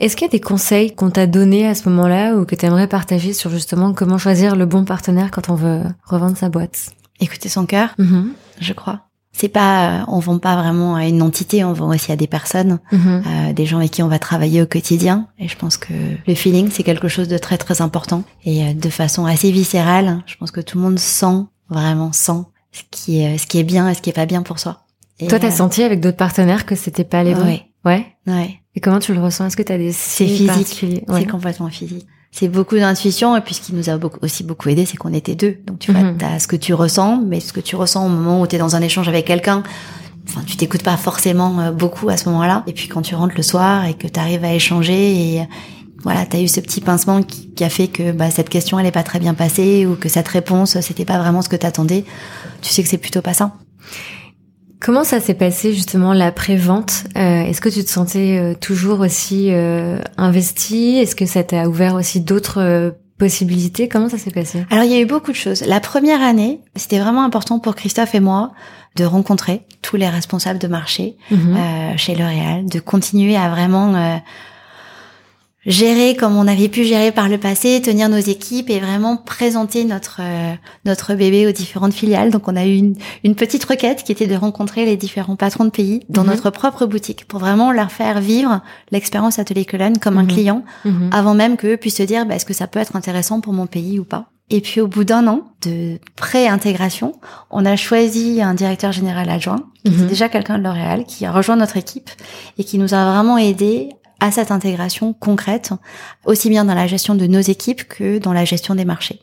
Est-ce 0.02 0.16
qu'il 0.16 0.26
y 0.26 0.30
a 0.30 0.32
des 0.32 0.40
conseils 0.40 0.96
qu'on 0.96 1.12
t'a 1.12 1.28
donnés 1.28 1.68
à 1.68 1.76
ce 1.76 1.88
moment-là 1.88 2.36
ou 2.36 2.44
que 2.44 2.56
tu 2.56 2.66
aimerais 2.66 2.88
partager 2.88 3.34
sur 3.34 3.52
justement 3.52 3.94
comment 3.94 4.18
choisir 4.18 4.56
le 4.56 4.66
bon 4.66 4.84
partenaire 4.84 5.30
quand 5.30 5.50
on 5.50 5.54
veut 5.54 5.84
revendre 6.04 6.36
sa 6.36 6.50
boîte? 6.50 6.90
Écouter 7.20 7.50
son 7.50 7.68
cœur, 7.68 7.90
mm-hmm. 8.00 8.24
je 8.60 8.74
crois. 8.74 9.02
C'est 9.32 9.48
pas, 9.48 10.04
on 10.08 10.18
vend 10.18 10.40
pas 10.40 10.56
vraiment 10.56 10.96
à 10.96 11.06
une 11.06 11.22
entité, 11.22 11.64
on 11.64 11.74
vend 11.74 11.94
aussi 11.94 12.12
à 12.12 12.16
des 12.16 12.26
personnes, 12.26 12.80
mm-hmm. 12.92 13.24
euh, 13.28 13.54
des 13.54 13.68
gens 13.68 13.78
avec 13.78 13.92
qui 13.92 14.02
on 14.02 14.08
va 14.08 14.18
travailler 14.18 14.64
au 14.64 14.66
quotidien. 14.66 15.28
Et 15.38 15.48
je 15.48 15.56
pense 15.56 15.78
que 15.78 15.94
le 16.26 16.34
feeling, 16.34 16.72
c'est 16.72 16.82
quelque 16.82 17.08
chose 17.08 17.28
de 17.28 17.38
très 17.38 17.60
très 17.60 17.84
important. 17.84 18.24
Et 18.44 18.64
euh, 18.66 18.74
de 18.74 18.90
façon 18.90 19.28
assez 19.28 19.52
viscérale, 19.52 20.24
je 20.26 20.36
pense 20.36 20.50
que 20.50 20.62
tout 20.62 20.80
le 20.80 20.84
monde 20.84 20.98
sent, 20.98 21.46
vraiment 21.70 22.12
sent, 22.12 22.42
ce 22.72 22.82
qui 22.90 23.22
est, 23.22 23.38
ce 23.38 23.46
qui 23.46 23.60
est 23.60 23.64
bien 23.64 23.88
et 23.88 23.94
ce 23.94 24.02
qui 24.02 24.10
est 24.10 24.14
pas 24.14 24.26
bien 24.26 24.42
pour 24.42 24.58
soi. 24.58 24.80
Et 25.20 25.28
Toi, 25.28 25.38
t'as 25.38 25.50
euh, 25.50 25.52
senti 25.52 25.84
avec 25.84 26.00
d'autres 26.00 26.18
partenaires 26.18 26.66
que 26.66 26.74
c'était 26.74 27.04
pas 27.04 27.24
les 27.24 27.36
bons? 27.36 27.46
Ouais. 27.46 27.68
Ouais? 27.86 28.08
Ouais. 28.26 28.61
Et 28.76 28.80
comment 28.80 29.00
tu 29.00 29.14
le 29.14 29.22
ressens? 29.22 29.48
Est-ce 29.48 29.58
que 29.58 29.64
tu 29.64 29.72
as 29.72 29.78
des 29.78 29.92
C'est 29.92 30.28
physique. 30.28 30.86
C'est 31.08 31.28
complètement 31.28 31.70
physique. 31.70 32.08
C'est 32.34 32.48
beaucoup 32.48 32.78
d'intuition 32.78 33.36
et 33.36 33.42
puis 33.42 33.54
ce 33.54 33.60
qui 33.60 33.76
nous 33.76 33.90
a 33.90 34.00
aussi 34.22 34.44
beaucoup 34.46 34.70
aidé, 34.70 34.86
c'est 34.86 34.96
qu'on 34.96 35.14
était 35.14 35.36
deux. 35.36 35.58
Donc 35.68 35.80
tu 35.80 35.92
vois, 35.92 36.02
mhm. 36.02 36.18
as 36.22 36.40
ce 36.40 36.48
que 36.48 36.56
tu 36.56 36.74
ressens, 36.74 37.22
mais 37.22 37.42
ce 37.42 37.52
que 37.52 37.60
tu 37.60 37.76
ressens 37.76 38.06
au 38.06 38.10
moment 38.10 38.42
où 38.42 38.48
tu 38.48 38.56
es 38.56 38.60
dans 38.60 38.78
un 38.78 38.82
échange 38.82 39.10
avec 39.10 39.26
quelqu'un, 39.26 39.64
enfin 40.30 40.42
tu 40.48 40.56
t'écoutes 40.56 40.84
pas 40.84 40.96
forcément 40.96 41.60
euh, 41.60 41.72
beaucoup 41.72 42.08
à 42.08 42.16
ce 42.16 42.30
moment-là. 42.30 42.64
Et 42.68 42.74
puis 42.74 42.88
quand 42.88 43.02
tu 43.02 43.16
rentres 43.16 43.36
le 43.36 43.44
soir 43.44 43.84
et 43.84 43.96
que 43.96 44.08
tu 44.08 44.18
arrives 44.18 44.46
à 44.46 44.54
échanger 44.54 44.94
et 44.94 45.48
voilà, 46.04 46.26
tu 46.26 46.38
as 46.38 46.42
eu 46.42 46.48
ce 46.48 46.62
petit 46.62 46.80
pincement 46.80 47.22
qui, 47.22 47.50
qui, 47.50 47.66
a 47.66 47.70
fait 47.70 47.90
que 47.90 48.14
bah, 48.14 48.32
cette 48.32 48.48
question 48.48 48.80
elle 48.80 48.86
est 48.86 48.92
pas 48.92 49.04
très 49.04 49.20
bien 49.20 49.34
passée 49.34 49.86
ou 49.86 49.96
que 49.96 50.08
cette 50.08 50.30
réponse 50.30 50.80
c'était 50.80 51.06
pas 51.06 51.18
vraiment 51.18 51.42
ce 51.42 51.50
que 51.50 51.58
t'attendais. 51.58 52.06
Tu 52.62 52.70
sais 52.70 52.82
que 52.82 52.88
c'est 52.88 52.98
plutôt 52.98 53.22
pas 53.22 53.34
ça. 53.34 53.52
Comment 54.82 55.04
ça 55.04 55.20
s'est 55.20 55.36
passé 55.36 55.74
justement 55.74 56.12
l'après-vente? 56.12 57.04
Euh, 57.16 57.44
Est-ce 57.44 57.62
que 57.62 57.70
tu 57.70 57.84
te 57.84 57.90
sentais 57.90 58.40
euh, 58.40 58.56
toujours 58.60 59.02
aussi 59.02 59.50
euh, 59.52 60.00
investi 60.18 60.98
Est-ce 60.98 61.16
que 61.16 61.28
ça 61.28 61.44
t'a 61.44 61.70
ouvert 61.70 61.94
aussi 61.94 62.20
d'autres 62.20 62.96
possibilités? 63.20 63.88
Comment 63.88 64.10
ça 64.10 64.18
s'est 64.18 64.32
passé? 64.32 64.66
Alors 64.72 64.84
il 64.84 64.92
y 64.92 64.96
a 64.96 65.00
eu 65.00 65.06
beaucoup 65.06 65.32
de 65.32 65.38
choses. 65.38 65.62
La 65.62 65.80
première 65.80 66.24
année, 66.24 66.62
c'était 66.76 67.00
vraiment 67.00 67.24
important 67.24 67.60
pour 67.60 67.76
Christophe 67.76 68.16
et 68.16 68.20
moi 68.20 68.54
de 68.96 69.06
rencontrer 69.06 69.62
tous 69.84 69.98
les 69.98 70.10
responsables 70.10 70.60
de 70.60 70.68
marché 70.68 71.16
mhm. 71.30 71.56
chez 71.98 72.16
L'Oréal, 72.16 72.66
de 72.66 72.80
continuer 72.80 73.38
à 73.38 73.50
vraiment 73.50 74.20
gérer 75.66 76.16
comme 76.16 76.36
on 76.38 76.48
avait 76.48 76.70
pu 76.70 76.84
gérer 76.84 77.12
par 77.12 77.30
le 77.30 77.38
passé, 77.38 77.82
tenir 77.82 78.10
nos 78.10 78.18
équipes 78.18 78.70
et 78.70 78.80
vraiment 78.80 79.18
présenter 79.18 79.84
notre 79.86 80.20
euh, 80.22 80.54
notre 80.86 81.14
bébé 81.14 81.48
aux 81.48 81.52
différentes 81.52 81.94
filiales. 81.94 82.32
Donc 82.32 82.48
on 82.48 82.56
a 82.56 82.66
eu 82.66 82.76
une, 82.76 82.96
une, 83.24 83.36
petite 83.36 83.64
requête 83.66 84.04
qui 84.04 84.12
était 84.12 84.28
de 84.28 84.36
rencontrer 84.36 84.86
les 84.86 84.98
différents 84.98 85.36
patrons 85.36 85.66
de 85.66 85.70
pays 85.70 86.02
dans 86.10 86.24
mhm. 86.24 86.32
notre 86.32 86.50
propre 86.50 86.86
boutique 86.86 87.28
pour 87.28 87.40
vraiment 87.40 87.72
leur 87.72 87.92
faire 87.92 88.22
vivre 88.22 88.62
l'expérience 88.92 89.40
Atelier 89.40 89.66
Cologne 89.66 89.98
comme 90.02 90.18
un 90.18 90.24
mhm. 90.24 90.30
client 90.30 90.64
mhm. 90.86 91.10
avant 91.12 91.36
même 91.36 91.58
qu'eux 91.58 91.78
puissent 91.78 91.98
se 91.98 92.04
dire 92.04 92.26
bah, 92.26 92.36
est-ce 92.36 92.46
que 92.46 92.54
ça 92.54 92.68
peut 92.68 92.80
être 92.80 92.96
intéressant 92.96 93.40
pour 93.40 93.54
mon 93.54 93.68
pays 93.68 94.00
ou 94.00 94.04
pas? 94.04 94.28
Et 94.50 94.60
puis 94.60 94.82
au 94.82 94.88
bout 94.88 95.06
d'un 95.06 95.28
an 95.28 95.54
de 95.62 95.98
pré-intégration, 96.18 97.14
on 97.52 97.66
a 97.66 97.78
choisi 97.78 98.42
un 98.42 98.54
directeur 98.54 98.92
général 98.92 99.30
adjoint, 99.30 99.64
qui 99.86 99.94
est 99.94 100.08
déjà 100.08 100.28
quelqu'un 100.28 100.58
de 100.58 100.64
L'Oréal, 100.64 101.06
qui 101.06 101.26
a 101.26 101.32
rejoint 101.32 101.56
notre 101.56 101.78
équipe 101.78 102.10
et 102.58 102.66
qui 102.66 102.78
nous 102.78 102.94
a 102.94 103.14
vraiment 103.14 103.38
aidé 103.38 103.90
à 104.22 104.32
cette 104.32 104.52
intégration 104.52 105.14
concrète, 105.14 105.72
aussi 106.26 106.50
bien 106.50 106.64
dans 106.64 106.76
la 106.76 106.88
gestion 106.88 107.16
de 107.16 107.28
nos 107.28 107.42
équipes 107.42 107.84
que 107.88 108.20
dans 108.20 108.34
la 108.34 108.46
gestion 108.46 108.76
des 108.76 108.86
marchés. 108.86 109.20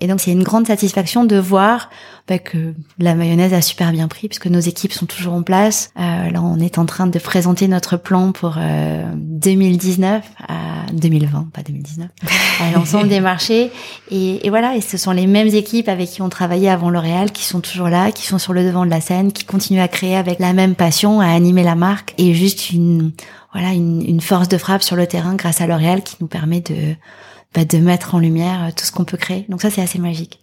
Et 0.00 0.08
donc 0.08 0.20
c'est 0.20 0.30
une 0.30 0.42
grande 0.42 0.66
satisfaction 0.66 1.24
de 1.24 1.36
voir 1.36 1.88
bah, 2.28 2.38
que 2.38 2.74
la 2.98 3.14
mayonnaise 3.14 3.54
a 3.54 3.62
super 3.62 3.92
bien 3.92 4.08
pris 4.08 4.28
puisque 4.28 4.46
nos 4.46 4.60
équipes 4.60 4.92
sont 4.92 5.06
toujours 5.06 5.32
en 5.32 5.42
place. 5.42 5.90
Euh, 5.98 6.30
là 6.30 6.42
on 6.42 6.60
est 6.60 6.78
en 6.78 6.84
train 6.84 7.06
de 7.06 7.18
présenter 7.18 7.66
notre 7.66 7.96
plan 7.96 8.32
pour 8.32 8.56
euh, 8.58 9.04
2019 9.14 10.22
à 10.48 10.92
2020, 10.92 11.48
pas 11.52 11.62
2019, 11.62 12.08
à 12.60 12.70
l'ensemble 12.74 13.08
des 13.08 13.20
marchés. 13.20 13.70
Et, 14.10 14.46
et, 14.46 14.50
voilà, 14.50 14.76
et 14.76 14.80
ce 14.80 14.98
sont 14.98 15.12
les 15.12 15.26
mêmes 15.26 15.48
équipes 15.48 15.88
avec 15.88 16.10
qui 16.10 16.22
on 16.22 16.28
travaillait 16.28 16.68
avant 16.68 16.90
L'Oréal 16.90 17.32
qui 17.32 17.44
sont 17.44 17.60
toujours 17.60 17.88
là, 17.88 18.12
qui 18.12 18.26
sont 18.26 18.38
sur 18.38 18.52
le 18.52 18.64
devant 18.64 18.84
de 18.84 18.90
la 18.90 19.00
scène, 19.00 19.32
qui 19.32 19.44
continuent 19.44 19.80
à 19.80 19.88
créer 19.88 20.16
avec 20.16 20.38
la 20.40 20.52
même 20.52 20.74
passion, 20.74 21.20
à 21.20 21.28
animer 21.28 21.62
la 21.62 21.74
marque 21.74 22.12
et 22.18 22.34
juste 22.34 22.70
une 22.70 23.12
voilà 23.52 23.72
une, 23.72 24.02
une 24.06 24.20
force 24.20 24.48
de 24.48 24.58
frappe 24.58 24.82
sur 24.82 24.96
le 24.96 25.06
terrain 25.06 25.34
grâce 25.34 25.62
à 25.62 25.66
L'Oréal 25.66 26.02
qui 26.02 26.16
nous 26.20 26.26
permet 26.26 26.60
de 26.60 26.94
bah, 27.54 27.64
de 27.64 27.78
mettre 27.78 28.14
en 28.14 28.18
lumière 28.18 28.64
euh, 28.64 28.70
tout 28.76 28.84
ce 28.84 28.92
qu'on 28.92 29.04
peut 29.04 29.16
créer. 29.16 29.46
Donc 29.48 29.62
ça 29.62 29.70
c'est 29.70 29.82
assez 29.82 29.98
magique. 29.98 30.40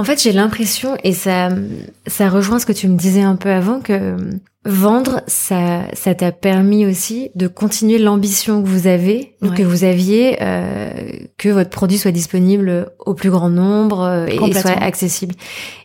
En 0.00 0.04
fait, 0.04 0.22
j'ai 0.22 0.32
l'impression, 0.32 0.96
et 1.04 1.12
ça, 1.12 1.50
ça 2.06 2.30
rejoint 2.30 2.58
ce 2.58 2.64
que 2.64 2.72
tu 2.72 2.88
me 2.88 2.96
disais 2.96 3.20
un 3.20 3.36
peu 3.36 3.50
avant, 3.50 3.80
que 3.80 4.16
vendre, 4.64 5.20
ça, 5.26 5.82
ça 5.92 6.14
t'a 6.14 6.32
permis 6.32 6.86
aussi 6.86 7.30
de 7.34 7.48
continuer 7.48 7.98
l'ambition 7.98 8.62
que 8.62 8.66
vous 8.66 8.86
avez, 8.86 9.34
que 9.54 9.62
vous 9.62 9.84
aviez, 9.84 10.38
euh, 10.40 10.90
que 11.36 11.50
votre 11.50 11.68
produit 11.68 11.98
soit 11.98 12.12
disponible 12.12 12.92
au 12.98 13.12
plus 13.12 13.28
grand 13.28 13.50
nombre 13.50 14.00
euh, 14.00 14.26
et 14.26 14.54
soit 14.54 14.70
accessible. 14.70 15.34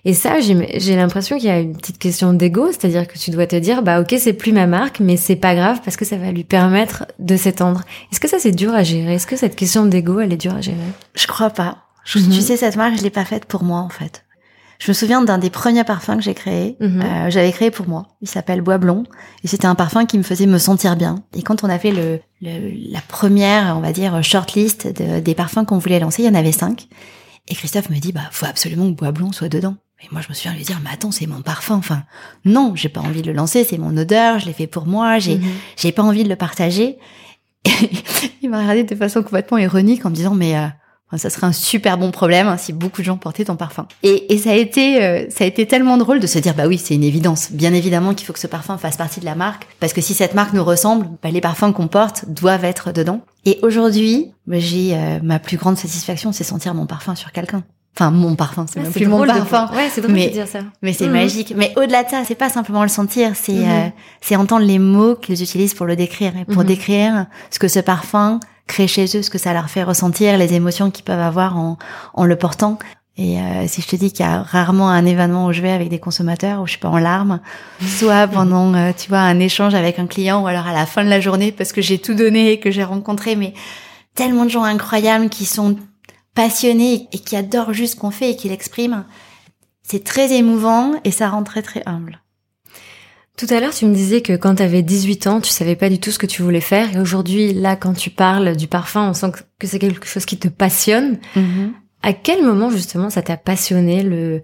Et 0.05 0.13
ça, 0.13 0.39
j'ai 0.39 0.95
l'impression 0.95 1.35
qu'il 1.35 1.47
y 1.47 1.51
a 1.51 1.59
une 1.59 1.75
petite 1.75 1.97
question 1.97 2.31
d'ego, 2.31 2.67
c'est-à-dire 2.67 3.09
que 3.09 3.17
tu 3.17 3.31
dois 3.31 3.47
te 3.47 3.57
dire, 3.57 3.83
bah 3.83 3.99
ok, 3.99 4.15
c'est 4.17 4.31
plus 4.31 4.53
ma 4.53 4.65
marque, 4.65 5.01
mais 5.01 5.17
c'est 5.17 5.35
pas 5.35 5.55
grave 5.55 5.81
parce 5.83 5.97
que 5.97 6.05
ça 6.05 6.15
va 6.15 6.31
lui 6.31 6.45
permettre 6.45 7.05
de 7.19 7.35
s'étendre. 7.35 7.81
Est-ce 8.13 8.21
que 8.21 8.29
ça 8.29 8.39
c'est 8.39 8.53
dur 8.53 8.73
à 8.73 8.83
gérer? 8.83 9.15
Est-ce 9.15 9.27
que 9.27 9.35
cette 9.35 9.57
question 9.57 9.85
d'ego, 9.85 10.21
elle 10.21 10.31
est 10.31 10.37
dure 10.37 10.55
à 10.55 10.61
gérer? 10.61 10.77
Je 11.15 11.27
crois 11.27 11.49
pas. 11.49 11.79
Je, 12.05 12.19
Tu 12.19 12.25
mhm. 12.25 12.41
sais, 12.41 12.57
cette 12.57 12.75
marque, 12.75 12.97
je 12.97 13.03
l'ai 13.03 13.09
pas 13.09 13.25
faite 13.25 13.45
pour 13.45 13.63
moi 13.63 13.79
en 13.79 13.89
fait. 13.89 14.23
Je 14.79 14.91
me 14.91 14.93
souviens 14.93 15.21
d'un 15.21 15.37
des 15.37 15.49
premiers 15.49 15.83
parfums 15.83 16.17
que 16.17 16.21
j'ai 16.21 16.33
créé. 16.33 16.77
Mhm. 16.79 17.01
Euh, 17.01 17.29
j'avais 17.29 17.51
créé 17.51 17.71
pour 17.71 17.87
moi. 17.87 18.07
Il 18.21 18.27
s'appelle 18.27 18.61
Bois 18.61 18.77
Blond 18.77 19.03
et 19.43 19.47
c'était 19.47 19.67
un 19.67 19.75
parfum 19.75 20.05
qui 20.05 20.17
me 20.17 20.23
faisait 20.23 20.47
me 20.47 20.57
sentir 20.57 20.95
bien. 20.95 21.23
Et 21.35 21.43
quand 21.43 21.63
on 21.63 21.69
a 21.69 21.79
fait 21.79 21.91
le, 21.91 22.19
la 22.41 23.01
première, 23.01 23.75
on 23.77 23.81
va 23.81 23.91
dire, 23.91 24.23
shortlist 24.23 24.87
de, 24.87 25.19
des 25.19 25.35
parfums 25.35 25.65
qu'on 25.65 25.77
voulait 25.77 25.99
lancer, 25.99 26.23
il 26.23 26.25
y 26.25 26.29
en 26.29 26.35
avait 26.35 26.51
cinq. 26.51 26.87
Et 27.47 27.55
Christophe 27.55 27.89
me 27.89 27.99
dit, 27.99 28.11
bah, 28.11 28.27
faut 28.31 28.45
absolument 28.45 28.91
que 28.91 28.97
Bois 28.97 29.11
Blond 29.11 29.31
soit 29.31 29.49
dedans. 29.49 29.75
Et 30.03 30.07
moi, 30.11 30.21
je 30.21 30.29
me 30.29 30.33
souviens 30.33 30.53
lui 30.53 30.63
dire, 30.63 30.79
mais 30.83 30.89
attends, 30.91 31.11
c'est 31.11 31.27
mon 31.27 31.41
parfum. 31.41 31.75
Enfin, 31.75 32.03
non, 32.43 32.73
j'ai 32.75 32.89
pas 32.89 33.01
envie 33.01 33.21
de 33.21 33.27
le 33.27 33.33
lancer. 33.33 33.63
C'est 33.63 33.77
mon 33.77 33.95
odeur. 33.95 34.39
Je 34.39 34.45
l'ai 34.45 34.53
fait 34.53 34.67
pour 34.67 34.85
moi. 34.85 35.19
J'ai, 35.19 35.37
mhm. 35.37 35.51
j'ai 35.77 35.91
pas 35.91 36.03
envie 36.03 36.23
de 36.23 36.29
le 36.29 36.35
partager. 36.35 36.97
il 38.41 38.49
m'a 38.49 38.59
regardé 38.59 38.83
de 38.83 38.95
façon 38.95 39.23
complètement 39.23 39.57
ironique 39.57 40.05
en 40.05 40.09
me 40.09 40.15
disant, 40.15 40.35
mais 40.35 40.57
euh, 40.57 40.67
ça 41.17 41.29
serait 41.29 41.47
un 41.47 41.51
super 41.51 41.97
bon 41.97 42.11
problème 42.11 42.47
hein, 42.47 42.57
si 42.57 42.73
beaucoup 42.73 43.01
de 43.01 43.05
gens 43.05 43.17
portaient 43.17 43.45
ton 43.45 43.55
parfum. 43.55 43.87
Et, 44.03 44.33
et 44.33 44.37
ça 44.37 44.51
a 44.51 44.55
été, 44.55 45.03
euh, 45.03 45.25
ça 45.29 45.43
a 45.43 45.47
été 45.47 45.65
tellement 45.65 45.97
drôle 45.97 46.19
de 46.19 46.27
se 46.27 46.39
dire, 46.39 46.53
bah 46.53 46.67
oui, 46.67 46.77
c'est 46.77 46.95
une 46.95 47.03
évidence. 47.03 47.51
Bien 47.51 47.73
évidemment 47.73 48.13
qu'il 48.13 48.25
faut 48.25 48.33
que 48.33 48.39
ce 48.39 48.47
parfum 48.47 48.77
fasse 48.77 48.97
partie 48.97 49.19
de 49.19 49.25
la 49.25 49.35
marque, 49.35 49.67
parce 49.79 49.93
que 49.93 50.01
si 50.01 50.13
cette 50.13 50.33
marque 50.33 50.53
nous 50.53 50.63
ressemble, 50.63 51.07
bah, 51.23 51.29
les 51.31 51.41
parfums 51.41 51.71
qu'on 51.73 51.87
porte 51.87 52.25
doivent 52.29 52.65
être 52.65 52.91
dedans. 52.91 53.21
Et 53.45 53.59
aujourd'hui, 53.61 54.31
bah, 54.47 54.57
j'ai 54.59 54.95
euh, 54.95 55.19
ma 55.23 55.39
plus 55.39 55.57
grande 55.57 55.77
satisfaction, 55.77 56.31
c'est 56.31 56.43
sentir 56.43 56.73
mon 56.73 56.85
parfum 56.85 57.15
sur 57.15 57.31
quelqu'un. 57.31 57.63
Enfin, 57.97 58.11
mon 58.11 58.35
parfum, 58.35 58.65
c'est 58.69 58.79
Ah, 58.81 58.83
même 58.83 58.91
plus 58.91 59.05
mon 59.05 59.15
drôle 59.17 59.29
de- 59.29 59.33
parfum. 59.39 59.69
Ouais, 59.73 59.87
c'est 59.89 60.05
Mais- 60.09 60.27
de 60.27 60.33
dire 60.33 60.47
ça. 60.49 60.59
Mais 60.81 60.91
c'est 60.91 61.05
Mhm. 61.05 61.13
magique. 61.13 61.53
Mais 61.55 61.71
au-delà 61.77 62.03
de 62.03 62.09
ça, 62.09 62.23
c'est 62.27 62.35
pas 62.35 62.49
simplement 62.49 62.83
le 62.83 62.89
sentir, 62.89 63.31
c'est 63.35 63.53
Mhm. 63.53 63.63
euh, 63.69 63.87
c'est 64.19 64.35
entendre 64.35 64.65
les 64.65 64.79
mots 64.79 65.15
qu'ils 65.15 65.41
utilisent 65.41 65.73
pour 65.73 65.85
le 65.85 65.95
décrire 65.95 66.33
et 66.35 66.43
pour 66.43 66.63
Mhm. 66.63 66.67
décrire 66.67 67.25
ce 67.51 67.57
que 67.57 67.69
ce 67.69 67.79
parfum 67.79 68.41
crée 68.67 68.87
chez 68.87 69.05
eux, 69.17 69.21
ce 69.21 69.29
que 69.29 69.37
ça 69.37 69.53
leur 69.53 69.69
fait 69.69 69.83
ressentir, 69.83 70.37
les 70.37 70.53
émotions 70.53 70.91
qu'ils 70.91 71.03
peuvent 71.03 71.19
avoir 71.19 71.57
en, 71.57 71.77
en 72.13 72.25
le 72.25 72.35
portant. 72.35 72.79
Et 73.17 73.39
euh, 73.39 73.65
si 73.67 73.81
je 73.81 73.87
te 73.87 73.95
dis 73.95 74.11
qu'il 74.11 74.25
y 74.25 74.29
a 74.29 74.41
rarement 74.41 74.89
un 74.89 75.05
événement 75.05 75.45
où 75.45 75.53
je 75.53 75.61
vais 75.61 75.71
avec 75.71 75.87
des 75.87 75.99
consommateurs 75.99 76.61
où 76.61 76.65
je 76.65 76.71
suis 76.71 76.79
pas 76.79 76.89
en 76.89 76.97
larmes, 76.97 77.39
soit 77.81 78.27
pendant 78.27 78.73
euh, 78.73 78.91
tu 78.95 79.07
vois 79.07 79.19
un 79.19 79.39
échange 79.39 79.73
avec 79.73 79.99
un 79.99 80.07
client 80.07 80.43
ou 80.43 80.47
alors 80.47 80.67
à 80.67 80.73
la 80.73 80.85
fin 80.85 81.03
de 81.03 81.09
la 81.09 81.21
journée 81.21 81.51
parce 81.53 81.71
que 81.71 81.81
j'ai 81.81 81.97
tout 81.97 82.13
donné 82.13 82.51
et 82.51 82.59
que 82.59 82.71
j'ai 82.71 82.83
rencontré 82.83 83.37
mais 83.37 83.53
tellement 84.15 84.43
de 84.43 84.49
gens 84.49 84.63
incroyables 84.63 85.29
qui 85.29 85.45
sont 85.45 85.77
passionnés 86.33 87.07
et 87.13 87.19
qui 87.19 87.37
adorent 87.37 87.73
juste 87.73 87.93
ce 87.93 87.99
qu'on 87.99 88.11
fait 88.11 88.31
et 88.31 88.35
qui 88.35 88.49
l'expriment. 88.49 89.05
C'est 89.81 90.03
très 90.03 90.33
émouvant 90.33 90.93
et 91.05 91.11
ça 91.11 91.29
rend 91.29 91.43
très 91.43 91.61
très 91.61 91.83
humble. 91.85 92.19
Tout 93.37 93.47
à 93.49 93.59
l'heure, 93.59 93.73
tu 93.73 93.85
me 93.85 93.93
disais 93.93 94.21
que 94.21 94.33
quand 94.33 94.55
tu 94.55 94.63
avais 94.63 94.81
18 94.81 95.27
ans, 95.27 95.41
tu 95.41 95.49
savais 95.49 95.75
pas 95.75 95.89
du 95.89 95.99
tout 95.99 96.11
ce 96.11 96.17
que 96.19 96.25
tu 96.25 96.41
voulais 96.41 96.61
faire. 96.61 96.95
Et 96.95 96.99
aujourd'hui, 97.01 97.53
là, 97.53 97.75
quand 97.75 97.93
tu 97.93 98.09
parles 98.09 98.55
du 98.55 98.67
parfum, 98.67 99.09
on 99.09 99.13
sent 99.13 99.31
que- 99.59 99.67
c'est 99.67 99.79
quelque 99.79 100.07
chose 100.07 100.25
qui 100.25 100.37
te 100.37 100.47
passionne. 100.47 101.17
À 102.01 102.13
quel 102.13 102.43
moment, 102.43 102.69
justement, 102.69 103.09
ça 103.09 103.21
t'a 103.23 103.35
passionné, 103.35 104.03
le, 104.03 104.41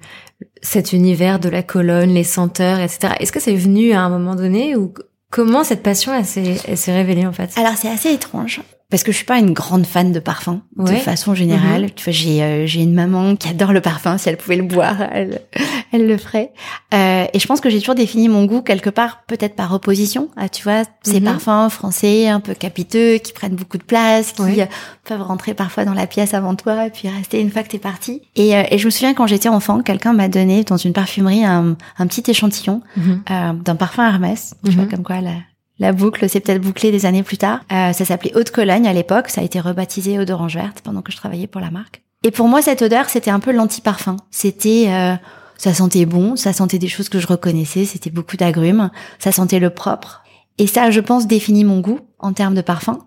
cet 0.62 0.94
univers 0.94 1.40
de 1.40 1.48
la 1.48 1.64
colonne, 1.64 2.10
les 2.14 2.24
senteurs, 2.24 2.80
etc. 2.80 3.14
Est-ce 3.20 3.32
que 3.32 3.40
c'est 3.40 3.56
venu 3.56 3.94
à 3.94 4.02
un 4.02 4.10
moment 4.10 4.36
donné 4.36 4.76
ou 4.76 4.94
comment 5.30 5.64
cette 5.64 5.84
passion, 5.84 6.12
elle 6.14 6.26
s'est 6.26 6.92
révélée, 6.92 7.26
en 7.28 7.32
fait? 7.32 7.52
Alors 7.58 7.76
c'est 7.78 7.90
assez 7.90 8.12
étrange 8.12 8.62
parce 8.92 9.02
que 9.04 9.12
je 9.12 9.18
suis 9.18 9.26
pas 9.26 9.40
une 9.40 9.54
grande 9.54 9.86
fan 9.88 10.12
de 10.12 10.20
parfum 10.20 10.62
de 10.76 10.84
Ouais. 10.84 10.98
façon 10.98 11.34
générale. 11.34 11.90
Tu 11.96 12.04
vois, 12.04 12.14
j'ai 12.14 12.44
euh, 12.44 12.68
j'ai 12.68 12.82
une 12.84 12.94
maman 12.94 13.36
qui 13.36 13.48
adore 13.50 13.74
le 13.74 13.82
parfum. 13.82 14.18
Si 14.20 14.30
elle 14.30 14.38
pouvait 14.38 14.58
le 14.58 14.64
boire, 14.64 14.98
elle 15.12 15.42
elle 15.92 16.06
le 16.08 16.18
ferait. 16.18 16.52
Euh, 16.94 17.26
et 17.34 17.40
je 17.40 17.48
pense 17.48 17.60
que 17.62 17.70
j'ai 17.70 17.80
toujours 17.80 17.96
défini 17.96 18.30
mon 18.30 18.46
goût 18.46 18.62
quelque 18.62 18.90
part, 18.90 19.24
peut-être 19.28 19.56
par 19.56 19.74
opposition 19.74 20.30
à 20.38 20.48
tu 20.50 20.64
vois 20.64 20.84
ces 21.04 21.20
Mhm. 21.20 21.26
parfums 21.26 21.70
français 21.72 22.28
un 22.28 22.40
peu 22.40 22.54
capiteux 22.54 23.16
qui 23.18 23.34
prennent 23.34 23.56
beaucoup 23.56 23.78
de 23.78 23.84
place, 23.84 24.34
qui 24.34 24.42
Ouais. 24.44 24.62
euh, 24.62 24.66
peuvent 25.06 25.22
rentrer 25.24 25.54
parfois 25.54 25.84
dans 25.86 25.94
la 25.94 26.06
pièce 26.08 26.34
avant 26.34 26.56
toi 26.56 26.86
et 26.86 26.90
puis 26.92 27.08
rester 27.10 27.42
une 27.42 27.50
fois 27.50 27.64
que 27.64 27.70
t'es 27.70 27.80
parti. 27.80 28.22
Et, 28.36 28.56
euh, 28.56 28.64
et 28.70 28.78
je 28.78 28.86
me 28.86 28.92
souviens 28.92 29.14
quand 29.14 29.26
j'étais 29.28 29.50
enfant, 29.50 29.82
quelqu'un 29.82 30.14
m'a 30.14 30.28
donné 30.28 30.64
dans 30.64 30.78
une 30.78 30.94
parfumerie 30.94 31.44
un, 31.44 31.76
un 31.98 32.08
petit 32.08 32.30
échantillon 32.30 32.82
Mhm. 32.98 33.24
euh, 33.32 33.54
d'un 33.54 33.76
parfum 33.76 34.06
Hermès. 34.08 34.56
Tu 34.66 34.72
vois, 34.72 34.84
Mhm. 34.84 34.90
comme 34.92 35.04
quoi 35.04 35.22
la, 35.22 35.32
la 35.82 35.94
boucle 35.94 36.30
s'est 36.30 36.40
peut-être 36.40 36.62
bouclée 36.62 36.92
des 36.92 37.08
années 37.08 37.24
plus 37.24 37.40
tard. 37.40 37.62
Euh, 37.72 37.92
ça 37.92 38.06
s'appelait 38.06 38.38
Eau 38.38 38.44
de 38.44 38.50
Cologne 38.50 38.88
à 38.88 38.94
l'époque. 38.94 39.30
Ça 39.30 39.42
a 39.42 39.44
été 39.44 39.60
rebaptisé 39.60 40.20
Eau 40.20 40.26
d'Orange 40.26 40.54
Verte 40.54 40.82
pendant 40.82 41.02
que 41.02 41.12
je 41.12 41.18
travaillais 41.18 41.48
pour 41.48 41.60
la 41.60 41.72
marque. 41.72 42.04
Et 42.24 42.30
pour 42.30 42.48
moi, 42.48 42.62
cette 42.62 42.84
odeur, 42.84 43.10
c'était 43.10 43.32
un 43.32 43.40
peu 43.40 43.52
l'anti-parfum. 43.52 44.18
C'était, 44.30 44.86
euh, 44.90 45.16
ça 45.58 45.74
sentait 45.74 46.06
bon, 46.06 46.36
ça 46.36 46.54
sentait 46.54 46.78
des 46.78 46.88
choses 46.88 47.10
que 47.10 47.20
je 47.20 47.26
reconnaissais. 47.26 47.86
C'était 47.86 48.12
beaucoup 48.12 48.38
d'agrumes. 48.38 48.92
Ça 49.18 49.32
sentait 49.32 49.58
le 49.58 49.72
propre. 49.72 50.22
Et 50.60 50.68
ça, 50.68 50.92
je 50.92 51.00
pense, 51.00 51.26
définit 51.26 51.64
mon 51.64 51.80
goût 51.80 52.00
en 52.20 52.34
termes 52.34 52.54
de 52.54 52.62
parfum. 52.62 53.00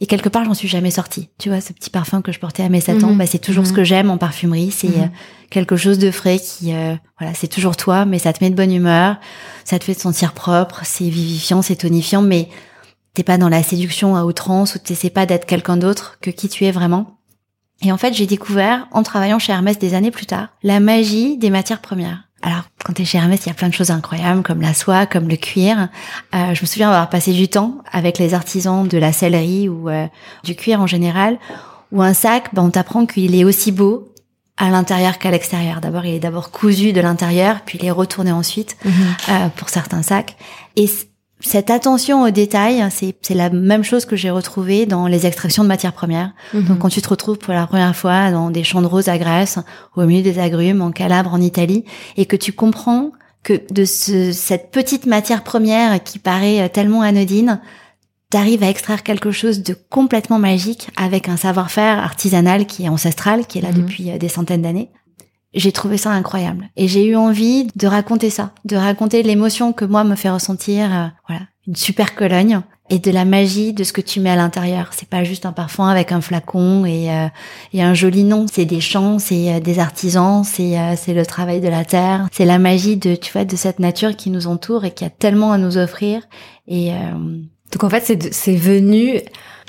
Et 0.00 0.06
quelque 0.06 0.28
part, 0.28 0.44
j'en 0.44 0.54
suis 0.54 0.68
jamais 0.68 0.92
sortie. 0.92 1.28
Tu 1.38 1.48
vois, 1.48 1.60
ce 1.60 1.72
petit 1.72 1.90
parfum 1.90 2.22
que 2.22 2.30
je 2.30 2.38
portais 2.38 2.62
à 2.62 2.68
mes 2.68 2.80
7 2.80 3.02
ans, 3.02 3.10
Mhm. 3.10 3.18
bah, 3.18 3.26
c'est 3.26 3.40
toujours 3.40 3.66
ce 3.66 3.70
Mhm. 3.70 3.76
que 3.76 3.84
j'aime 3.84 4.10
en 4.10 4.16
parfumerie. 4.18 4.70
C'est 4.70 4.88
Mhm. 4.88 5.02
euh, 5.02 5.06
quelque 5.50 5.76
chose 5.76 5.98
de 5.98 6.10
frais 6.12 6.38
qui, 6.38 6.72
euh, 6.72 6.94
voilà, 7.18 7.34
c'est 7.34 7.48
toujours 7.48 7.76
toi, 7.76 8.04
mais 8.04 8.20
ça 8.20 8.32
te 8.32 8.42
met 8.44 8.50
de 8.50 8.54
bonne 8.54 8.72
humeur, 8.72 9.16
ça 9.64 9.78
te 9.78 9.84
fait 9.84 9.96
te 9.96 10.00
sentir 10.00 10.34
propre, 10.34 10.82
c'est 10.84 11.08
vivifiant, 11.08 11.62
c'est 11.62 11.74
tonifiant, 11.76 12.22
mais 12.22 12.48
t'es 13.14 13.24
pas 13.24 13.38
dans 13.38 13.48
la 13.48 13.64
séduction 13.64 14.14
à 14.14 14.24
outrance 14.24 14.76
ou 14.76 14.78
t'essaies 14.78 15.10
pas 15.10 15.26
d'être 15.26 15.46
quelqu'un 15.46 15.76
d'autre 15.76 16.18
que 16.20 16.30
qui 16.30 16.48
tu 16.48 16.64
es 16.64 16.70
vraiment. 16.70 17.18
Et 17.82 17.90
en 17.90 17.96
fait, 17.96 18.12
j'ai 18.14 18.26
découvert, 18.26 18.86
en 18.92 19.02
travaillant 19.02 19.40
chez 19.40 19.52
Hermès 19.52 19.78
des 19.80 19.94
années 19.94 20.10
plus 20.12 20.26
tard, 20.26 20.48
la 20.62 20.78
magie 20.78 21.36
des 21.38 21.50
matières 21.50 21.80
premières. 21.80 22.27
Alors, 22.42 22.62
quand 22.84 22.92
t'es 22.92 23.04
chez 23.04 23.18
Hermès, 23.18 23.40
il 23.44 23.48
y 23.48 23.50
a 23.50 23.54
plein 23.54 23.68
de 23.68 23.74
choses 23.74 23.90
incroyables, 23.90 24.42
comme 24.42 24.60
la 24.60 24.72
soie, 24.74 25.06
comme 25.06 25.28
le 25.28 25.36
cuir. 25.36 25.88
Euh, 26.34 26.54
je 26.54 26.60
me 26.62 26.66
souviens 26.66 26.88
avoir 26.88 27.08
passé 27.10 27.32
du 27.32 27.48
temps 27.48 27.78
avec 27.90 28.18
les 28.18 28.32
artisans 28.32 28.86
de 28.86 28.96
la 28.98 29.12
sellerie 29.12 29.68
ou 29.68 29.88
euh, 29.88 30.06
du 30.44 30.54
cuir 30.54 30.80
en 30.80 30.86
général, 30.86 31.38
où 31.90 32.00
un 32.00 32.14
sac, 32.14 32.54
ben, 32.54 32.62
on 32.62 32.70
t'apprend 32.70 33.06
qu'il 33.06 33.34
est 33.34 33.44
aussi 33.44 33.72
beau 33.72 34.12
à 34.56 34.70
l'intérieur 34.70 35.18
qu'à 35.18 35.30
l'extérieur. 35.32 35.80
D'abord, 35.80 36.04
il 36.06 36.14
est 36.14 36.20
d'abord 36.20 36.50
cousu 36.50 36.92
de 36.92 37.00
l'intérieur, 37.00 37.60
puis 37.66 37.78
il 37.80 37.84
est 37.86 37.90
retourné 37.90 38.30
ensuite 38.32 38.76
Mhm. 38.84 38.92
euh, 39.30 39.48
pour 39.56 39.68
certains 39.68 40.02
sacs. 40.02 40.36
Et 40.76 40.88
cette 41.40 41.70
attention 41.70 42.22
aux 42.22 42.30
détails, 42.30 42.84
c'est 42.90 43.14
c'est 43.22 43.34
la 43.34 43.50
même 43.50 43.84
chose 43.84 44.04
que 44.04 44.16
j'ai 44.16 44.30
retrouvée 44.30 44.86
dans 44.86 45.06
les 45.06 45.26
extractions 45.26 45.62
de 45.62 45.68
matières 45.68 45.92
premières. 45.92 46.32
Mhm. 46.54 46.64
Donc 46.64 46.78
quand 46.80 46.88
tu 46.88 47.00
te 47.02 47.08
retrouves 47.08 47.38
pour 47.38 47.54
la 47.54 47.66
première 47.66 47.94
fois 47.94 48.30
dans 48.30 48.50
des 48.50 48.64
champs 48.64 48.82
de 48.82 48.86
roses 48.86 49.08
à 49.08 49.18
Grèce, 49.18 49.58
au 49.96 50.04
milieu 50.04 50.22
des 50.22 50.38
agrumes, 50.38 50.82
en 50.82 50.90
Calabre, 50.90 51.32
en 51.32 51.40
Italie, 51.40 51.84
et 52.16 52.26
que 52.26 52.36
tu 52.36 52.52
comprends 52.52 53.12
que 53.44 53.60
de 53.72 53.84
ce, 53.84 54.32
cette 54.32 54.70
petite 54.72 55.06
matière 55.06 55.44
première 55.44 56.02
qui 56.02 56.18
paraît 56.18 56.68
tellement 56.70 57.02
anodine, 57.02 57.60
t'arrives 58.30 58.62
à 58.62 58.68
extraire 58.68 59.02
quelque 59.04 59.30
chose 59.30 59.62
de 59.62 59.74
complètement 59.88 60.38
magique 60.38 60.88
avec 60.96 61.28
un 61.28 61.36
savoir-faire 61.36 61.98
artisanal 61.98 62.66
qui 62.66 62.84
est 62.84 62.88
ancestral, 62.88 63.46
qui 63.46 63.58
est 63.58 63.62
là 63.62 63.70
Mhm. 63.70 63.82
depuis 63.82 64.10
euh, 64.10 64.18
des 64.18 64.28
centaines 64.28 64.62
d'années. 64.62 64.90
J'ai 65.54 65.72
trouvé 65.72 65.96
ça 65.96 66.10
incroyable 66.10 66.68
et 66.76 66.88
j'ai 66.88 67.06
eu 67.06 67.16
envie 67.16 67.68
de 67.74 67.86
raconter 67.86 68.30
ça, 68.30 68.52
de 68.64 68.76
raconter 68.76 69.22
l'émotion 69.22 69.72
que 69.72 69.84
moi 69.84 70.04
me 70.04 70.14
fait 70.14 70.30
ressentir, 70.30 70.94
euh, 70.94 71.06
voilà, 71.26 71.42
une 71.66 71.76
super 71.76 72.14
Cologne 72.14 72.60
et 72.90 72.98
de 72.98 73.10
la 73.10 73.24
magie 73.24 73.72
de 73.72 73.84
ce 73.84 73.92
que 73.92 74.00
tu 74.00 74.20
mets 74.20 74.30
à 74.30 74.36
l'intérieur. 74.36 74.90
C'est 74.92 75.08
pas 75.08 75.24
juste 75.24 75.46
un 75.46 75.52
parfum 75.52 75.88
avec 75.88 76.12
un 76.12 76.20
flacon 76.20 76.84
et, 76.86 77.10
euh, 77.10 77.28
et 77.72 77.82
un 77.82 77.94
joli 77.94 78.24
nom. 78.24 78.46
C'est 78.50 78.64
des 78.64 78.80
champs, 78.80 79.18
c'est 79.18 79.52
euh, 79.54 79.60
des 79.60 79.78
artisans, 79.78 80.42
c'est 80.44 80.78
euh, 80.78 80.94
c'est 80.96 81.14
le 81.14 81.26
travail 81.26 81.60
de 81.60 81.68
la 81.68 81.84
terre, 81.84 82.26
c'est 82.32 82.46
la 82.46 82.58
magie 82.58 82.96
de 82.96 83.14
tu 83.14 83.32
vois 83.32 83.44
de 83.44 83.56
cette 83.56 83.78
nature 83.78 84.16
qui 84.16 84.30
nous 84.30 84.46
entoure 84.46 84.84
et 84.84 84.92
qui 84.92 85.04
a 85.04 85.10
tellement 85.10 85.52
à 85.52 85.58
nous 85.58 85.76
offrir. 85.76 86.22
Et 86.66 86.92
euh, 86.92 86.96
Donc 87.72 87.84
en 87.84 87.90
fait, 87.90 88.04
c'est 88.04 88.32
c'est 88.32 88.56
venu, 88.56 89.20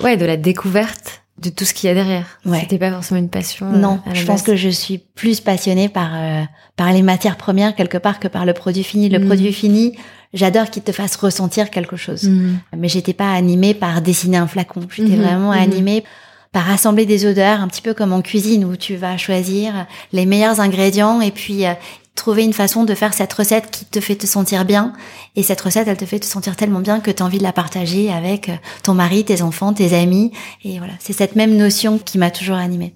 ouais, 0.02 0.16
de 0.16 0.24
la 0.24 0.36
découverte 0.36 1.22
de 1.42 1.48
tout 1.50 1.64
ce 1.64 1.72
qu'il 1.74 1.88
y 1.88 1.90
a 1.90 1.94
derrière. 1.94 2.26
Ouais. 2.44 2.60
C'était 2.60 2.78
pas 2.78 2.90
forcément 2.90 3.18
une 3.20 3.28
passion. 3.30 3.66
euh, 3.72 3.78
non, 3.78 4.00
je 4.12 4.24
pense 4.24 4.42
que 4.42 4.56
je 4.56 4.68
suis 4.68 4.98
plus 4.98 5.40
passionnée 5.40 5.88
par 5.88 6.10
euh, 6.14 6.42
par 6.76 6.92
les 6.92 7.02
matières 7.02 7.36
premières 7.36 7.74
quelque 7.74 7.98
part 7.98 8.18
que 8.20 8.28
par 8.28 8.44
le 8.44 8.52
produit 8.52 8.84
fini. 8.84 9.08
Le 9.08 9.18
Mm. 9.18 9.26
produit 9.26 9.52
fini, 9.52 9.96
j'adore 10.34 10.68
qu'il 10.70 10.82
te 10.82 10.92
fasse 10.92 11.16
ressentir 11.16 11.70
quelque 11.70 11.96
chose. 11.96 12.24
Mhm. 12.24 12.58
Mais 12.76 12.88
j'étais 12.88 13.14
pas 13.14 13.32
animée 13.32 13.74
par 13.74 14.02
dessiner 14.02 14.36
un 14.36 14.46
flacon. 14.46 14.82
J'étais 14.94 15.16
Mhm, 15.16 15.22
vraiment 15.22 15.52
mhm. 15.52 15.58
animée 15.62 16.04
par 16.52 16.68
assembler 16.70 17.06
des 17.06 17.26
odeurs, 17.26 17.60
un 17.60 17.68
petit 17.68 17.82
peu 17.82 17.94
comme 17.94 18.12
en 18.12 18.22
cuisine 18.22 18.64
où 18.64 18.76
tu 18.76 18.96
vas 18.96 19.16
choisir 19.16 19.86
les 20.12 20.26
meilleurs 20.26 20.60
ingrédients 20.60 21.20
et 21.20 21.30
puis 21.30 21.64
euh, 21.64 21.72
trouver 22.20 22.44
une 22.44 22.52
façon 22.52 22.84
de 22.84 22.94
faire 22.94 23.14
cette 23.14 23.32
recette 23.32 23.70
qui 23.70 23.84
te 23.84 23.98
fait 24.00 24.14
te 24.14 24.26
sentir 24.26 24.64
bien. 24.64 24.92
Et 25.36 25.42
cette 25.42 25.60
recette, 25.60 25.88
elle 25.88 25.96
te 25.96 26.04
fait 26.04 26.20
te 26.20 26.26
sentir 26.26 26.54
tellement 26.54 26.80
bien 26.80 27.00
que 27.00 27.10
tu 27.10 27.22
as 27.22 27.26
envie 27.26 27.38
de 27.38 27.42
la 27.42 27.52
partager 27.52 28.12
avec 28.12 28.48
euh, 28.48 28.54
ton 28.82 28.94
mari, 28.94 29.24
tes 29.24 29.42
enfants, 29.42 29.72
tes 29.72 29.94
amis. 29.94 30.32
Et 30.62 30.78
voilà, 30.78 30.92
c'est 31.00 31.12
cette 31.12 31.34
même 31.34 31.56
notion 31.56 31.98
qui 31.98 32.18
m'a 32.18 32.30
toujours 32.30 32.56
animée. 32.56 32.94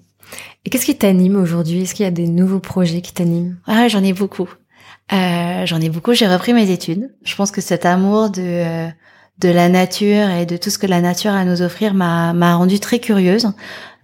Et 0.63 0.69
qu'est-ce 0.69 0.85
qui 0.85 0.97
t'anime 0.97 1.35
aujourd'hui? 1.35 1.83
Est-ce 1.83 1.93
qu'il 1.93 2.05
y 2.05 2.07
a 2.07 2.11
des 2.11 2.27
nouveaux 2.27 2.59
projets 2.59 3.01
qui 3.01 3.13
t'animent? 3.13 3.57
Ah, 3.67 3.87
j'en 3.87 4.03
ai 4.03 4.13
beaucoup. 4.13 4.49
Euh, 5.11 5.65
j'en 5.65 5.81
ai 5.81 5.89
beaucoup. 5.89 6.13
J'ai 6.13 6.27
repris 6.27 6.53
mes 6.53 6.71
études. 6.71 7.11
Je 7.23 7.35
pense 7.35 7.51
que 7.51 7.61
cet 7.61 7.85
amour 7.85 8.29
de 8.29 8.41
euh, 8.41 8.87
de 9.39 9.49
la 9.49 9.67
nature 9.67 10.29
et 10.29 10.45
de 10.45 10.55
tout 10.55 10.69
ce 10.69 10.77
que 10.77 10.87
la 10.87 11.01
nature 11.01 11.31
a 11.31 11.39
à 11.39 11.45
nous 11.45 11.61
offrir 11.61 11.93
m'a 11.93 12.33
m'a 12.33 12.55
rendue 12.55 12.79
très 12.79 12.99
curieuse. 12.99 13.51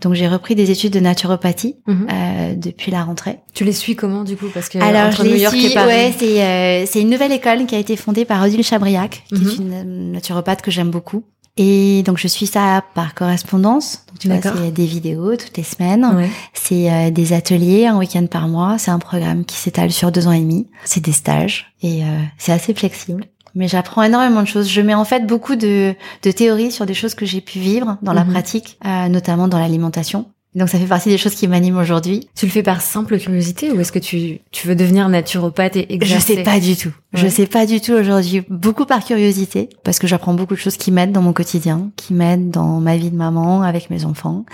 Donc 0.01 0.13
j'ai 0.15 0.27
repris 0.27 0.55
des 0.55 0.71
études 0.71 0.93
de 0.93 0.99
naturopathie 0.99 1.75
Mhm. 1.87 2.07
euh, 2.11 2.53
depuis 2.55 2.91
la 2.91 3.03
rentrée. 3.03 3.39
Tu 3.53 3.63
les 3.63 3.71
suis 3.73 3.95
comment 3.95 4.23
du 4.23 4.35
coup? 4.35 4.47
Parce 4.53 4.67
que 4.69 4.77
Alors 4.79 5.07
entre 5.07 5.23
je 5.23 5.27
New 5.29 5.33
les 5.35 5.41
York 5.41 5.55
suis. 5.55 5.67
et 5.67 5.73
Paris. 5.73 5.87
Ouais, 5.87 6.13
c'est 6.17 6.43
euh, 6.43 6.85
c'est 6.87 7.01
une 7.01 7.09
nouvelle 7.09 7.31
école 7.31 7.65
qui 7.65 7.75
a 7.75 7.79
été 7.79 7.95
fondée 7.95 8.25
par 8.25 8.41
Odile 8.43 8.63
Chabriac, 8.63 9.23
qui 9.29 9.35
Mhm. 9.35 9.47
est 9.47 9.55
une 9.55 9.73
euh, 9.73 10.11
naturopathe 10.13 10.61
que 10.61 10.71
j'aime 10.71 10.89
beaucoup. 10.89 11.23
Et 11.57 12.01
donc 12.03 12.17
je 12.17 12.27
suis 12.29 12.47
ça 12.47 12.83
par 12.95 13.13
correspondance. 13.13 14.05
Donc 14.07 14.19
tu 14.19 14.27
vois, 14.29 14.39
c'est 14.41 14.71
des 14.71 14.85
vidéos 14.85 15.35
toutes 15.35 15.57
les 15.57 15.63
semaines. 15.63 16.05
Ouais. 16.15 16.29
C'est 16.53 16.89
euh, 16.91 17.11
des 17.11 17.33
ateliers 17.33 17.87
un 17.87 17.97
week-end 17.97 18.25
par 18.25 18.47
mois. 18.47 18.77
C'est 18.77 18.91
un 18.91 18.99
programme 18.99 19.43
qui 19.43 19.57
s'étale 19.57 19.91
sur 19.91 20.11
deux 20.13 20.27
ans 20.27 20.31
et 20.31 20.39
demi. 20.39 20.67
C'est 20.85 21.03
des 21.03 21.11
stages 21.11 21.73
et 21.83 22.03
euh, 22.03 22.07
c'est 22.37 22.53
assez 22.53 22.73
flexible. 22.73 23.25
Mais 23.55 23.67
j'apprends 23.67 24.03
énormément 24.03 24.41
de 24.41 24.47
choses. 24.47 24.69
Je 24.69 24.81
mets 24.81 24.93
en 24.93 25.05
fait 25.05 25.25
beaucoup 25.27 25.55
de, 25.55 25.93
de 26.23 26.31
théories 26.31 26.71
sur 26.71 26.85
des 26.85 26.93
choses 26.93 27.15
que 27.15 27.25
j'ai 27.25 27.41
pu 27.41 27.59
vivre 27.59 27.97
dans 28.01 28.13
la 28.13 28.23
Mhm. 28.23 28.31
pratique, 28.31 28.77
euh, 28.85 29.07
notamment 29.07 29.47
dans 29.47 29.59
l'alimentation. 29.59 30.25
Donc 30.55 30.67
ça 30.69 30.77
fait 30.77 30.85
partie 30.85 31.09
des 31.09 31.17
choses 31.17 31.35
qui 31.35 31.47
m'animent 31.47 31.77
aujourd'hui. 31.77 32.27
Tu 32.35 32.45
le 32.45 32.51
fais 32.51 32.63
par 32.63 32.81
simple 32.81 33.17
curiosité 33.19 33.71
ou 33.71 33.79
est-ce 33.79 33.91
que 33.93 33.99
tu, 33.99 34.39
tu 34.51 34.67
veux 34.67 34.75
devenir 34.75 35.07
naturopathe 35.07 35.77
et 35.77 35.85
Je 35.89 35.95
exercer 35.95 36.35
sais 36.35 36.43
pas 36.43 36.59
du 36.59 36.75
tout. 36.75 36.91
Je 37.13 37.27
sais 37.27 37.45
pas 37.45 37.65
du 37.65 37.81
tout 37.81 37.91
aujourd'hui, 37.91 38.41
beaucoup 38.49 38.85
par 38.85 39.03
curiosité, 39.03 39.67
parce 39.83 39.99
que 39.99 40.07
j'apprends 40.07 40.33
beaucoup 40.33 40.53
de 40.53 40.59
choses 40.59 40.77
qui 40.77 40.91
m'aident 40.91 41.11
dans 41.11 41.21
mon 41.21 41.33
quotidien, 41.33 41.89
qui 41.97 42.13
m'aident 42.13 42.51
dans 42.51 42.79
ma 42.79 42.95
vie 42.95 43.11
de 43.11 43.17
maman 43.17 43.63
avec 43.63 43.89
mes 43.89 44.05
enfants. 44.05 44.45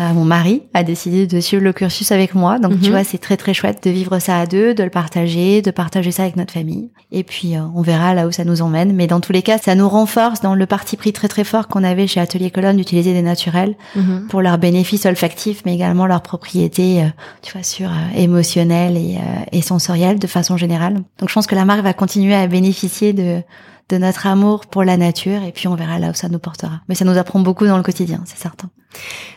Euh, 0.00 0.12
mon 0.14 0.24
mari 0.24 0.62
a 0.72 0.82
décidé 0.82 1.26
de 1.26 1.40
suivre 1.40 1.62
le 1.62 1.74
cursus 1.74 2.10
avec 2.12 2.34
moi, 2.34 2.58
donc 2.58 2.72
tu 2.80 2.86
Mhm. 2.86 2.90
vois, 2.90 3.04
c'est 3.04 3.18
très 3.18 3.36
très 3.36 3.52
chouette 3.52 3.84
de 3.84 3.90
vivre 3.90 4.18
ça 4.18 4.38
à 4.40 4.46
deux, 4.46 4.72
de 4.72 4.82
le 4.82 4.88
partager, 4.88 5.60
de 5.60 5.70
partager 5.70 6.10
ça 6.10 6.22
avec 6.22 6.36
notre 6.36 6.54
famille. 6.54 6.88
Et 7.12 7.22
puis 7.22 7.54
euh, 7.54 7.60
on 7.74 7.82
verra 7.82 8.14
là 8.14 8.26
où 8.26 8.32
ça 8.32 8.44
nous 8.44 8.62
emmène, 8.62 8.94
mais 8.94 9.06
dans 9.06 9.20
tous 9.20 9.32
les 9.32 9.42
cas, 9.42 9.58
ça 9.58 9.74
nous 9.74 9.88
renforce 9.88 10.40
dans 10.40 10.54
le 10.54 10.64
parti 10.66 10.96
pris 10.96 11.12
très 11.12 11.28
très 11.28 11.44
fort 11.44 11.68
qu'on 11.68 11.84
avait 11.84 12.06
chez 12.06 12.20
Atelier 12.20 12.50
Colonne 12.50 12.76
d'utiliser 12.78 13.12
des 13.12 13.22
naturels 13.22 13.74
Mhm. 13.94 14.26
pour 14.30 14.40
leurs 14.40 14.56
bénéfices 14.56 15.04
olfactifs, 15.04 15.62
mais 15.66 15.74
également 15.74 16.06
leurs 16.06 16.22
propriétés, 16.22 17.02
euh, 17.02 17.06
tu 17.42 17.52
vois, 17.52 17.62
sur 17.62 17.88
euh, 17.90 18.16
émotionnelles 18.16 18.96
et, 18.96 19.16
euh, 19.18 19.44
et 19.52 19.60
sensorielles 19.60 20.18
de 20.18 20.26
façon 20.26 20.56
générale. 20.56 20.94
Donc 21.20 21.28
je 21.28 21.34
pense 21.34 21.46
que 21.46 21.54
la 21.54 21.66
marque 21.66 21.82
va 21.82 21.92
continuer 21.92 22.05
à 22.34 22.46
bénéficier 22.46 23.12
de 23.12 23.42
de 23.88 23.98
notre 23.98 24.26
amour 24.26 24.66
pour 24.66 24.82
la 24.82 24.96
nature 24.96 25.42
et 25.44 25.52
puis 25.52 25.68
on 25.68 25.76
verra 25.76 25.98
là 25.98 26.10
où 26.10 26.14
ça 26.14 26.28
nous 26.28 26.38
portera. 26.38 26.80
Mais 26.88 26.94
ça 26.94 27.04
nous 27.04 27.16
apprend 27.16 27.40
beaucoup 27.40 27.66
dans 27.66 27.76
le 27.76 27.82
quotidien, 27.82 28.22
c'est 28.26 28.38
certain. 28.38 28.68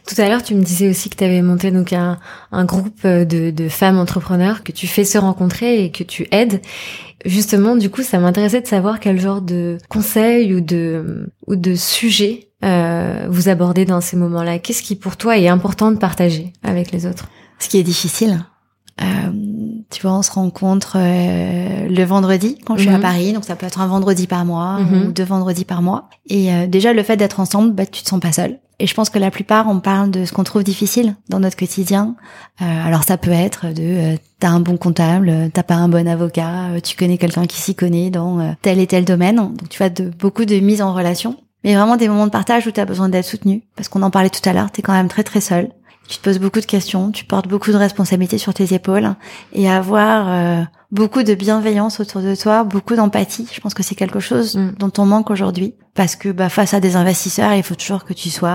Tout 0.08 0.20
à 0.20 0.28
l'heure, 0.28 0.42
tu 0.42 0.56
me 0.56 0.64
disais 0.64 0.90
aussi 0.90 1.10
que 1.10 1.18
tu 1.18 1.24
avais 1.24 1.42
monté 1.42 1.70
donc 1.70 1.94
un, 1.94 2.18
un 2.52 2.66
groupe 2.66 3.06
de, 3.06 3.52
de 3.52 3.70
femmes 3.70 4.00
entrepreneurs 4.00 4.64
que 4.64 4.72
tu 4.72 4.88
fais 4.88 5.04
se 5.04 5.18
rencontrer 5.18 5.84
et 5.84 5.92
que 5.92 6.04
tu 6.04 6.28
aides. 6.32 6.62
Justement, 7.26 7.76
du 7.76 7.90
coup, 7.90 8.02
ça 8.02 8.18
m'intéressait 8.18 8.62
de 8.62 8.68
savoir 8.68 9.00
quel 9.00 9.20
genre 9.20 9.42
de 9.42 9.78
conseils 9.90 10.54
ou 10.56 10.62
de 10.62 11.30
ou 11.46 11.56
de 11.56 11.76
sujets 11.76 12.48
euh, 12.64 13.28
vous 13.30 13.50
abordez 13.50 13.86
dans 13.86 14.02
ces 14.02 14.18
moments-là. 14.18 14.60
Qu'est-ce 14.60 14.82
qui 14.82 14.96
pour 14.96 15.18
toi 15.18 15.38
est 15.38 15.48
important 15.48 15.92
de 15.92 15.98
partager 15.98 16.54
avec 16.64 16.92
les 16.92 17.06
autres? 17.06 17.28
Ce 17.60 17.68
qui 17.68 17.78
est 17.78 17.84
difficile. 17.84 18.46
Euh, 19.02 19.06
tu 19.90 20.02
vois, 20.04 20.14
on 20.18 20.22
se 20.22 20.32
rencontre 20.32 20.98
euh, 21.00 21.88
le 21.90 22.04
vendredi 22.04 22.58
quand 22.66 22.76
je 22.78 22.82
suis 22.82 22.90
à 22.90 22.96
Mhm. 22.98 23.02
Paris, 23.02 23.34
donc 23.34 23.44
ça 23.46 23.56
peut 23.56 23.66
être 23.66 23.82
un 23.82 23.88
vendredi 23.88 24.28
par 24.28 24.46
mois 24.46 24.80
Mhm. 24.80 25.08
ou 25.08 25.12
deux 25.12 25.24
vendredis 25.24 25.66
par 25.66 25.82
mois. 25.82 26.10
Et 26.28 26.52
euh, 26.54 26.68
déjà 26.68 26.94
le 26.94 27.02
fait 27.04 27.18
d'être 27.18 27.40
ensemble, 27.40 27.74
bah, 27.74 27.86
tu 27.86 28.04
te 28.04 28.10
sens 28.10 28.20
pas 28.20 28.32
seul. 28.32 28.60
Et 28.82 28.88
je 28.88 28.94
pense 28.94 29.10
que 29.10 29.20
la 29.20 29.30
plupart, 29.32 29.68
on 29.68 29.80
parle 29.82 30.10
de 30.12 30.24
ce 30.26 30.32
qu'on 30.32 30.44
trouve 30.46 30.64
difficile 30.64 31.16
dans 31.28 31.40
notre 31.40 31.58
quotidien. 31.58 32.16
Euh, 32.62 32.66
alors 32.88 33.04
ça 33.04 33.18
peut 33.18 33.32
être 33.32 33.68
de 33.74 33.82
euh, 33.82 34.16
t'as 34.40 34.50
un 34.50 34.60
bon 34.62 34.78
comptable, 34.78 35.50
t'as 35.54 35.64
pas 35.64 35.76
un 35.76 35.90
bon 35.90 36.08
avocat, 36.08 36.68
euh, 36.76 36.80
tu 36.80 36.96
connais 36.96 37.18
quelqu'un 37.18 37.46
qui 37.46 37.60
s'y 37.60 37.76
connaît 37.76 38.10
dans 38.10 38.56
tel 38.62 38.80
et 38.80 38.88
tel 38.88 39.04
domaine. 39.06 39.36
Donc 39.36 39.68
tu 39.70 39.78
vois 39.80 39.90
de 39.90 40.10
beaucoup 40.20 40.46
de 40.46 40.56
mise 40.60 40.82
en 40.82 40.94
relation, 40.94 41.36
mais 41.66 41.76
vraiment 41.76 41.98
des 41.98 42.08
moments 42.08 42.26
de 42.28 42.32
partage 42.32 42.68
où 42.68 42.72
t'as 42.72 42.86
besoin 42.86 43.10
d'être 43.10 43.26
soutenu, 43.26 43.64
parce 43.76 43.90
qu'on 43.90 44.02
en 44.02 44.12
parlait 44.12 44.30
tout 44.30 44.48
à 44.48 44.54
l'heure, 44.54 44.72
t'es 44.72 44.82
quand 44.82 44.94
même 44.94 45.10
très 45.10 45.24
très 45.24 45.42
seul. 45.42 45.70
Tu 46.10 46.18
te 46.18 46.24
poses 46.24 46.40
beaucoup 46.40 46.60
de 46.60 46.66
questions, 46.66 47.12
tu 47.12 47.24
portes 47.24 47.48
beaucoup 47.48 47.72
de 47.72 47.78
responsabilités 47.78 48.40
sur 48.40 48.54
tes 48.54 48.74
épaules 48.74 49.14
et 49.54 49.70
avoir 49.70 50.26
euh, 50.28 50.64
beaucoup 50.92 51.22
de 51.22 51.36
bienveillance 51.36 52.00
autour 52.00 52.22
de 52.22 52.34
toi, 52.34 52.64
beaucoup 52.64 52.96
d'empathie. 52.96 53.48
Je 53.54 53.60
pense 53.62 53.76
que 53.76 53.84
c'est 53.84 53.94
quelque 53.96 54.20
chose 54.20 54.56
Mm. 54.58 54.72
dont 54.80 54.92
on 54.98 55.06
manque 55.06 55.30
aujourd'hui 55.30 55.76
parce 55.94 56.16
que 56.16 56.30
bah, 56.30 56.50
face 56.50 56.74
à 56.74 56.80
des 56.80 56.96
investisseurs, 56.96 57.54
il 57.54 57.62
faut 57.62 57.76
toujours 57.76 58.06
que 58.06 58.14
tu 58.14 58.32
sois 58.32 58.50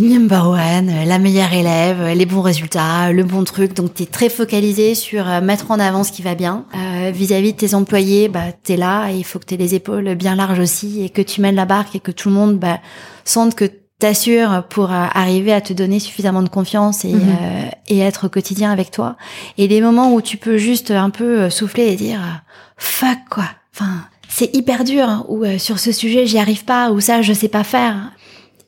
euh, 0.00 0.02
number 0.02 0.48
one, 0.48 0.88
euh, 0.88 1.04
la 1.04 1.18
meilleure 1.20 1.52
élève, 1.52 2.00
euh, 2.00 2.14
les 2.14 2.26
bons 2.26 2.40
résultats, 2.42 3.12
le 3.12 3.22
bon 3.22 3.44
truc. 3.44 3.74
Donc 3.74 3.94
tu 3.94 4.02
es 4.02 4.06
très 4.06 4.28
focalisé 4.28 4.96
sur 4.96 5.28
euh, 5.28 5.40
mettre 5.40 5.70
en 5.70 5.78
avant 5.78 6.02
ce 6.02 6.10
qui 6.10 6.22
va 6.22 6.34
bien. 6.34 6.64
Euh, 6.74 7.12
Vis-à-vis 7.12 7.52
de 7.52 7.58
tes 7.58 7.74
employés, 7.74 8.28
bah 8.28 8.46
tu 8.64 8.72
es 8.72 8.76
là 8.76 9.10
et 9.10 9.16
il 9.16 9.24
faut 9.24 9.38
que 9.38 9.44
tu 9.46 9.54
aies 9.54 9.58
les 9.58 9.76
épaules 9.76 10.14
bien 10.16 10.34
larges 10.34 10.58
aussi 10.58 11.02
et 11.04 11.08
que 11.10 11.22
tu 11.22 11.40
mènes 11.40 11.54
la 11.56 11.66
barque 11.66 11.94
et 11.94 12.00
que 12.00 12.10
tout 12.10 12.28
le 12.30 12.34
monde 12.34 12.58
bah, 12.58 12.80
sente 13.24 13.54
que 13.54 13.64
t'assures 14.00 14.64
pour 14.68 14.90
euh, 14.90 15.06
arriver 15.14 15.52
à 15.52 15.60
te 15.60 15.72
donner 15.72 16.00
suffisamment 16.00 16.42
de 16.42 16.48
confiance 16.48 17.04
et, 17.04 17.12
Mhm. 17.12 17.36
euh, 17.40 17.68
et 17.86 17.98
être 18.00 18.26
au 18.26 18.28
quotidien 18.28 18.72
avec 18.72 18.90
toi. 18.90 19.16
Et 19.58 19.68
des 19.68 19.80
moments 19.80 20.12
où 20.12 20.20
tu 20.20 20.36
peux 20.36 20.56
juste 20.58 20.90
un 20.90 21.10
peu 21.10 21.42
euh, 21.42 21.50
souffler 21.50 21.86
et 21.92 21.96
dire 21.96 22.20
euh, 22.20 22.36
fuck 22.76 23.18
quoi. 23.30 23.44
Enfin, 23.74 24.04
c'est 24.28 24.54
hyper 24.56 24.82
dur 24.84 25.04
hein, 25.08 25.24
ou 25.28 25.44
euh, 25.44 25.58
sur 25.58 25.78
ce 25.78 25.92
sujet 25.92 26.26
j'y 26.26 26.38
arrive 26.38 26.64
pas 26.64 26.90
ou 26.90 27.00
ça 27.00 27.22
je 27.22 27.32
sais 27.32 27.48
pas 27.48 27.62
faire. 27.64 28.10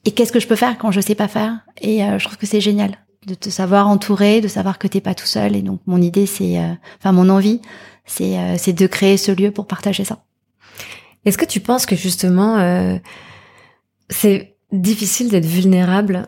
Et 0.05 0.11
qu'est-ce 0.12 0.33
que 0.33 0.41
je 0.41 0.47
peux 0.47 0.57
faire 0.57 0.78
quand 0.78 0.91
je 0.93 1.01
sais 1.01 1.14
pas 1.14 1.28
faire? 1.28 1.59
Et 1.80 2.05
euh, 2.05 2.18
je 2.18 2.24
trouve 2.24 2.37
que 2.39 2.47
c'est 2.47 2.61
génial 2.61 2.93
de 3.26 3.35
te 3.35 3.51
savoir 3.51 3.87
entouré, 3.89 4.41
de 4.41 4.49
savoir 4.49 4.78
que 4.78 4.89
t'es 4.89 5.01
pas 5.01 5.14
tout 5.14 5.26
seul. 5.26 5.55
Et 5.57 5.62
donc 5.62 5.80
mon 5.87 6.01
idée 6.03 6.26
c'est, 6.26 6.59
euh, 6.59 6.72
enfin 6.99 7.12
mon 7.12 7.28
envie, 7.28 7.61
c'est 8.05 8.37
euh, 8.39 8.57
c'est 8.59 8.72
de 8.72 8.87
créer 8.87 9.16
ce 9.16 9.30
lieu 9.33 9.51
pour 9.51 9.66
partager 9.66 10.05
ça. 10.05 10.18
Est-ce 11.24 11.39
que 11.39 11.45
tu 11.45 11.61
penses 11.61 11.87
que 11.87 11.95
justement 11.97 12.59
euh, 12.59 12.99
c'est 14.11 14.51
difficile 14.73 15.29
d'être 15.29 15.47
vulnérable 15.47 16.27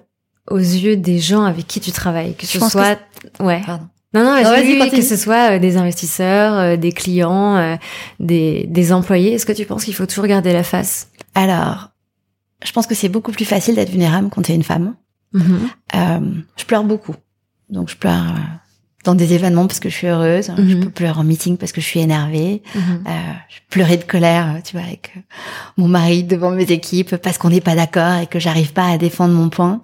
aux 0.50 0.58
yeux 0.58 0.96
des 0.96 1.18
gens 1.18 1.44
avec 1.44 1.66
qui 1.66 1.80
tu 1.80 1.90
travailles, 1.90 2.34
que 2.34 2.46
Je 2.46 2.52
ce 2.52 2.58
que 2.58 2.70
soit 2.70 2.98
ouais. 3.40 3.62
Pardon. 3.64 3.88
Non, 4.12 4.22
non, 4.22 4.42
vas-y, 4.42 4.90
que 4.90 5.02
ce 5.02 5.16
soit 5.16 5.56
euh, 5.56 5.58
des 5.58 5.76
investisseurs, 5.76 6.54
euh, 6.54 6.76
des 6.76 6.92
clients, 6.92 7.56
euh, 7.56 7.76
des, 8.20 8.64
des 8.68 8.92
employés. 8.92 9.32
Est-ce 9.32 9.44
que 9.44 9.52
tu 9.52 9.64
penses 9.64 9.84
qu'il 9.84 9.94
faut 9.94 10.06
toujours 10.06 10.26
garder 10.26 10.52
la 10.52 10.62
face? 10.62 11.08
Alors, 11.34 11.90
je 12.64 12.70
pense 12.70 12.86
que 12.86 12.94
c'est 12.94 13.08
beaucoup 13.08 13.32
plus 13.32 13.44
facile 13.44 13.74
d'être 13.74 13.90
vulnérable 13.90 14.28
quand 14.30 14.42
t'es 14.42 14.54
une 14.54 14.62
femme. 14.62 14.94
Euh, 15.34 16.20
je 16.56 16.64
pleure 16.64 16.84
beaucoup. 16.84 17.16
Donc 17.70 17.88
je 17.88 17.96
pleure 17.96 18.34
dans 19.04 19.14
des 19.14 19.32
événements 19.34 19.66
parce 19.66 19.80
que 19.80 19.88
je 19.88 19.94
suis 19.94 20.06
heureuse. 20.06 20.50
Je 20.56 20.62
Mhm. 20.74 20.84
peux 20.84 20.90
pleurer 20.90 21.18
en 21.20 21.24
meeting 21.24 21.56
parce 21.56 21.72
que 21.72 21.80
je 21.80 21.86
suis 21.86 22.00
énervée. 22.00 22.62
Mhm. 22.74 23.04
Euh, 23.06 23.10
je 23.48 23.58
pleurais 23.70 23.96
de 23.96 24.04
colère, 24.04 24.60
tu 24.64 24.76
vois, 24.76 24.84
avec 24.86 25.12
euh, 25.16 25.20
mon 25.76 25.88
mari 25.88 26.24
devant 26.24 26.50
mes 26.50 26.64
équipes 26.72 27.16
parce 27.16 27.38
qu'on 27.38 27.50
n'est 27.50 27.60
pas 27.60 27.74
d'accord 27.74 28.18
et 28.18 28.26
que 28.26 28.38
j'arrive 28.38 28.72
pas 28.72 28.88
à 28.88 28.98
défendre 28.98 29.34
mon 29.34 29.48
point. 29.50 29.80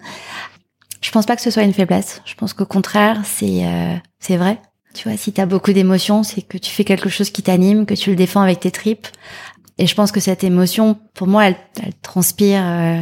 Je 1.01 1.09
pense 1.11 1.25
pas 1.25 1.35
que 1.35 1.41
ce 1.41 1.49
soit 1.51 1.63
une 1.63 1.73
faiblesse. 1.73 2.21
Je 2.25 2.35
pense 2.35 2.53
qu'au 2.53 2.65
contraire, 2.65 3.21
c'est 3.23 3.65
euh, 3.65 3.95
c'est 4.19 4.37
vrai. 4.37 4.59
Tu 4.93 5.07
vois, 5.07 5.17
si 5.17 5.31
t'as 5.31 5.45
beaucoup 5.45 5.71
d'émotions, 5.71 6.23
c'est 6.23 6.41
que 6.41 6.57
tu 6.57 6.69
fais 6.69 6.83
quelque 6.83 7.09
chose 7.09 7.29
qui 7.29 7.41
t'anime, 7.43 7.85
que 7.85 7.93
tu 7.93 8.09
le 8.09 8.15
défends 8.15 8.41
avec 8.41 8.59
tes 8.59 8.71
tripes. 8.71 9.07
Et 9.77 9.87
je 9.87 9.95
pense 9.95 10.11
que 10.11 10.19
cette 10.19 10.43
émotion, 10.43 10.97
pour 11.13 11.27
moi, 11.27 11.45
elle, 11.47 11.55
elle 11.81 11.93
transpire 12.01 12.61
euh, 12.63 13.01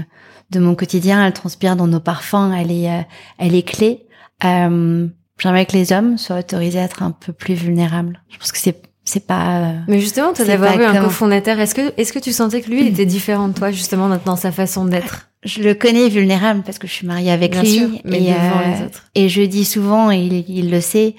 de 0.51 0.59
mon 0.59 0.76
quotidien, 0.76 1.26
elle 1.26 1.34
transpire 1.34 1.76
dans 1.76 1.88
nos 1.88 1.99
parfums, 1.99 2.53
elle 2.55 2.72
est, 2.72 2.89
euh, 2.89 3.01
elle 3.39 3.55
est 3.55 3.63
clé. 3.67 4.05
Euh, 4.45 5.07
J'aimerais 5.39 5.65
que 5.65 5.73
les 5.73 5.91
hommes 5.93 6.17
soient 6.17 6.39
autorisés 6.39 6.79
à 6.79 6.83
être 6.83 7.01
un 7.03 7.11
peu 7.11 7.33
plus 7.33 7.53
vulnérables. 7.55 8.21
Je 8.29 8.37
pense 8.37 8.51
que 8.51 8.57
c'est 8.57 8.81
c'est 9.05 9.25
pas. 9.25 9.61
euh, 9.61 9.73
Mais 9.87 9.99
justement, 9.99 10.33
toi 10.33 10.45
d'avoir 10.45 10.79
eu 10.79 10.83
un 10.83 11.01
cofondateur, 11.01 11.59
est-ce 11.59 11.73
que 11.73 11.93
est-ce 11.97 12.13
que 12.13 12.19
tu 12.19 12.31
sentais 12.31 12.61
que 12.61 12.69
lui 12.69 12.81
il 12.81 12.87
était 12.87 13.05
différent 13.07 13.47
de 13.47 13.53
toi 13.53 13.71
justement 13.71 14.07
dans, 14.07 14.19
dans 14.23 14.35
sa 14.35 14.51
façon 14.51 14.85
d'être? 14.85 15.29
Je 15.43 15.63
le 15.63 15.73
connais 15.73 16.09
vulnérable 16.09 16.61
parce 16.65 16.77
que 16.77 16.85
je 16.87 16.91
suis 16.93 17.07
mariée 17.07 17.31
avec 17.31 17.51
Bien 17.53 17.61
lui. 17.63 17.69
sûr, 17.77 17.89
mais 18.03 18.17
et, 18.21 18.33
devant 18.33 18.59
euh, 18.59 18.75
les 18.77 18.85
autres. 18.85 19.05
et 19.15 19.29
je 19.29 19.41
dis 19.41 19.65
souvent, 19.65 20.11
et 20.11 20.17
il, 20.19 20.33
il 20.49 20.69
le 20.69 20.81
sait, 20.81 21.15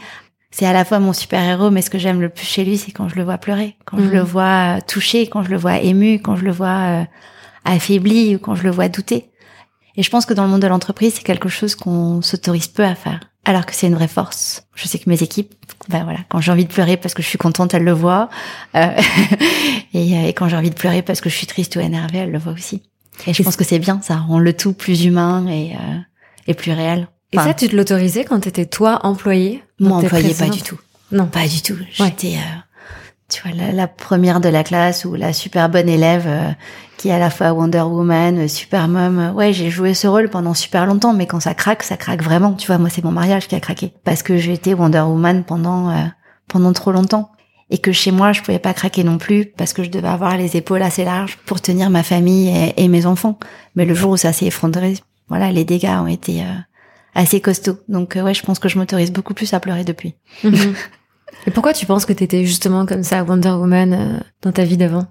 c'est 0.51 0.67
à 0.67 0.73
la 0.75 0.85
fois 0.85 0.99
mon 1.01 1.13
super 1.15 1.43
héros, 1.43 1.71
mais 1.71 1.81
ce 1.83 1.89
que 1.91 1.99
j'aime 1.99 2.21
le 2.21 2.29
plus 2.29 2.45
chez 2.47 2.63
lui, 2.65 2.77
c'est 2.77 2.93
quand 2.93 3.09
je 3.09 3.17
le 3.17 3.25
vois 3.25 3.39
pleurer, 3.39 3.77
quand 3.87 3.97
je 3.97 4.03
Mhm. 4.05 4.13
le 4.13 4.21
vois 4.21 4.77
euh, 4.77 4.81
touché, 4.87 5.27
quand 5.27 5.43
je 5.43 5.51
le 5.51 5.57
vois 5.57 5.79
ému, 5.79 6.21
quand 6.21 6.37
je 6.37 6.45
le 6.45 6.51
vois 6.53 7.01
euh, 7.01 7.05
affaibli 7.65 8.37
ou 8.37 8.39
quand 8.39 8.55
je 8.55 8.63
le 8.65 8.71
vois 8.71 8.89
douter. 8.89 9.31
Et 9.97 10.03
je 10.03 10.11
pense 10.11 10.27
que 10.27 10.35
dans 10.35 10.45
le 10.45 10.51
monde 10.51 10.63
de 10.63 10.67
l'entreprise, 10.69 11.15
c'est 11.15 11.25
quelque 11.25 11.49
chose 11.49 11.75
qu'on 11.75 12.23
s'autorise 12.23 12.69
peu 12.69 12.85
à 12.85 12.95
faire, 12.95 13.21
alors 13.51 13.67
que 13.67 13.75
c'est 13.75 13.87
une 13.87 13.95
vraie 13.95 14.09
force. 14.09 14.65
Je 14.75 14.87
sais 14.87 14.99
que 14.99 15.11
mes 15.11 15.23
équipes, 15.23 15.53
ben 15.89 16.05
voilà, 16.05 16.21
quand 16.29 16.41
j'ai 16.41 16.53
envie 16.53 16.65
de 16.65 16.73
pleurer 16.73 16.97
parce 16.97 17.15
que 17.15 17.23
je 17.23 17.29
suis 17.29 17.39
contente, 17.39 17.75
elles 17.75 17.85
le 17.85 17.93
voient, 17.93 18.31
euh, 18.77 18.87
et, 19.93 20.17
euh, 20.17 20.27
et 20.29 20.33
quand 20.33 20.49
j'ai 20.49 20.57
envie 20.57 20.71
de 20.71 20.75
pleurer 20.75 21.03
parce 21.03 21.21
que 21.21 21.29
je 21.29 21.35
suis 21.35 21.47
triste 21.47 21.77
ou 21.77 21.81
énervée, 21.81 22.19
elles 22.19 22.31
le 22.31 22.39
voient 22.39 22.53
aussi. 22.53 22.83
Et 23.27 23.35
je 23.35 23.43
Et 23.43 23.45
pense 23.45 23.57
que 23.57 23.65
c'est 23.65 23.79
bien, 23.79 24.01
ça 24.03 24.17
rend 24.17 24.39
le 24.39 24.53
tout 24.53 24.73
plus 24.73 25.05
humain 25.05 25.47
et, 25.49 25.75
euh, 25.75 25.99
et 26.47 26.55
plus 26.55 26.73
réel. 26.73 27.09
Et 27.33 27.37
ça, 27.37 27.55
tu 27.55 27.69
te 27.69 27.77
l'autorisais 27.77 28.25
quand 28.25 28.41
t'étais 28.41 28.67
toi 28.67 29.01
employé 29.05 29.63
moi, 29.79 29.91
dans 29.91 30.01
tes 30.01 30.07
employé, 30.07 30.35
pas 30.35 30.49
du 30.49 30.63
tout. 30.63 30.79
Non. 31.13 31.27
Pas 31.27 31.47
du 31.47 31.63
tout. 31.63 31.77
J'étais, 31.93 32.35
euh, 32.35 32.70
tu 33.31 33.43
vois, 33.43 33.57
la, 33.57 33.73
la 33.73 33.87
première 33.89 34.41
de 34.41 34.49
la 34.49 34.65
classe 34.65 35.05
ou 35.05 35.15
la 35.15 35.33
super 35.33 35.69
bonne 35.69 35.89
élève 35.89 36.25
euh, 36.27 36.51
qui 36.97 37.09
est 37.09 37.13
à 37.13 37.19
la 37.19 37.31
fois 37.31 37.53
Wonder 37.53 37.81
Woman, 37.81 38.39
euh, 38.41 38.49
super 38.49 38.89
mom. 38.89 39.19
Euh, 39.19 39.33
Ouais, 39.33 39.53
j'ai 39.53 39.71
joué 39.71 39.95
ce 39.95 40.07
rôle 40.07 40.29
pendant 40.29 40.53
super 40.55 40.87
longtemps, 40.87 41.13
mais 41.15 41.27
quand 41.27 41.41
ça 41.41 41.55
craque, 41.55 41.83
ça 41.83 41.97
craque 41.97 42.23
vraiment. 42.23 42.53
Tu 42.53 42.67
vois, 42.67 42.79
moi, 42.79 42.91
c'est 42.91 43.03
mon 43.03 43.13
mariage 43.13 43.49
qui 43.49 43.55
a 43.55 43.61
craqué 43.61 43.93
parce 44.05 44.23
que 44.23 44.37
j'ai 44.37 44.53
été 44.53 44.75
Wonder 44.75 45.01
Woman 45.01 45.45
pendant 45.45 45.91
euh, 45.91 46.05
pendant 46.49 46.73
trop 46.73 46.93
longtemps 46.93 47.31
et 47.71 47.79
que 47.79 47.93
chez 47.93 48.11
moi, 48.11 48.33
je 48.33 48.43
pouvais 48.43 48.59
pas 48.59 48.75
craquer 48.75 49.05
non 49.05 49.17
plus 49.17 49.47
parce 49.47 49.73
que 49.73 49.83
je 49.85 49.91
devais 49.91 50.09
avoir 50.09 50.37
les 50.37 50.57
épaules 50.57 50.83
assez 50.83 51.05
larges 51.05 51.39
pour 51.47 51.61
tenir 51.61 51.89
ma 51.89 52.03
famille 52.03 52.49
et, 52.49 52.83
et 52.85 52.89
mes 52.89 53.07
enfants. 53.07 53.39
Mais 53.77 53.85
le 53.85 53.95
jour 53.95 54.11
où 54.11 54.17
ça 54.17 54.33
s'est 54.33 54.47
effondré, 54.47 54.95
voilà, 55.29 55.53
les 55.53 55.65
dégâts 55.65 55.97
ont 56.03 56.09
été 56.09 56.43
euh, 56.43 56.47
assez 57.15 57.41
costauds. 57.41 57.79
Donc 57.89 58.17
euh, 58.17 58.23
ouais, 58.23 58.35
je 58.35 58.43
pense 58.43 58.59
que 58.59 58.69
je 58.69 58.77
m'autorise 58.79 59.13
beaucoup 59.13 59.35
plus 59.35 59.55
à 59.55 59.61
pleurer 59.61 59.85
depuis. 59.85 60.17
Et 61.47 61.51
pourquoi 61.51 61.73
tu 61.73 61.87
penses 61.87 62.05
que 62.05 62.13
t'étais 62.13 62.45
justement 62.45 62.87
comme 62.87 63.03
ça 63.03 63.25
Wonder 63.25 63.51
Woman 63.51 63.93
euh, 63.93 64.21
dans 64.43 64.53
ta 64.53 64.65
vie 64.65 64.77
d'avant? 64.77 65.07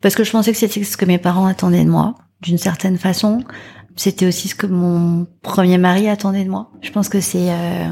Parce 0.00 0.14
que 0.14 0.24
je 0.24 0.30
pensais 0.30 0.52
que 0.52 0.58
c'était 0.58 0.82
ce 0.82 0.96
que 0.96 1.04
mes 1.04 1.18
parents 1.18 1.46
attendaient 1.46 1.84
de 1.84 1.90
moi, 1.90 2.16
d'une 2.40 2.58
certaine 2.58 2.98
façon. 2.98 3.44
C'était 3.96 4.26
aussi 4.26 4.48
ce 4.48 4.54
que 4.54 4.66
mon 4.66 5.26
premier 5.42 5.78
mari 5.78 6.08
attendait 6.08 6.44
de 6.44 6.50
moi. 6.50 6.70
Je 6.82 6.90
pense 6.90 7.08
que 7.08 7.20
c'est 7.20 7.50
euh, 7.50 7.88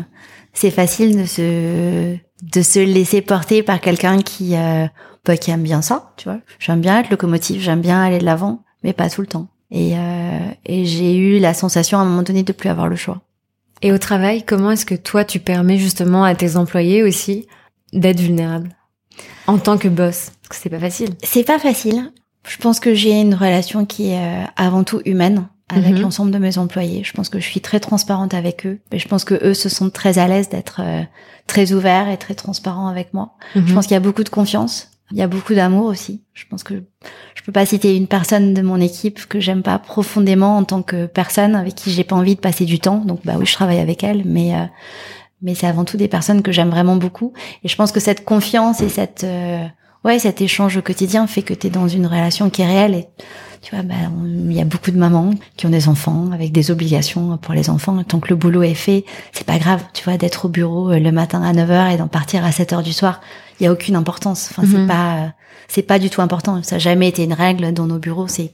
c'est 0.52 0.70
facile 0.70 1.16
de 1.16 1.24
se 1.24 2.16
de 2.42 2.62
se 2.62 2.80
laisser 2.80 3.20
porter 3.22 3.62
par 3.62 3.80
quelqu'un 3.80 4.20
qui 4.22 4.56
euh, 4.56 4.86
bah, 5.24 5.36
qui 5.36 5.50
aime 5.50 5.62
bien 5.62 5.82
ça, 5.82 6.12
tu 6.16 6.28
vois. 6.28 6.40
J'aime 6.58 6.80
bien 6.80 7.00
être 7.00 7.10
locomotive, 7.10 7.60
j'aime 7.60 7.80
bien 7.80 8.02
aller 8.02 8.18
de 8.18 8.24
l'avant, 8.24 8.64
mais 8.82 8.92
pas 8.92 9.08
tout 9.08 9.20
le 9.20 9.26
temps. 9.26 9.48
Et 9.70 9.96
euh, 9.96 10.38
et 10.66 10.86
j'ai 10.86 11.16
eu 11.16 11.38
la 11.38 11.54
sensation 11.54 11.98
à 11.98 12.00
un 12.00 12.06
moment 12.06 12.22
donné 12.22 12.42
de 12.42 12.52
plus 12.52 12.68
avoir 12.70 12.88
le 12.88 12.96
choix. 12.96 13.20
Et 13.82 13.92
au 13.92 13.98
travail, 13.98 14.42
comment 14.44 14.70
est-ce 14.72 14.86
que 14.86 14.94
toi 14.94 15.24
tu 15.24 15.38
permets 15.40 15.78
justement 15.78 16.24
à 16.24 16.34
tes 16.34 16.56
employés 16.56 17.02
aussi 17.02 17.46
d'être 17.92 18.20
vulnérables 18.20 18.70
en 19.46 19.58
tant 19.58 19.78
que 19.78 19.88
boss? 19.88 20.32
Parce 20.42 20.58
que 20.58 20.62
c'est 20.62 20.70
pas 20.70 20.78
facile. 20.80 21.10
C'est 21.22 21.44
pas 21.44 21.58
facile. 21.58 22.12
Je 22.48 22.56
pense 22.56 22.80
que 22.80 22.94
j'ai 22.94 23.12
une 23.20 23.34
relation 23.34 23.84
qui 23.86 24.10
est 24.10 24.18
euh, 24.18 24.44
avant 24.56 24.84
tout 24.84 25.00
humaine 25.04 25.46
avec 25.68 25.94
Mhm. 25.94 26.00
l'ensemble 26.00 26.30
de 26.32 26.38
mes 26.38 26.58
employés. 26.58 27.04
Je 27.04 27.12
pense 27.12 27.28
que 27.28 27.38
je 27.38 27.44
suis 27.44 27.60
très 27.60 27.78
transparente 27.80 28.34
avec 28.34 28.66
eux. 28.66 28.80
Et 28.92 28.98
je 28.98 29.06
pense 29.06 29.24
que 29.24 29.34
eux 29.46 29.54
se 29.54 29.68
sentent 29.68 29.92
très 29.92 30.18
à 30.18 30.26
l'aise 30.26 30.48
d'être 30.48 30.80
euh, 30.82 31.02
très 31.46 31.72
ouverts 31.72 32.08
et 32.08 32.16
très 32.16 32.34
transparents 32.34 32.88
avec 32.88 33.14
moi. 33.14 33.34
Mhm. 33.54 33.66
Je 33.68 33.74
pense 33.74 33.86
qu'il 33.86 33.94
y 33.94 33.96
a 33.96 34.00
beaucoup 34.00 34.24
de 34.24 34.28
confiance. 34.30 34.89
Il 35.12 35.18
y 35.18 35.22
a 35.22 35.28
beaucoup 35.28 35.54
d'amour 35.54 35.86
aussi. 35.86 36.22
Je 36.34 36.44
pense 36.48 36.62
que 36.62 36.74
je 37.34 37.42
peux 37.42 37.52
pas 37.52 37.66
citer 37.66 37.96
une 37.96 38.06
personne 38.06 38.54
de 38.54 38.62
mon 38.62 38.80
équipe 38.80 39.26
que 39.26 39.40
j'aime 39.40 39.62
pas 39.62 39.78
profondément 39.78 40.56
en 40.56 40.64
tant 40.64 40.82
que 40.82 41.06
personne 41.06 41.56
avec 41.56 41.74
qui 41.74 41.90
j'ai 41.90 42.04
pas 42.04 42.16
envie 42.16 42.36
de 42.36 42.40
passer 42.40 42.64
du 42.64 42.78
temps. 42.78 42.98
Donc 43.04 43.20
bah 43.24 43.34
oui, 43.38 43.46
je 43.46 43.52
travaille 43.52 43.80
avec 43.80 44.04
elle, 44.04 44.22
mais 44.24 44.54
euh, 44.54 44.64
mais 45.42 45.54
c'est 45.54 45.66
avant 45.66 45.84
tout 45.84 45.96
des 45.96 46.08
personnes 46.08 46.42
que 46.42 46.52
j'aime 46.52 46.70
vraiment 46.70 46.96
beaucoup. 46.96 47.32
Et 47.64 47.68
je 47.68 47.76
pense 47.76 47.92
que 47.92 48.00
cette 48.00 48.24
confiance 48.24 48.80
et 48.82 48.88
cette 48.88 49.24
euh, 49.24 49.64
ouais 50.04 50.18
cet 50.18 50.40
échange 50.40 50.76
au 50.76 50.82
quotidien 50.82 51.26
fait 51.26 51.42
que 51.42 51.54
tu 51.54 51.66
es 51.66 51.70
dans 51.70 51.88
une 51.88 52.06
relation 52.06 52.50
qui 52.50 52.62
est 52.62 52.66
réelle. 52.66 53.06
Tu 53.62 53.74
vois, 53.74 53.84
bah, 53.84 53.94
on- 54.18 54.26
il 54.50 54.56
y 54.56 54.60
a 54.60 54.64
beaucoup 54.64 54.90
de 54.90 54.96
mamans 54.98 55.32
qui 55.56 55.66
ont 55.66 55.70
des 55.70 55.88
enfants 55.88 56.30
avec 56.32 56.50
des 56.52 56.70
obligations 56.70 57.36
pour 57.36 57.52
les 57.54 57.68
enfants. 57.70 58.02
Tant 58.04 58.18
que 58.20 58.28
le 58.28 58.36
boulot 58.36 58.62
est 58.62 58.74
fait, 58.74 59.04
c'est 59.32 59.46
pas 59.46 59.58
grave. 59.58 59.82
Tu 59.92 60.02
vois, 60.04 60.16
d'être 60.16 60.46
au 60.46 60.48
bureau 60.48 60.90
euh, 60.90 60.98
le 60.98 61.12
matin 61.12 61.42
à 61.42 61.52
9h 61.52 61.92
et 61.92 61.96
d'en 61.98 62.08
partir 62.08 62.44
à 62.44 62.50
7h 62.52 62.82
du 62.82 62.92
soir, 62.92 63.20
il 63.60 63.64
y 63.64 63.66
a 63.66 63.72
aucune 63.72 63.96
importance. 63.96 64.48
Enfin, 64.50 64.62
Mhm. 64.62 64.70
c'est 64.72 64.86
pas 64.86 65.14
euh, 65.16 65.26
c'est 65.68 65.82
pas 65.82 65.98
du 65.98 66.10
tout 66.10 66.20
important. 66.22 66.60
Ça 66.62 66.76
n'a 66.76 66.80
jamais 66.80 67.06
été 67.08 67.22
une 67.22 67.32
règle 67.34 67.72
dans 67.72 67.86
nos 67.86 67.98
bureaux. 67.98 68.26
C'est 68.28 68.52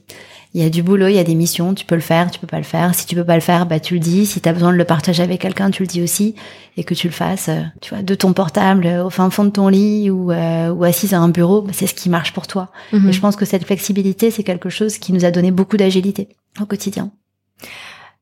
il 0.53 0.61
y 0.61 0.65
a 0.65 0.69
du 0.69 0.81
boulot, 0.81 1.07
il 1.07 1.15
y 1.15 1.19
a 1.19 1.23
des 1.23 1.35
missions, 1.35 1.73
tu 1.73 1.85
peux 1.85 1.95
le 1.95 2.01
faire, 2.01 2.31
tu 2.31 2.39
peux 2.39 2.47
pas 2.47 2.57
le 2.57 2.63
faire. 2.63 2.95
Si 2.95 3.05
tu 3.05 3.15
peux 3.15 3.23
pas 3.23 3.35
le 3.35 3.41
faire, 3.41 3.65
bah 3.65 3.79
tu 3.79 3.95
le 3.95 3.99
dis. 3.99 4.25
Si 4.25 4.41
tu 4.41 4.47
as 4.47 4.53
besoin 4.53 4.71
de 4.71 4.77
le 4.77 4.85
partager 4.85 5.21
avec 5.21 5.41
quelqu'un, 5.41 5.69
tu 5.71 5.83
le 5.83 5.87
dis 5.87 6.01
aussi 6.01 6.35
et 6.77 6.83
que 6.83 6.93
tu 6.93 7.07
le 7.07 7.13
fasses, 7.13 7.49
euh, 7.49 7.61
tu 7.81 7.93
vois, 7.93 8.03
de 8.03 8.15
ton 8.15 8.33
portable 8.33 8.87
au 8.87 9.09
fin 9.09 9.29
fond 9.29 9.45
de 9.45 9.49
ton 9.49 9.67
lit 9.67 10.09
ou 10.09 10.31
euh, 10.31 10.69
ou 10.69 10.83
assise 10.83 11.13
à 11.13 11.19
un 11.19 11.29
bureau, 11.29 11.61
bah, 11.61 11.71
c'est 11.73 11.87
ce 11.87 11.93
qui 11.93 12.09
marche 12.09 12.33
pour 12.33 12.47
toi. 12.47 12.71
Mhm. 12.93 13.09
Et 13.09 13.13
je 13.13 13.19
pense 13.19 13.35
que 13.35 13.45
cette 13.45 13.65
flexibilité, 13.65 14.31
c'est 14.31 14.43
quelque 14.43 14.69
chose 14.69 14.97
qui 14.97 15.13
nous 15.13 15.25
a 15.25 15.31
donné 15.31 15.51
beaucoup 15.51 15.77
d'agilité 15.77 16.29
au 16.59 16.65
quotidien. 16.65 17.11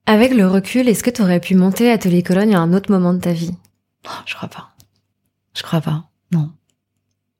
Avec 0.07 0.33
le 0.33 0.47
recul, 0.47 0.87
est-ce 0.87 1.03
que 1.03 1.09
tu 1.09 1.21
aurais 1.21 1.39
pu 1.39 1.55
monter 1.55 1.91
Atelier 1.91 2.21
Cologne 2.21 2.55
à 2.55 2.59
un 2.59 2.73
autre 2.73 2.91
moment 2.91 3.13
de 3.13 3.19
ta 3.19 3.31
vie? 3.31 3.53
Oh, 4.07 4.21
je 4.25 4.35
crois 4.35 4.49
pas. 4.49 4.69
Je 5.55 5.63
crois 5.63 5.81
pas. 5.81 6.05
Non. 6.31 6.51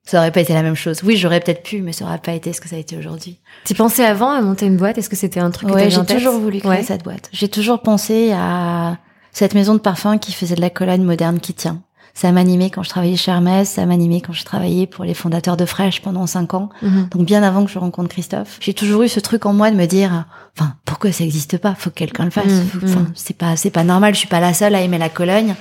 Ça 0.06 0.18
aurait 0.18 0.30
pas 0.30 0.40
été 0.40 0.54
la 0.54 0.62
même 0.62 0.76
chose. 0.76 1.00
Oui, 1.04 1.16
j'aurais 1.16 1.40
peut-être 1.40 1.64
pu, 1.64 1.82
mais 1.82 1.92
ça 1.92 2.04
aurait 2.04 2.18
pas 2.18 2.32
été 2.32 2.52
ce 2.52 2.60
que 2.60 2.68
ça 2.68 2.76
a 2.76 2.78
été 2.78 2.96
aujourd'hui. 2.96 3.38
Tu 3.64 3.74
pensais 3.74 4.04
avant 4.04 4.30
à 4.30 4.40
monter 4.40 4.66
une 4.66 4.76
boîte? 4.76 4.96
Est-ce 4.98 5.10
que 5.10 5.16
c'était 5.16 5.40
un 5.40 5.50
truc 5.50 5.68
que 5.68 5.74
Ouais, 5.74 5.88
t'avais 5.90 6.06
j'ai 6.08 6.14
toujours 6.16 6.38
voulu 6.38 6.60
créer 6.60 6.70
Ouais. 6.70 6.82
cette 6.84 7.02
boîte. 7.02 7.28
J'ai 7.32 7.48
toujours 7.48 7.80
pensé 7.82 8.32
à 8.32 8.98
cette 9.32 9.54
maison 9.54 9.74
de 9.74 9.80
parfum 9.80 10.16
qui 10.18 10.32
faisait 10.32 10.54
de 10.54 10.60
la 10.60 10.70
Cologne 10.70 11.02
moderne 11.02 11.40
qui 11.40 11.54
tient. 11.54 11.82
Ça 12.14 12.32
m'animait 12.32 12.70
quand 12.70 12.82
je 12.82 12.88
travaillais 12.88 13.16
chez 13.16 13.30
Hermès, 13.30 13.68
ça 13.68 13.84
m'animait 13.84 14.22
quand 14.22 14.32
je 14.32 14.42
travaillais 14.44 14.86
pour 14.86 15.04
les 15.04 15.12
fondateurs 15.12 15.58
de 15.58 15.66
Fresh 15.66 16.00
pendant 16.00 16.26
cinq 16.26 16.54
ans. 16.54 16.70
Mhm. 16.80 17.08
Donc 17.10 17.26
bien 17.26 17.42
avant 17.42 17.64
que 17.66 17.70
je 17.70 17.78
rencontre 17.78 18.08
Christophe, 18.08 18.56
j'ai 18.60 18.72
toujours 18.72 19.02
eu 19.02 19.08
ce 19.08 19.20
truc 19.20 19.44
en 19.44 19.52
moi 19.52 19.70
de 19.70 19.76
me 19.76 19.84
dire, 19.84 20.24
enfin, 20.56 20.76
pourquoi 20.86 21.12
ça 21.12 21.24
existe 21.24 21.58
pas? 21.58 21.74
Faut 21.74 21.90
que 21.90 21.96
quelqu'un 21.96 22.24
le 22.24 22.30
fasse. 22.30 22.46
Mm. 22.46 22.80
Enfin, 22.84 23.06
c'est 23.14 23.36
pas, 23.36 23.56
c'est 23.56 23.68
pas 23.70 23.84
normal. 23.84 24.14
Je 24.14 24.20
suis 24.20 24.28
pas 24.28 24.40
la 24.40 24.54
seule 24.54 24.74
à 24.74 24.80
aimer 24.80 24.96
la 24.96 25.10
Cologne. 25.10 25.56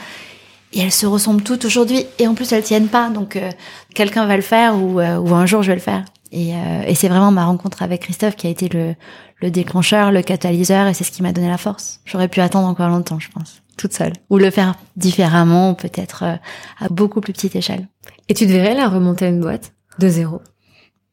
Et 0.75 0.81
elles 0.81 0.91
se 0.91 1.05
ressemblent 1.07 1.41
toutes 1.41 1.65
aujourd'hui. 1.65 2.05
Et 2.19 2.27
en 2.27 2.35
plus, 2.35 2.51
elles 2.51 2.63
tiennent 2.63 2.89
pas. 2.89 3.09
Donc 3.09 3.35
euh, 3.35 3.49
quelqu'un 3.95 4.25
va 4.27 4.35
le 4.35 4.43
faire 4.43 4.75
ou, 4.77 4.99
euh, 4.99 5.17
ou 5.17 5.33
un 5.33 5.45
jour 5.47 5.63
je 5.63 5.69
vais 5.69 5.75
le 5.75 5.81
faire. 5.81 6.05
Et, 6.31 6.53
euh, 6.53 6.83
et 6.85 6.93
c'est 6.95 7.07
vraiment 7.07 7.31
ma 7.31 7.45
rencontre 7.45 7.81
avec 7.81 8.01
Christophe 8.01 8.35
qui 8.35 8.45
a 8.45 8.49
été 8.49 8.67
le, 8.69 8.93
le 9.41 9.51
déclencheur, 9.51 10.11
le 10.11 10.21
catalyseur, 10.21 10.87
et 10.87 10.93
c'est 10.93 11.03
ce 11.05 11.11
qui 11.11 11.23
m'a 11.23 11.31
donné 11.31 11.47
la 11.47 11.57
force. 11.57 12.01
J'aurais 12.05 12.27
pu 12.27 12.41
attendre 12.41 12.67
encore 12.67 12.89
longtemps, 12.89 13.19
je 13.19 13.29
pense, 13.29 13.61
toute 13.77 13.93
seule, 13.93 14.11
ou 14.29 14.37
le 14.37 14.51
faire 14.51 14.75
différemment, 14.97 15.75
peut-être 15.75 16.23
euh, 16.23 16.35
à 16.79 16.89
beaucoup 16.89 17.21
plus 17.21 17.31
petite 17.31 17.55
échelle. 17.55 17.87
Et 18.27 18.33
tu 18.33 18.47
devrais 18.47 18.73
la 18.73 18.89
remonter 18.89 19.25
à 19.25 19.29
une 19.29 19.39
boîte 19.39 19.71
de 19.99 20.09
zéro? 20.09 20.41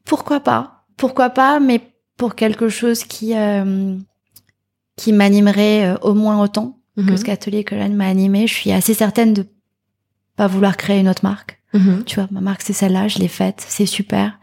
Pourquoi 0.03 0.41
pas? 0.41 0.83
Pourquoi 0.97 1.29
pas 1.29 1.61
Mais 1.61 1.79
pour 2.17 2.35
quelque 2.35 2.67
chose 2.67 3.05
qui 3.05 3.33
euh, 3.37 3.95
qui 4.97 5.13
m'animerait 5.13 5.85
euh, 5.85 5.97
au 6.01 6.13
moins 6.15 6.41
autant 6.41 6.79
que 6.97 7.01
Mhm. 7.01 7.17
ce 7.17 7.23
qu'Atelier 7.23 7.63
Cologne 7.63 7.93
m'a 7.95 8.07
animé. 8.07 8.45
Je 8.45 8.53
suis 8.53 8.71
assez 8.71 8.93
certaine 8.93 9.33
de 9.33 9.45
pas 10.35 10.47
vouloir 10.47 10.77
créer 10.77 10.99
une 10.99 11.09
autre 11.09 11.23
marque. 11.23 11.59
Mhm. 11.73 12.03
Tu 12.05 12.15
vois, 12.15 12.27
ma 12.31 12.41
marque 12.41 12.61
c'est 12.61 12.73
celle-là, 12.73 13.07
je 13.07 13.19
l'ai 13.19 13.27
faite, 13.27 13.63
c'est 13.67 13.85
super. 13.85 14.37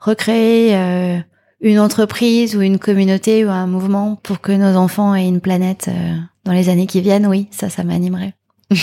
Recréer 0.00 0.76
euh, 0.76 1.18
une 1.60 1.78
entreprise 1.78 2.56
ou 2.56 2.62
une 2.62 2.78
communauté 2.78 3.44
ou 3.44 3.50
un 3.50 3.66
mouvement 3.66 4.16
pour 4.16 4.40
que 4.40 4.52
nos 4.52 4.76
enfants 4.76 5.14
aient 5.14 5.26
une 5.28 5.40
planète 5.40 5.86
euh, 5.88 6.16
dans 6.44 6.52
les 6.52 6.68
années 6.68 6.86
qui 6.86 7.00
viennent, 7.00 7.26
oui, 7.26 7.48
ça, 7.50 7.68
ça 7.70 7.84
m'animerait. 7.84 8.34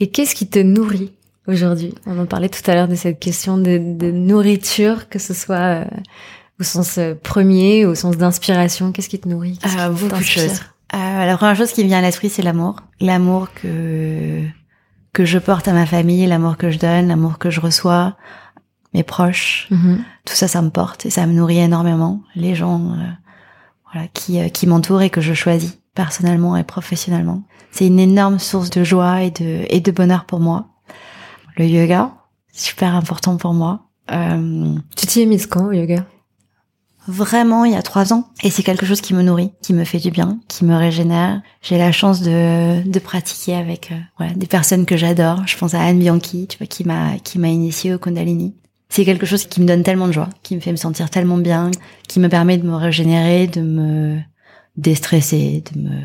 Et 0.00 0.10
qu'est-ce 0.10 0.34
qui 0.34 0.48
te 0.48 0.58
nourrit 0.58 1.12
aujourd'hui? 1.46 1.94
On 2.06 2.18
en 2.18 2.26
parlait 2.26 2.48
tout 2.48 2.68
à 2.70 2.74
l'heure 2.74 2.88
de 2.88 2.94
cette 2.94 3.18
question 3.18 3.58
de, 3.58 3.78
de 3.96 4.10
nourriture, 4.10 5.08
que 5.08 5.18
ce 5.18 5.34
soit 5.34 5.56
euh, 5.56 5.84
au 6.60 6.64
sens 6.64 6.98
euh, 6.98 7.14
premier, 7.14 7.84
au 7.86 7.94
sens 7.94 8.16
d'inspiration. 8.16 8.92
Qu'est-ce 8.92 9.08
qui 9.08 9.18
te 9.18 9.28
nourrit? 9.28 9.58
Qu'est-ce 9.58 9.76
Euh, 9.78 9.86
qui 9.88 9.92
beaucoup 9.94 10.04
de 10.04 10.10
t'inspire? 10.10 10.42
choses. 10.44 10.60
Euh, 10.94 11.26
la 11.26 11.36
première 11.36 11.56
chose 11.56 11.72
qui 11.72 11.82
me 11.82 11.88
vient 11.88 11.98
à 11.98 12.02
l'esprit, 12.02 12.28
c'est 12.30 12.42
l'amour. 12.42 12.76
L'amour 13.00 13.48
que 13.54 14.42
que 15.18 15.24
je 15.24 15.40
porte 15.40 15.66
à 15.66 15.72
ma 15.72 15.84
famille, 15.84 16.24
l'amour 16.26 16.56
que 16.56 16.70
je 16.70 16.78
donne, 16.78 17.08
l'amour 17.08 17.38
que 17.38 17.50
je 17.50 17.60
reçois, 17.60 18.14
mes 18.94 19.02
proches. 19.02 19.66
Mhm. 19.72 20.04
Tout 20.24 20.34
ça, 20.34 20.46
ça 20.46 20.62
me 20.62 20.70
porte 20.70 21.06
et 21.06 21.10
ça 21.10 21.26
me 21.26 21.32
nourrit 21.32 21.58
énormément. 21.58 22.22
Les 22.36 22.54
gens, 22.54 22.92
euh, 22.92 23.02
voilà, 23.90 24.06
qui 24.14 24.40
euh, 24.40 24.48
qui 24.48 24.68
m'entourent 24.68 25.02
et 25.02 25.10
que 25.10 25.20
je 25.20 25.34
choisis 25.34 25.80
personnellement 25.96 26.56
et 26.56 26.62
professionnellement. 26.62 27.42
C'est 27.72 27.88
une 27.88 27.98
énorme 27.98 28.38
source 28.38 28.70
de 28.70 28.84
joie 28.84 29.24
et 29.24 29.32
de 29.32 29.64
et 29.68 29.80
de 29.80 29.90
bonheur 29.90 30.24
pour 30.24 30.38
moi. 30.38 30.68
Le 31.56 31.66
yoga, 31.66 32.12
super 32.52 32.94
important 32.94 33.38
pour 33.38 33.54
moi. 33.54 33.88
Euh, 34.12 34.72
Tu 34.94 35.08
t'y 35.08 35.22
es 35.22 35.26
mise 35.26 35.48
quand 35.48 35.66
au 35.66 35.72
yoga? 35.72 36.06
Vraiment 37.08 37.64
il 37.64 37.72
y 37.72 37.76
a 37.76 37.82
trois 37.82 38.12
ans 38.12 38.28
et 38.42 38.50
c'est 38.50 38.62
quelque 38.62 38.86
chose 38.86 39.00
qui 39.00 39.14
me 39.14 39.22
nourrit, 39.22 39.50
qui 39.62 39.72
me 39.72 39.84
fait 39.84 39.98
du 39.98 40.10
bien, 40.10 40.38
qui 40.46 40.64
me 40.64 40.76
régénère. 40.76 41.40
J'ai 41.62 41.78
la 41.78 41.90
chance 41.90 42.20
de, 42.20 42.88
de 42.88 42.98
pratiquer 42.98 43.54
avec 43.54 43.92
euh, 44.20 44.26
des 44.36 44.46
personnes 44.46 44.86
que 44.86 44.96
j'adore. 44.96 45.46
Je 45.46 45.56
pense 45.56 45.74
à 45.74 45.80
Anne 45.80 45.98
Bianchi, 45.98 46.46
tu 46.46 46.58
vois, 46.58 46.66
qui 46.66 46.84
m'a 46.84 47.18
qui 47.18 47.38
m'a 47.38 47.48
initiée 47.48 47.94
au 47.94 47.98
Kundalini. 47.98 48.54
C'est 48.90 49.04
quelque 49.04 49.26
chose 49.26 49.46
qui 49.46 49.60
me 49.60 49.66
donne 49.66 49.82
tellement 49.82 50.06
de 50.06 50.12
joie, 50.12 50.28
qui 50.42 50.54
me 50.54 50.60
fait 50.60 50.70
me 50.70 50.76
sentir 50.76 51.10
tellement 51.10 51.38
bien, 51.38 51.70
qui 52.06 52.20
me 52.20 52.28
permet 52.28 52.56
de 52.56 52.66
me 52.66 52.74
régénérer, 52.74 53.46
de 53.46 53.60
me 53.60 54.18
déstresser, 54.76 55.64
de 55.72 55.80
me 55.80 56.00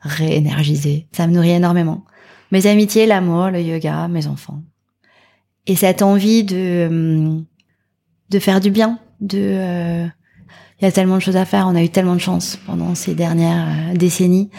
réénergiser. 0.00 1.06
Ça 1.12 1.26
me 1.26 1.32
nourrit 1.32 1.50
énormément. 1.50 2.04
Mes 2.50 2.66
amitiés, 2.66 3.06
l'amour, 3.06 3.50
le 3.50 3.60
yoga, 3.60 4.08
mes 4.08 4.26
enfants. 4.26 4.62
Et 5.66 5.76
cette 5.76 6.02
envie 6.02 6.44
de 6.44 6.86
hum, 6.88 7.44
de 8.30 8.38
faire 8.38 8.60
du 8.60 8.70
bien, 8.70 8.98
de 9.20 9.38
euh, 9.40 10.06
il 10.84 10.88
y 10.88 10.88
a 10.88 10.92
tellement 10.92 11.16
de 11.16 11.22
choses 11.22 11.36
à 11.36 11.44
faire, 11.44 11.66
on 11.66 11.74
a 11.74 11.82
eu 11.82 11.88
tellement 11.88 12.14
de 12.14 12.20
chance 12.20 12.58
pendant 12.66 12.94
ces 12.94 13.14
dernières 13.14 13.66
euh, 13.92 13.94
décennies 13.96 14.50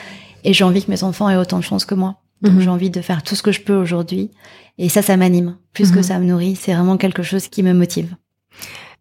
et 0.43 0.53
j'ai 0.53 0.63
envie 0.63 0.83
que 0.83 0.91
mes 0.91 1.03
enfants 1.03 1.29
aient 1.29 1.37
autant 1.37 1.57
de 1.59 1.63
chance 1.63 1.85
que 1.85 1.95
moi. 1.95 2.17
Donc 2.41 2.53
Mhm. 2.53 2.61
j'ai 2.61 2.69
envie 2.69 2.89
de 2.89 3.01
faire 3.01 3.23
tout 3.23 3.35
ce 3.35 3.43
que 3.43 3.51
je 3.51 3.61
peux 3.61 3.75
aujourd'hui 3.75 4.31
et 4.77 4.89
ça 4.89 5.01
ça 5.01 5.15
m'anime 5.17 5.57
plus 5.73 5.89
Mhm. 5.91 5.95
que 5.95 6.01
ça 6.01 6.19
me 6.19 6.25
nourrit, 6.25 6.55
c'est 6.55 6.73
vraiment 6.73 6.97
quelque 6.97 7.23
chose 7.23 7.47
qui 7.47 7.63
me 7.63 7.73
motive. 7.73 8.15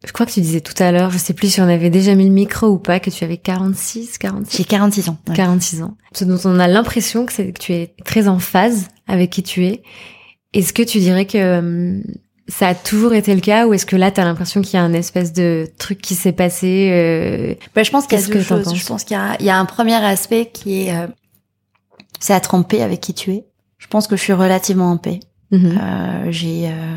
Je 0.06 0.12
crois 0.12 0.26
que 0.26 0.32
tu 0.32 0.40
disais 0.42 0.60
tout 0.60 0.74
à 0.82 0.92
l'heure, 0.92 1.10
je 1.10 1.16
sais 1.18 1.32
plus 1.32 1.50
si 1.54 1.60
on 1.62 1.68
avait 1.68 1.88
déjà 1.88 2.14
mis 2.14 2.24
le 2.26 2.30
micro 2.34 2.66
ou 2.68 2.78
pas, 2.78 3.00
que 3.00 3.08
tu 3.08 3.24
avais 3.24 3.38
46, 3.38 4.18
46, 4.18 4.56
J'ai 4.58 4.64
46 4.64 5.08
ans. 5.08 5.16
ouais. 5.28 5.34
46 5.34 5.82
ans. 5.82 5.96
Ce 6.12 6.24
dont 6.26 6.38
on 6.44 6.58
a 6.58 6.68
l'impression 6.68 7.24
que 7.24 7.32
c'est 7.32 7.52
que 7.52 7.58
tu 7.58 7.72
es 7.72 7.94
très 8.04 8.28
en 8.28 8.38
phase 8.38 8.88
avec 9.08 9.30
qui 9.30 9.42
tu 9.42 9.64
es. 9.64 9.82
Est-ce 10.52 10.72
que 10.74 10.82
tu 10.82 10.98
dirais 10.98 11.24
que 11.24 11.58
hum, 11.58 12.02
ça 12.48 12.68
a 12.68 12.74
toujours 12.74 13.14
été 13.14 13.34
le 13.34 13.40
cas 13.40 13.66
ou 13.66 13.72
est-ce 13.72 13.86
que 13.86 13.96
là 13.96 14.10
tu 14.10 14.20
as 14.20 14.24
l'impression 14.24 14.60
qu'il 14.60 14.74
y 14.74 14.76
a 14.76 14.82
un 14.82 14.92
espèce 14.92 15.32
de 15.32 15.68
truc 15.78 16.00
qui 16.00 16.14
s'est 16.14 16.32
passé 16.32 16.90
euh, 16.92 17.54
Bah, 17.74 17.82
je 17.82 17.90
pense 17.90 18.06
qu'il 18.06 18.18
y 18.18 18.22
a 18.22 18.26
deux 18.26 18.32
que 18.34 18.40
choses. 18.42 18.74
Je 18.74 18.86
pense 18.86 19.04
qu'il 19.04 19.16
y 19.16 19.20
a, 19.20 19.36
il 19.40 19.46
y 19.46 19.50
a 19.50 19.58
un 19.58 19.64
premier 19.64 19.94
aspect 19.94 20.50
qui 20.52 20.82
est 20.82 20.94
euh, 20.94 21.06
c'est 22.20 22.54
en 22.54 22.62
paix 22.62 22.82
avec 22.82 23.00
qui 23.00 23.14
tu 23.14 23.32
es. 23.32 23.44
Je 23.78 23.86
pense 23.86 24.06
que 24.06 24.16
je 24.16 24.22
suis 24.22 24.32
relativement 24.32 24.90
en 24.90 24.96
paix. 24.96 25.20
mhm. 25.50 25.78
Euh, 25.80 26.26
j'ai 26.30 26.68
euh, 26.68 26.96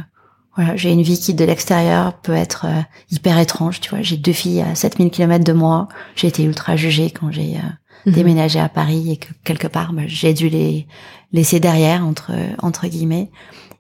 voilà, 0.55 0.75
j'ai 0.75 0.91
une 0.91 1.03
vie 1.03 1.19
qui 1.19 1.33
de 1.33 1.45
l'extérieur 1.45 2.13
peut 2.21 2.33
être 2.33 2.65
euh, 2.65 2.81
hyper 3.11 3.37
étrange, 3.37 3.79
tu 3.79 3.89
vois. 3.89 4.01
J'ai 4.01 4.17
deux 4.17 4.33
filles 4.33 4.61
à 4.61 4.73
7000 4.73 5.11
km 5.11 5.43
de 5.43 5.53
moi. 5.53 5.87
J'ai 6.15 6.27
été 6.27 6.43
ultra 6.43 6.75
jugée 6.75 7.11
quand 7.11 7.31
j'ai 7.31 7.55
euh, 7.55 7.69
Mhm. 8.05 8.13
déménagé 8.13 8.59
à 8.59 8.69
Paris 8.69 9.11
et 9.11 9.17
que 9.17 9.27
quelque 9.43 9.67
part 9.67 9.91
bah, 9.91 10.03
j'ai 10.05 10.33
dû 10.33 10.49
les 10.49 10.87
laisser 11.33 11.59
derrière 11.59 12.05
entre 12.05 12.31
entre 12.59 12.87
guillemets. 12.87 13.31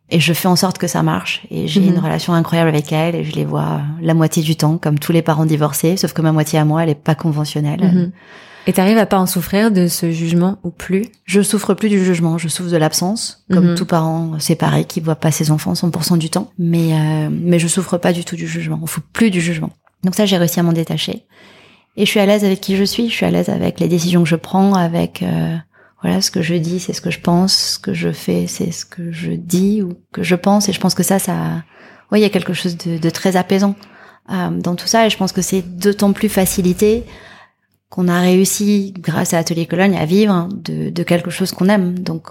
Et 0.09 0.19
je 0.21 0.31
fais 0.33 0.47
en 0.47 0.55
sorte 0.55 0.77
que 0.77 0.87
ça 0.87 1.03
marche. 1.03 1.41
Et 1.51 1.67
j'ai 1.67 1.81
Mhm. 1.81 1.89
une 1.95 1.99
relation 1.99 2.33
incroyable 2.33 2.69
avec 2.69 2.91
elles 2.93 3.15
et 3.15 3.23
je 3.25 3.33
les 3.35 3.43
vois 3.45 3.81
la 4.01 4.13
moitié 4.13 4.41
du 4.41 4.55
temps, 4.55 4.77
comme 4.77 4.99
tous 4.99 5.11
les 5.11 5.21
parents 5.21 5.45
divorcés, 5.45 5.97
sauf 5.97 6.13
que 6.13 6.21
ma 6.21 6.31
moitié 6.31 6.59
à 6.59 6.65
moi, 6.65 6.83
elle 6.83 6.89
est 6.89 6.95
pas 6.95 7.15
conventionnelle. 7.15 7.81
Mhm. 7.83 8.11
Et 8.67 8.73
t'arrives 8.73 8.97
à 8.97 9.05
pas 9.05 9.17
en 9.19 9.25
souffrir 9.25 9.71
de 9.71 9.87
ce 9.87 10.11
jugement 10.11 10.57
ou 10.63 10.69
plus? 10.71 11.05
Je 11.25 11.41
souffre 11.41 11.73
plus 11.73 11.87
du 11.89 12.03
jugement, 12.03 12.37
je 12.37 12.47
souffre 12.49 12.69
de 12.69 12.75
l'absence, 12.77 13.45
comme 13.51 13.69
Mhm. 13.71 13.75
tout 13.75 13.85
parent 13.85 14.39
séparé 14.39 14.83
qui 14.85 14.99
voit 14.99 15.15
pas 15.15 15.31
ses 15.31 15.51
enfants 15.51 15.73
100% 15.73 16.17
du 16.17 16.29
temps. 16.29 16.51
Mais 16.59 16.93
euh, 16.93 17.29
mais 17.31 17.59
je 17.59 17.67
souffre 17.67 17.97
pas 17.97 18.11
du 18.13 18.25
tout 18.25 18.35
du 18.35 18.47
jugement. 18.47 18.79
On 18.81 18.85
fout 18.87 19.03
plus 19.13 19.29
du 19.31 19.39
jugement. 19.41 19.69
Donc 20.03 20.15
ça, 20.15 20.25
j'ai 20.25 20.37
réussi 20.37 20.59
à 20.59 20.63
m'en 20.63 20.73
détacher. 20.73 21.23
Et 21.95 22.05
je 22.05 22.09
suis 22.11 22.19
à 22.19 22.25
l'aise 22.25 22.43
avec 22.43 22.61
qui 22.61 22.75
je 22.77 22.83
suis. 22.83 23.09
Je 23.09 23.13
suis 23.13 23.25
à 23.25 23.31
l'aise 23.31 23.49
avec 23.49 23.79
les 23.79 23.87
décisions 23.87 24.21
que 24.23 24.29
je 24.29 24.35
prends, 24.35 24.73
avec 24.75 25.23
euh, 25.23 25.55
voilà 26.03 26.21
ce 26.21 26.29
que 26.29 26.41
je 26.41 26.55
dis, 26.55 26.79
c'est 26.79 26.93
ce 26.93 27.01
que 27.01 27.11
je 27.11 27.19
pense, 27.19 27.73
ce 27.73 27.79
que 27.79 27.93
je 27.93 28.11
fais, 28.11 28.45
c'est 28.47 28.71
ce 28.71 28.85
que 28.85 29.11
je 29.11 29.31
dis 29.31 29.81
ou 29.81 29.93
que 30.11 30.23
je 30.23 30.35
pense. 30.35 30.69
Et 30.69 30.73
je 30.73 30.79
pense 30.79 30.93
que 30.93 31.03
ça, 31.03 31.17
ça, 31.17 31.63
ouais, 32.11 32.19
il 32.19 32.21
y 32.21 32.25
a 32.25 32.29
quelque 32.29 32.53
chose 32.53 32.77
de, 32.77 32.97
de 32.97 33.09
très 33.09 33.35
apaisant 33.35 33.75
euh, 34.31 34.49
dans 34.51 34.75
tout 34.75 34.87
ça. 34.87 35.05
Et 35.05 35.09
je 35.09 35.17
pense 35.17 35.31
que 35.31 35.41
c'est 35.41 35.61
d'autant 35.61 36.13
plus 36.13 36.29
facilité 36.29 37.03
qu'on 37.89 38.07
a 38.09 38.19
réussi, 38.19 38.93
grâce 38.97 39.33
à 39.33 39.39
Atelier 39.39 39.65
Cologne, 39.65 39.97
à 39.97 40.05
vivre 40.05 40.49
de, 40.51 40.89
de 40.89 41.03
quelque 41.03 41.31
chose 41.31 41.51
qu'on 41.51 41.69
aime. 41.69 41.97
Donc, 41.97 42.27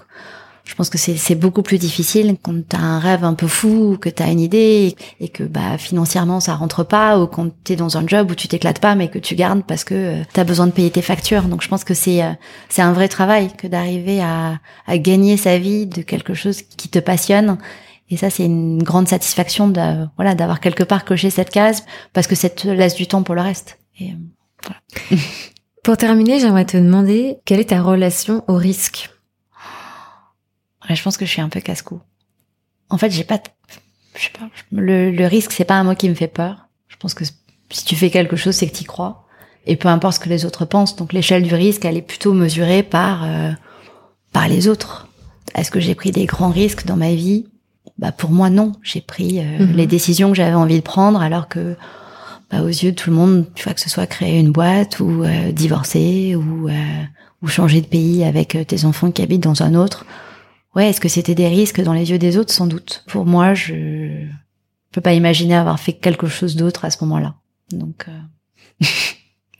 je 0.67 0.75
pense 0.75 0.89
que 0.89 0.97
c'est 0.97 1.35
beaucoup 1.35 1.63
plus 1.63 1.77
difficile 1.77 2.35
quand 2.41 2.67
t'as 2.67 2.77
un 2.77 2.99
rêve 2.99 3.23
un 3.23 3.33
peu 3.33 3.47
fou, 3.47 3.93
ou 3.93 3.97
que 3.97 4.09
t'as 4.09 4.29
une 4.29 4.41
idée 4.41 4.95
et, 5.21 5.29
que 5.29 5.43
bah 5.43 5.77
financièrement 5.77 6.41
ça 6.41 6.55
rentre 6.55 6.83
pas, 6.83 7.17
ou 7.17 7.25
quand 7.25 7.49
t'es 7.63 7.77
dans 7.77 7.97
un 7.97 8.05
job 8.05 8.31
où 8.31 8.35
tu 8.35 8.49
t'éclates 8.49 8.79
pas 8.79 8.93
mais 8.93 9.07
que 9.07 9.17
tu 9.17 9.35
gardes 9.35 9.63
parce 9.63 9.85
que 9.85 9.95
euh, 9.95 10.23
t'as 10.33 10.43
besoin 10.43 10.67
de 10.67 10.73
payer 10.73 10.91
tes 10.91 11.01
factures. 11.01 11.43
Donc 11.43 11.63
je 11.63 11.69
pense 11.69 11.85
que 11.85 11.93
c'est 11.93 12.21
euh, 12.21 12.33
c'est 12.67 12.81
un 12.81 12.91
vrai 12.91 13.07
travail 13.07 13.49
que 13.57 13.65
d'arriver 13.65 14.21
à, 14.21 14.59
à 14.85 14.97
gagner 14.97 15.37
sa 15.37 15.57
vie 15.57 15.87
de 15.87 16.01
quelque 16.01 16.33
chose 16.33 16.61
qui 16.61 16.89
te 16.89 16.99
passionne. 16.99 17.57
Et 18.09 18.17
ça 18.17 18.29
c'est 18.29 18.45
une 18.45 18.83
grande 18.83 19.07
satisfaction 19.07 19.69
de 19.69 20.05
voilà 20.17 20.35
d'avoir 20.35 20.59
quelque 20.59 20.83
part 20.83 21.05
coché 21.05 21.29
cette 21.29 21.49
case 21.49 21.85
parce 22.11 22.27
que 22.27 22.35
ça 22.35 22.49
te 22.49 22.67
laisse 22.67 22.95
du 22.95 23.07
temps 23.07 23.23
pour 23.23 23.35
le 23.35 23.41
reste. 23.41 23.79
Et, 23.99 24.11
euh, 24.11 24.15
voilà. 24.63 25.21
pour 25.83 25.95
terminer, 25.95 26.41
j'aimerais 26.41 26.65
te 26.65 26.75
demander 26.75 27.37
quelle 27.45 27.61
est 27.61 27.69
ta 27.69 27.81
relation 27.81 28.43
au 28.49 28.55
risque? 28.55 29.09
Je 30.95 31.03
pense 31.03 31.17
que 31.17 31.25
je 31.25 31.31
suis 31.31 31.41
un 31.41 31.49
peu 31.49 31.59
casse-cou. 31.59 31.99
En 32.89 32.97
fait, 32.97 33.11
j'ai 33.11 33.23
pas, 33.23 33.39
je 34.15 34.23
sais 34.23 34.31
pas, 34.31 34.47
le, 34.71 35.11
le 35.11 35.25
risque, 35.25 35.51
c'est 35.51 35.65
pas 35.65 35.75
un 35.75 35.83
mot 35.83 35.95
qui 35.95 36.09
me 36.09 36.15
fait 36.15 36.27
peur. 36.27 36.67
Je 36.87 36.95
pense 36.95 37.13
que 37.13 37.25
si 37.69 37.85
tu 37.85 37.95
fais 37.95 38.09
quelque 38.09 38.35
chose, 38.35 38.55
c'est 38.55 38.67
que 38.67 38.75
tu 38.75 38.85
crois. 38.85 39.25
Et 39.65 39.75
peu 39.75 39.89
importe 39.89 40.15
ce 40.15 40.19
que 40.19 40.29
les 40.29 40.45
autres 40.45 40.65
pensent. 40.65 40.95
Donc 40.95 41.13
l'échelle 41.13 41.43
du 41.43 41.53
risque, 41.53 41.83
elle 41.85 41.97
est 41.97 42.01
plutôt 42.01 42.33
mesurée 42.33 42.83
par, 42.83 43.23
euh, 43.25 43.51
par 44.31 44.47
les 44.47 44.67
autres. 44.67 45.07
Est-ce 45.55 45.71
que 45.71 45.79
j'ai 45.79 45.95
pris 45.95 46.11
des 46.11 46.25
grands 46.25 46.49
risques 46.49 46.85
dans 46.85 46.95
ma 46.95 47.13
vie? 47.13 47.45
Bah 47.97 48.11
pour 48.11 48.29
moi 48.29 48.49
non. 48.49 48.73
J'ai 48.81 49.01
pris 49.01 49.39
euh, 49.39 49.65
mhm. 49.65 49.73
les 49.73 49.87
décisions 49.87 50.29
que 50.29 50.37
j'avais 50.37 50.53
envie 50.53 50.77
de 50.77 50.81
prendre, 50.81 51.21
alors 51.21 51.49
que 51.49 51.75
bah, 52.49 52.61
aux 52.61 52.67
yeux 52.67 52.91
de 52.91 52.95
tout 52.95 53.09
le 53.09 53.15
monde, 53.15 53.45
tu 53.55 53.65
vois 53.65 53.73
que 53.73 53.81
ce 53.81 53.89
soit 53.89 54.07
créer 54.07 54.39
une 54.39 54.51
boîte 54.51 55.01
ou 55.01 55.23
euh, 55.23 55.51
divorcer 55.51 56.35
ou 56.35 56.69
ou 57.43 57.47
changer 57.47 57.81
de 57.81 57.85
pays 57.85 58.23
avec 58.23 58.57
tes 58.67 58.85
enfants 58.85 59.11
qui 59.11 59.21
habitent 59.21 59.43
dans 59.43 59.61
un 59.61 59.75
autre 59.75 60.07
ouais, 60.77 60.89
est-ce 60.89 61.01
que 61.01 61.09
c'était 61.09 61.35
des 61.35 61.47
risques 61.47 61.81
dans 61.81 61.93
les 61.93 62.11
yeux 62.11 62.19
des 62.19 62.37
autres? 62.37 62.53
Sans 62.53 62.67
doute. 62.67 63.03
Pour 63.07 63.25
moi, 63.25 63.53
je 63.53 64.25
peux 64.91 65.01
pas 65.01 65.13
imaginer 65.13 65.55
avoir 65.55 65.79
fait 65.79 65.93
quelque 65.93 66.27
chose 66.27 66.55
d'autre 66.55 66.85
à 66.85 66.91
ce 66.91 67.03
moment-là. 67.03 67.35
Donc, 67.71 68.05
euh... 68.07 68.11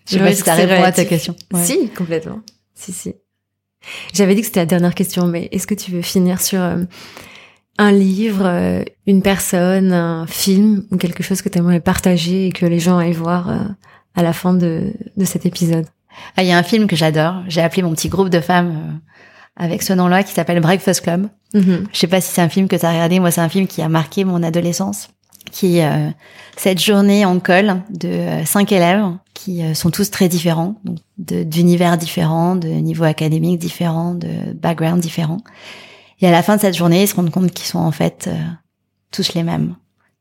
je 0.05 0.13
sais 0.13 0.19
pas 0.19 0.33
si 0.33 0.43
ça 0.43 0.53
répond 0.53 0.83
à 0.83 0.91
ta 0.91 1.05
question. 1.05 1.35
Si, 1.55 1.89
complètement. 1.89 2.39
Si, 2.75 2.93
si. 2.93 3.15
J'avais 4.13 4.35
dit 4.35 4.41
que 4.41 4.47
c'était 4.47 4.61
la 4.61 4.65
dernière 4.67 4.95
question, 4.95 5.27
mais 5.27 5.49
est-ce 5.51 5.67
que 5.67 5.75
tu 5.75 5.91
veux 5.91 6.01
finir 6.01 6.39
sur 6.41 6.61
euh, 6.61 6.83
un 7.77 7.91
livre, 7.91 8.45
euh, 8.45 8.83
une 9.07 9.21
personne, 9.21 9.93
un 9.93 10.27
film 10.27 10.85
ou 10.91 10.97
quelque 10.97 11.23
chose 11.23 11.41
que 11.41 11.49
tu 11.49 11.57
aimerais 11.57 11.79
partager 11.79 12.47
et 12.47 12.51
que 12.51 12.65
les 12.65 12.79
gens 12.79 12.97
aillent 12.97 13.13
voir 13.13 13.49
euh, 13.49 13.59
à 14.15 14.23
la 14.23 14.33
fin 14.33 14.53
de, 14.53 14.93
de 15.15 15.25
cet 15.25 15.45
épisode? 15.45 15.87
Ah, 16.35 16.43
Il 16.43 16.49
y 16.49 16.51
a 16.51 16.57
un 16.57 16.63
film 16.63 16.87
que 16.87 16.95
j'adore. 16.95 17.43
J'ai 17.47 17.61
appelé 17.61 17.81
mon 17.81 17.93
petit 17.93 18.09
groupe 18.09 18.29
de 18.29 18.39
femmes 18.39 18.99
avec 19.57 19.83
ce 19.83 19.93
nom-là 19.93 20.23
qui 20.23 20.33
s'appelle 20.33 20.59
Breakfast 20.61 21.01
Club. 21.01 21.27
Mm-hmm. 21.53 21.85
Je 21.91 21.97
sais 21.97 22.07
pas 22.07 22.21
si 22.21 22.31
c'est 22.31 22.41
un 22.41 22.49
film 22.49 22.67
que 22.67 22.75
tu 22.75 22.85
as 22.85 22.91
regardé. 22.91 23.19
Moi, 23.19 23.31
c'est 23.31 23.41
un 23.41 23.49
film 23.49 23.67
qui 23.67 23.81
a 23.81 23.89
marqué 23.89 24.23
mon 24.23 24.43
adolescence, 24.43 25.09
qui 25.51 25.81
euh, 25.81 26.09
cette 26.55 26.81
journée 26.81 27.25
en 27.25 27.39
col 27.39 27.81
de 27.89 28.07
euh, 28.07 28.45
cinq 28.45 28.71
élèves 28.71 29.05
qui 29.33 29.63
euh, 29.63 29.73
sont 29.73 29.89
tous 29.89 30.11
très 30.11 30.29
différents, 30.29 30.75
donc 30.83 30.97
d'univers 31.17 31.97
différents, 31.97 32.55
de 32.55 32.67
niveaux 32.67 33.03
académiques 33.03 33.59
différents, 33.59 34.13
de 34.13 34.53
background 34.53 35.01
différents. 35.01 35.41
Et 36.21 36.27
à 36.27 36.31
la 36.31 36.43
fin 36.43 36.55
de 36.55 36.61
cette 36.61 36.75
journée, 36.75 37.03
ils 37.03 37.07
se 37.07 37.15
rendent 37.15 37.31
compte 37.31 37.51
qu'ils 37.51 37.67
sont 37.67 37.79
en 37.79 37.91
fait 37.91 38.27
tous 39.11 39.35
les 39.35 39.43
mêmes, 39.43 39.75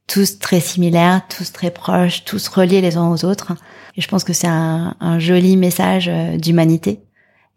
tous 0.06 0.38
très 0.38 0.60
similaires, 0.60 1.22
tous 1.34 1.52
très 1.52 1.70
proches, 1.70 2.24
tous 2.24 2.48
reliés 2.48 2.82
les 2.82 2.98
uns 2.98 3.08
aux 3.08 3.24
autres. 3.24 3.54
Et 3.96 4.02
je 4.02 4.08
pense 4.08 4.22
que 4.22 4.34
c'est 4.34 4.46
un, 4.46 4.94
un 5.00 5.18
joli 5.18 5.56
message 5.56 6.10
d'humanité 6.36 7.05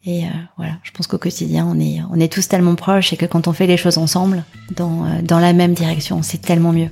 et 0.05 0.25
euh, 0.25 0.29
voilà, 0.57 0.73
je 0.83 0.91
pense 0.91 1.07
qu'au 1.07 1.17
quotidien, 1.17 1.67
on 1.69 1.79
est, 1.79 1.99
on 2.09 2.19
est 2.19 2.31
tous 2.31 2.47
tellement 2.47 2.75
proches 2.75 3.11
et 3.11 3.17
que 3.17 3.25
quand 3.25 3.47
on 3.47 3.53
fait 3.53 3.67
les 3.67 3.77
choses 3.77 3.97
ensemble, 3.97 4.43
dans, 4.75 5.05
euh, 5.05 5.21
dans 5.21 5.39
la 5.39 5.51
même 5.53 5.73
direction, 5.73 6.21
c'est 6.23 6.41
tellement 6.41 6.71
mieux. 6.71 6.89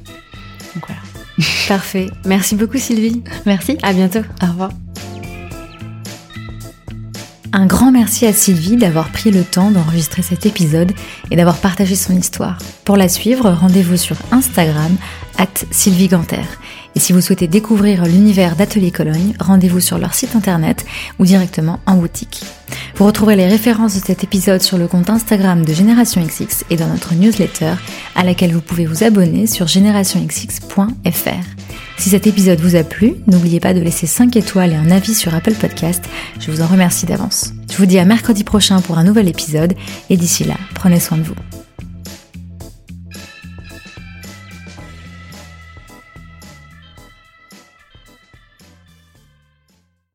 Donc 0.76 0.88
voilà. 0.88 1.02
Parfait. 1.68 2.08
Merci 2.26 2.56
beaucoup 2.56 2.78
Sylvie. 2.78 3.24
Merci. 3.46 3.78
À 3.82 3.94
bientôt. 3.94 4.22
Au 4.42 4.48
revoir. 4.48 4.72
Un 7.54 7.66
grand 7.66 7.92
merci 7.92 8.26
à 8.26 8.34
Sylvie 8.34 8.76
d'avoir 8.76 9.10
pris 9.10 9.32
le 9.32 9.44
temps 9.44 9.72
d'enregistrer 9.72 10.22
cet 10.22 10.46
épisode 10.46 10.92
et 11.32 11.38
d'avoir 11.38 11.58
partagé 11.58 11.96
son 11.96 12.14
histoire. 12.14 12.58
Pour 12.84 12.98
la 12.98 13.08
suivre, 13.08 13.50
rendez-vous 13.50 13.98
sur 13.98 14.18
Instagram, 14.32 14.96
at 15.38 15.48
Sylvie 15.72 16.10
Ganter. 16.10 16.44
Et 16.98 17.00
si 17.00 17.14
vous 17.14 17.22
souhaitez 17.22 17.48
découvrir 17.48 18.06
l'univers 18.06 18.56
d'Atelier 18.56 18.90
Cologne, 18.90 19.36
rendez-vous 19.40 19.80
sur 19.80 20.00
leur 20.00 20.16
site 20.16 20.36
internet 20.36 20.84
ou 21.20 21.28
directement 21.28 21.80
en 21.86 21.94
boutique. 21.98 22.42
Vous 22.96 23.06
retrouverez 23.06 23.36
les 23.36 23.46
références 23.46 23.94
de 23.94 24.04
cet 24.04 24.24
épisode 24.24 24.64
sur 24.64 24.80
le 24.80 24.88
compte 24.88 25.12
Instagram 25.12 25.64
de 25.64 25.74
Génération 25.74 26.26
XX 26.26 26.66
et 26.72 26.76
dans 26.76 26.88
notre 26.88 27.14
newsletter 27.14 27.74
à 28.16 28.24
laquelle 28.24 28.52
vous 28.52 28.62
pouvez 28.62 28.88
vous 28.88 29.04
abonner 29.04 29.46
sur 29.46 29.68
générationxx.fr. 29.68 31.46
Si 32.00 32.10
cet 32.10 32.26
épisode 32.26 32.62
vous 32.62 32.76
a 32.76 32.84
plu, 32.84 33.14
n'oubliez 33.28 33.60
pas 33.60 33.76
de 33.76 33.80
laisser 33.80 34.08
5 34.08 34.36
étoiles 34.36 34.72
et 34.72 34.76
un 34.76 34.90
avis 34.90 35.14
sur 35.14 35.36
Apple 35.36 35.54
Podcast. 35.54 36.04
Je 36.40 36.50
vous 36.50 36.64
en 36.64 36.68
remercie 36.68 37.06
d'avance. 37.06 37.54
Je 37.72 37.78
vous 37.78 37.86
dis 37.86 38.00
à 38.00 38.06
mercredi 38.06 38.44
prochain 38.44 38.82
pour 38.82 38.98
un 38.98 39.04
nouvel 39.04 39.30
épisode 39.30 39.76
et 40.10 40.18
d'ici 40.18 40.46
là, 40.46 40.56
prenez 40.74 41.00
soin 41.00 41.20
de 41.20 41.24
vous. 41.24 41.57